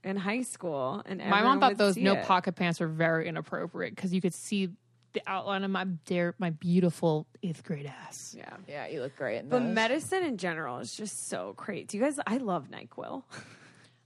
In 0.04 0.16
high 0.16 0.42
school, 0.42 1.02
and 1.06 1.18
My 1.20 1.42
mom 1.42 1.60
thought 1.60 1.76
those 1.76 1.96
no 1.96 2.14
it. 2.14 2.24
pocket 2.24 2.56
pants 2.56 2.80
were 2.80 2.86
very 2.88 3.28
inappropriate 3.28 3.94
because 3.94 4.12
you 4.12 4.20
could 4.20 4.34
see 4.34 4.70
the 5.12 5.22
outline 5.26 5.62
of 5.62 5.70
my 5.70 5.84
dear, 5.84 6.34
my 6.38 6.50
beautiful 6.50 7.26
eighth 7.42 7.62
grade 7.64 7.86
ass. 7.86 8.34
Yeah. 8.36 8.48
Yeah, 8.66 8.86
you 8.86 9.00
look 9.02 9.14
great 9.16 9.38
in 9.40 9.48
But 9.48 9.60
those. 9.60 9.74
medicine 9.74 10.24
in 10.24 10.38
general 10.38 10.78
is 10.78 10.94
just 10.94 11.28
so 11.28 11.52
great. 11.56 11.88
Do 11.88 11.98
you 11.98 12.02
guys? 12.02 12.18
I 12.26 12.38
love 12.38 12.68
Nyquil. 12.70 13.22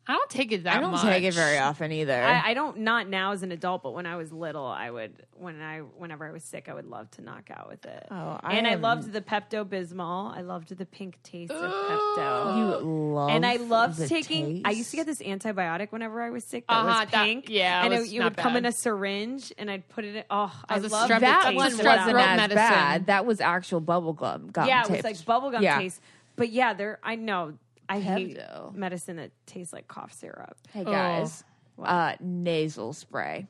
I 0.09 0.13
don't 0.15 0.31
take 0.31 0.53
it 0.53 0.63
that 0.65 0.77
I 0.77 0.81
don't 0.81 0.93
much. 0.93 1.03
take 1.03 1.25
it 1.25 1.35
very 1.35 1.59
often 1.59 1.91
either. 1.91 2.23
I, 2.23 2.51
I 2.51 2.55
don't 2.55 2.79
not 2.79 3.09
now 3.09 3.33
as 3.33 3.43
an 3.43 3.51
adult, 3.51 3.83
but 3.83 3.93
when 3.93 4.07
I 4.07 4.15
was 4.17 4.33
little, 4.33 4.65
I 4.67 4.89
would 4.91 5.27
when 5.35 5.61
I 5.61 5.79
whenever 5.81 6.25
I 6.27 6.31
was 6.31 6.45
sick, 6.45 6.69
I 6.69 6.75
would 6.75 6.87
love 6.87 7.11
to 7.13 7.23
knock 7.23 7.51
out 7.51 7.69
with 7.69 7.85
it. 7.87 8.07
Oh, 8.11 8.39
I 8.41 8.55
and 8.57 8.67
I 8.69 8.77
loved 8.77 9.13
the 9.13 9.21
Pepto 9.21 9.65
Bismol. 9.65 10.37
I 10.37 10.43
loved 10.43 10.69
the 10.77 10.87
pink 10.87 11.21
taste 11.25 11.51
of 11.51 11.73
Pepto. 11.73 12.57
you 12.57 12.87
love 13.15 13.31
and 13.31 13.45
I 13.45 13.57
loved 13.57 13.99
the 13.99 14.07
taking. 14.09 14.63
I 14.65 14.71
used 14.71 14.91
to 14.93 14.97
get 14.97 15.07
this 15.07 15.21
antibiotic 15.21 15.91
whenever 15.91 16.23
I 16.23 16.31
was 16.31 16.45
sick 16.45 16.67
that 16.69 16.73
Uh-huh, 16.75 16.87
was 17.03 17.11
that- 17.11 17.25
pink. 17.25 17.49
yeah, 17.49 17.83
it 17.83 17.87
and 17.93 18.01
was 18.01 18.13
it, 18.13 18.19
not 18.19 18.25
would 18.25 18.37
come 18.37 18.57
in 18.57 18.65
a 18.65 18.73
syringe, 18.73 19.53
and 19.59 19.71
I'd 19.71 19.89
put 19.89 20.05
it. 20.05 20.15
in 20.17 20.25
Oh, 20.31 20.53
I 20.69 20.79
was 20.79 20.85
a 20.93 20.95
love 20.95 21.11
strep- 21.11 21.15
the 21.17 21.21
that 21.21 21.43
taste 21.45 21.57
one 21.57 21.65
wasn't 21.65 21.89
as 21.89 22.37
medicine. 22.37 22.57
bad. 22.57 23.07
That 23.07 23.27
was 23.27 23.41
actual 23.41 23.81
bubble 23.81 24.13
gum. 24.13 24.51
gum 24.51 24.69
Yeah, 24.69 24.83
it 24.85 24.89
taste. 24.89 25.05
was 25.05 25.27
like 25.27 25.43
bubblegum 25.43 25.63
Yeah. 25.63 25.79
taste. 25.79 26.01
But 26.37 26.51
yeah, 26.51 26.75
there. 26.75 26.99
I 27.03 27.17
know. 27.17 27.55
I 27.89 28.01
hate 28.01 28.37
Pepto. 28.39 28.75
medicine 28.75 29.17
that 29.17 29.31
tastes 29.47 29.73
like 29.73 29.89
cough 29.89 30.13
syrup. 30.13 30.57
Hey 30.73 30.85
guys, 30.85 31.45
uh, 31.83 32.15
nasal 32.21 32.93
spray. 32.93 33.47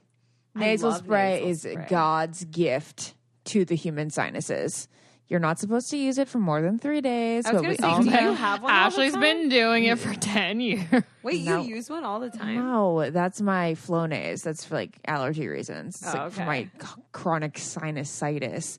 Nasal 0.54 0.90
love 0.90 0.98
spray 1.04 1.34
nasal 1.34 1.48
is 1.50 1.60
spray. 1.62 1.86
God's 1.88 2.44
gift 2.46 3.14
to 3.46 3.64
the 3.64 3.74
human 3.76 4.10
sinuses. 4.10 4.88
You're 5.28 5.40
not 5.40 5.58
supposed 5.58 5.90
to 5.90 5.96
use 5.96 6.18
it 6.18 6.28
for 6.28 6.38
more 6.38 6.62
than 6.62 6.78
three 6.78 7.00
days. 7.00 7.46
I 7.46 7.52
was 7.52 7.62
but 7.62 7.62
gonna 7.62 7.68
we 7.70 7.76
say, 7.78 7.84
all 7.86 8.02
do 8.02 8.10
know- 8.10 8.30
you 8.30 8.36
have 8.36 8.62
one? 8.62 8.72
all 8.72 8.78
the 8.78 8.86
Ashley's 8.86 9.12
time? 9.12 9.20
been 9.22 9.48
doing 9.48 9.84
it 9.84 9.98
for 9.98 10.14
ten 10.20 10.60
years. 10.60 10.84
Wait, 11.24 11.44
No. 11.44 11.62
you 11.62 11.74
use 11.76 11.90
one 11.90 12.04
all 12.04 12.20
the 12.20 12.30
time? 12.30 12.54
No, 12.54 13.10
that's 13.10 13.40
my 13.40 13.72
Flonase. 13.74 14.42
That's 14.44 14.64
for 14.64 14.76
like 14.76 14.98
allergy 15.06 15.48
reasons. 15.48 15.96
It's 16.00 16.14
Oh, 16.14 16.18
like 16.18 16.32
for 16.32 16.42
okay. 16.42 16.46
my 16.46 16.70
c- 16.80 17.02
chronic 17.12 17.54
sinusitis. 17.54 18.78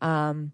Um, 0.00 0.52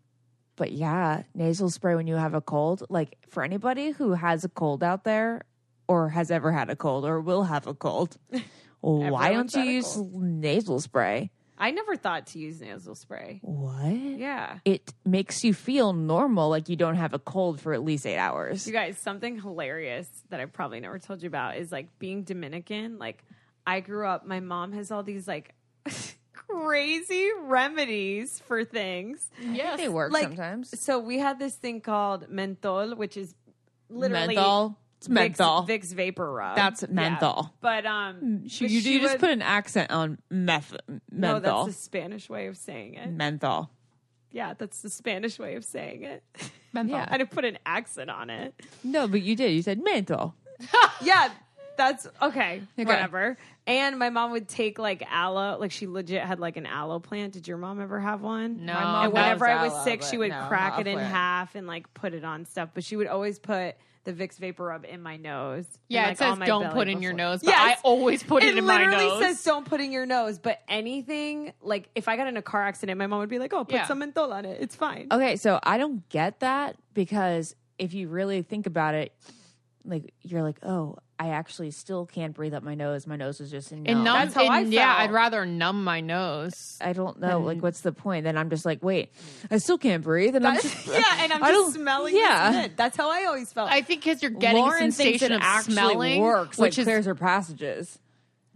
but 0.56 0.72
yeah, 0.72 1.22
nasal 1.34 1.70
spray 1.70 1.94
when 1.94 2.06
you 2.06 2.16
have 2.16 2.34
a 2.34 2.40
cold. 2.40 2.84
Like 2.88 3.16
for 3.28 3.42
anybody 3.42 3.90
who 3.90 4.12
has 4.12 4.44
a 4.44 4.48
cold 4.48 4.82
out 4.82 5.04
there, 5.04 5.42
or 5.88 6.08
has 6.08 6.30
ever 6.30 6.50
had 6.52 6.70
a 6.70 6.76
cold, 6.76 7.04
or 7.04 7.20
will 7.20 7.44
have 7.44 7.66
a 7.66 7.74
cold, 7.74 8.16
why 8.80 9.32
don't 9.32 9.52
you 9.54 9.62
use 9.62 9.96
nasal 9.96 10.80
spray? 10.80 11.30
I 11.58 11.70
never 11.70 11.96
thought 11.96 12.26
to 12.28 12.38
use 12.38 12.60
nasal 12.60 12.94
spray. 12.94 13.40
What? 13.42 13.94
Yeah. 13.94 14.58
It 14.64 14.92
makes 15.06 15.42
you 15.42 15.54
feel 15.54 15.92
normal, 15.94 16.50
like 16.50 16.68
you 16.68 16.76
don't 16.76 16.96
have 16.96 17.14
a 17.14 17.18
cold 17.18 17.60
for 17.60 17.72
at 17.72 17.82
least 17.82 18.06
eight 18.06 18.18
hours. 18.18 18.66
You 18.66 18.74
guys, 18.74 18.98
something 18.98 19.40
hilarious 19.40 20.06
that 20.28 20.38
I 20.38 20.44
probably 20.44 20.80
never 20.80 20.98
told 20.98 21.22
you 21.22 21.28
about 21.28 21.56
is 21.56 21.72
like 21.72 21.98
being 21.98 22.24
Dominican. 22.24 22.98
Like, 22.98 23.24
I 23.66 23.80
grew 23.80 24.06
up, 24.06 24.26
my 24.26 24.40
mom 24.40 24.72
has 24.72 24.90
all 24.90 25.02
these 25.02 25.26
like 25.26 25.54
crazy 26.36 27.28
remedies 27.42 28.38
for 28.46 28.64
things. 28.64 29.30
yes, 29.40 29.78
They 29.78 29.88
work 29.88 30.12
Like, 30.12 30.24
sometimes. 30.28 30.78
So, 30.78 30.98
we 30.98 31.18
had 31.18 31.38
this 31.38 31.54
thing 31.54 31.80
called 31.80 32.28
menthol, 32.28 32.94
which 32.94 33.16
is 33.16 33.34
literally 33.88 34.34
Menthol. 34.36 34.78
It's 34.98 35.08
menthol. 35.08 35.66
Vicks 35.66 35.92
Vapor 35.92 36.32
Rub. 36.32 36.56
That's 36.56 36.82
Yeah. 36.82 36.88
menthol. 36.90 37.52
But, 37.60 37.84
um, 37.86 38.18
You, 38.22 38.38
but 38.60 38.70
you 38.70 38.80
she 38.80 38.98
just 39.00 39.14
would- 39.14 39.20
put 39.20 39.30
an 39.30 39.42
accent 39.42 39.90
on 39.90 40.18
meth, 40.30 40.72
No, 40.88 41.34
menthol. 41.34 41.64
that's 41.66 41.76
the 41.76 41.82
Spanish 41.82 42.28
way 42.30 42.46
of 42.46 42.56
saying 42.56 42.94
it. 42.94 43.10
menthol. 43.10 43.70
Yeah, 44.32 44.54
that's 44.54 44.80
the 44.82 44.90
Spanish 44.90 45.38
way 45.38 45.54
of 45.54 45.64
saying 45.64 46.02
it. 46.02 46.22
menthol. 46.72 47.04
I 47.08 47.18
didn't 47.18 47.30
put 47.30 47.44
an 47.44 47.58
accent 47.66 48.10
on 48.10 48.30
it. 48.30 48.54
No, 48.84 49.06
but 49.06 49.22
you 49.22 49.36
did. 49.36 49.52
You 49.52 49.62
said 49.62 49.80
menthol. 49.82 50.34
yeah, 51.02 51.30
that's 51.76 52.06
okay, 52.22 52.62
Okay. 52.78 52.84
Whatever. 52.84 53.36
And 53.68 53.98
my 53.98 54.10
mom 54.10 54.30
would 54.30 54.46
take 54.48 54.78
like 54.78 55.02
aloe, 55.10 55.58
like 55.58 55.72
she 55.72 55.86
legit 55.86 56.22
had 56.22 56.38
like 56.38 56.56
an 56.56 56.66
aloe 56.66 57.00
plant. 57.00 57.32
Did 57.32 57.48
your 57.48 57.56
mom 57.56 57.80
ever 57.80 57.98
have 57.98 58.22
one? 58.22 58.64
No. 58.64 58.74
My 58.74 58.82
mom 58.82 59.04
And 59.06 59.12
whenever 59.12 59.46
I 59.46 59.62
was 59.64 59.72
aloe, 59.72 59.84
sick, 59.84 60.02
she 60.02 60.16
would 60.18 60.30
no, 60.30 60.44
crack 60.48 60.78
it 60.78 60.86
in 60.86 60.94
plant. 60.94 61.12
half 61.12 61.54
and 61.56 61.66
like 61.66 61.92
put 61.92 62.14
it 62.14 62.24
on 62.24 62.44
stuff. 62.44 62.70
But 62.74 62.84
she 62.84 62.94
would 62.96 63.08
always 63.08 63.38
put 63.40 63.74
the 64.04 64.12
Vicks 64.12 64.36
Vapor 64.38 64.64
Rub 64.66 64.84
in 64.84 65.02
my 65.02 65.16
nose. 65.16 65.66
yeah, 65.88 66.04
and, 66.04 66.12
it 66.12 66.18
says 66.18 66.30
on 66.30 66.38
my 66.38 66.46
don't 66.46 66.62
belly 66.62 66.74
put 66.74 66.88
in 66.88 67.02
your 67.02 67.12
nose, 67.12 67.40
but 67.40 67.48
Yes! 67.48 67.78
I 67.78 67.80
always 67.82 68.22
put 68.22 68.44
it, 68.44 68.50
it 68.50 68.58
in 68.58 68.64
my 68.64 68.84
nose. 68.84 68.86
It 68.86 68.96
literally 69.04 69.24
says 69.34 69.42
don't 69.42 69.66
put 69.66 69.80
in 69.80 69.90
your 69.90 70.06
nose. 70.06 70.38
But 70.38 70.60
anything 70.68 71.52
like 71.60 71.88
if 71.96 72.06
I 72.06 72.16
got 72.16 72.28
in 72.28 72.36
a 72.36 72.42
car 72.42 72.62
accident, 72.62 72.98
my 72.98 73.08
mom 73.08 73.18
would 73.18 73.28
be 73.28 73.40
like, 73.40 73.52
"Oh, 73.52 73.64
put 73.64 73.74
Yeah. 73.74 73.86
some 73.88 73.98
menthol 73.98 74.32
on 74.32 74.44
it. 74.44 74.58
It's 74.60 74.76
fine." 74.76 75.08
Okay, 75.10 75.34
so 75.34 75.58
I 75.64 75.76
don't 75.76 76.08
get 76.08 76.38
that 76.38 76.76
because 76.94 77.56
if 77.80 77.94
you 77.94 78.06
really 78.06 78.42
think 78.42 78.66
about 78.66 78.94
it, 78.94 79.12
like 79.86 80.12
you're 80.22 80.42
like, 80.42 80.58
oh, 80.62 80.96
I 81.18 81.28
actually 81.30 81.70
still 81.70 82.04
can't 82.04 82.34
breathe 82.34 82.52
up 82.52 82.62
my 82.62 82.74
nose. 82.74 83.06
My 83.06 83.16
nose 83.16 83.40
is 83.40 83.50
just 83.50 83.72
in 83.72 83.86
and 83.86 84.04
numb, 84.04 84.14
That's 84.18 84.34
how 84.34 84.44
I 84.46 84.60
and 84.60 84.72
yeah. 84.72 84.94
I'd 84.98 85.10
rather 85.12 85.46
numb 85.46 85.82
my 85.84 86.00
nose. 86.00 86.76
I 86.80 86.92
don't 86.92 87.18
know. 87.20 87.40
Like, 87.40 87.62
what's 87.62 87.80
the 87.80 87.92
point? 87.92 88.24
Then 88.24 88.36
I'm 88.36 88.50
just 88.50 88.66
like, 88.66 88.82
wait, 88.82 89.12
I 89.50 89.58
still 89.58 89.78
can't 89.78 90.02
breathe, 90.02 90.36
and 90.36 90.46
I'm 90.46 90.56
just 90.60 90.86
yeah, 90.88 91.02
and 91.20 91.32
I'm 91.32 91.42
I 91.42 91.50
just 91.52 91.62
don't- 91.62 91.72
smelling. 91.82 92.16
yeah. 92.16 92.62
this 92.62 92.70
that's 92.76 92.96
how 92.96 93.10
I 93.10 93.24
always 93.24 93.52
felt. 93.52 93.70
I 93.70 93.80
think 93.82 94.02
because 94.04 94.20
you're 94.22 94.30
getting 94.32 94.60
Lauren 94.60 94.74
a 94.74 94.92
thinks 94.92 94.96
sensation 94.96 95.32
it 95.32 95.36
of 95.36 95.42
actually 95.42 95.72
smelling, 95.74 96.20
works, 96.20 96.58
which 96.58 96.72
like 96.76 96.78
is 96.78 96.84
clears 96.84 97.06
her 97.06 97.14
passages. 97.14 97.98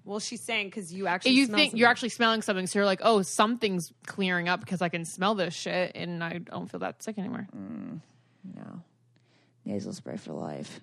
well, 0.05 0.19
she's 0.19 0.41
saying 0.43 0.67
because 0.67 0.93
you 0.93 1.07
actually 1.07 1.33
you 1.33 1.47
smell 1.47 1.57
think 1.57 1.69
something. 1.71 1.79
you're 1.79 1.89
actually 1.89 2.09
smelling 2.11 2.43
something, 2.43 2.67
so 2.67 2.79
you're 2.79 2.87
like, 2.87 3.01
oh, 3.03 3.23
something's 3.23 3.93
clearing 4.07 4.49
up 4.49 4.61
because 4.61 4.83
I 4.83 4.89
can 4.91 5.05
smell 5.05 5.35
this 5.35 5.55
shit, 5.55 5.93
and 5.95 6.23
I 6.23 6.39
don't 6.39 6.71
feel 6.71 6.81
that 6.81 7.03
sick 7.03 7.19
anymore. 7.19 7.47
Mm, 7.57 8.01
no, 8.57 8.83
nasal 9.65 9.93
spray 9.95 10.17
for 10.19 10.33
life. 10.35 10.81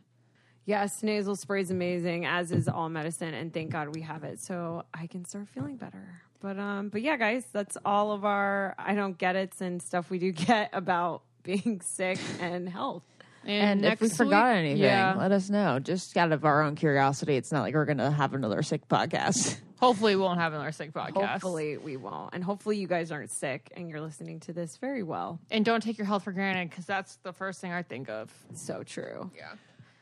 Yes, 0.67 1.01
nasal 1.01 1.37
spray 1.37 1.61
is 1.61 1.71
amazing, 1.71 2.25
as 2.25 2.51
is 2.51 2.67
all 2.67 2.89
medicine, 2.89 3.33
and 3.33 3.53
thank 3.53 3.71
God 3.71 3.95
we 3.95 4.01
have 4.01 4.25
it, 4.25 4.41
so 4.41 4.83
I 4.93 5.07
can 5.07 5.23
start 5.23 5.47
feeling 5.47 5.77
better. 5.77 6.03
But 6.41 6.59
um, 6.59 6.89
but 6.89 7.01
yeah, 7.01 7.15
guys, 7.15 7.45
that's 7.53 7.77
all 7.85 8.11
of 8.11 8.25
our 8.25 8.75
I 8.77 8.93
don't 8.93 9.17
get 9.17 9.35
it 9.37 9.53
and 9.61 9.81
stuff 9.81 10.09
we 10.09 10.19
do 10.19 10.31
get 10.33 10.69
about 10.73 11.21
being 11.43 11.79
sick 11.81 12.19
and 12.41 12.67
health. 12.67 13.03
And 13.45 13.85
if 13.85 14.01
we 14.01 14.09
forgot 14.09 14.49
week- 14.51 14.57
anything, 14.59 14.83
yeah, 14.83 15.15
let 15.17 15.31
us 15.31 15.49
know. 15.49 15.79
Just 15.79 16.17
out 16.17 16.33
of 16.33 16.43
our 16.43 16.61
own 16.63 16.75
curiosity. 16.75 17.37
It's 17.37 17.51
not 17.53 17.61
like 17.61 17.73
we're 17.73 17.85
going 17.85 17.99
to 17.99 18.11
have 18.11 18.33
another 18.33 18.61
sick 18.61 18.89
podcast. 18.89 19.57
hopefully 19.79 20.17
we 20.17 20.21
won't 20.21 20.39
have 20.41 20.51
another 20.51 20.73
sick 20.73 20.91
podcast. 20.91 21.27
Hopefully 21.27 21.77
we 21.77 21.95
won't, 21.95 22.33
and 22.33 22.43
hopefully 22.43 22.75
you 22.77 22.87
guys 22.87 23.09
aren't 23.09 23.31
sick 23.31 23.71
and 23.77 23.89
you're 23.89 24.01
listening 24.01 24.41
to 24.41 24.51
this 24.51 24.75
very 24.75 25.01
well. 25.01 25.39
and 25.49 25.63
don't 25.63 25.81
take 25.81 25.97
your 25.97 26.07
health 26.07 26.25
for 26.25 26.33
granted 26.33 26.69
because 26.69 26.85
that's 26.85 27.15
the 27.23 27.31
first 27.31 27.61
thing 27.61 27.71
I 27.71 27.83
think 27.83 28.09
of. 28.09 28.29
So 28.53 28.83
true. 28.83 29.31
Yeah. 29.33 29.53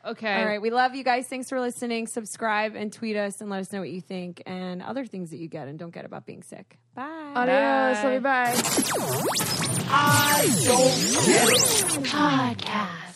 Okay. 0.06 0.34
All 0.34 0.46
right, 0.46 0.62
we 0.62 0.70
love 0.70 0.94
you 0.94 1.02
guys. 1.02 1.26
Thanks 1.26 1.48
for 1.48 1.60
listening. 1.60 2.06
Subscribe 2.06 2.76
and 2.76 2.92
tweet 2.92 3.16
us 3.16 3.40
and 3.40 3.50
let 3.50 3.60
us 3.60 3.72
know 3.72 3.80
what 3.80 3.90
you 3.90 4.00
think 4.00 4.42
and 4.46 4.80
other 4.82 5.04
things 5.04 5.30
that 5.30 5.38
you 5.38 5.48
get 5.48 5.66
and 5.66 5.78
don't 5.78 5.92
get 5.92 6.04
about 6.04 6.26
being 6.26 6.42
sick. 6.42 6.78
Bye. 6.94 7.32
Adios. 7.34 8.04
Love 8.04 8.12
you. 8.14 8.20
Bye. 8.20 8.54
I 9.88 10.46
don't 10.64 11.26
get 11.26 11.48
it. 11.48 12.04
Podcast. 12.06 13.15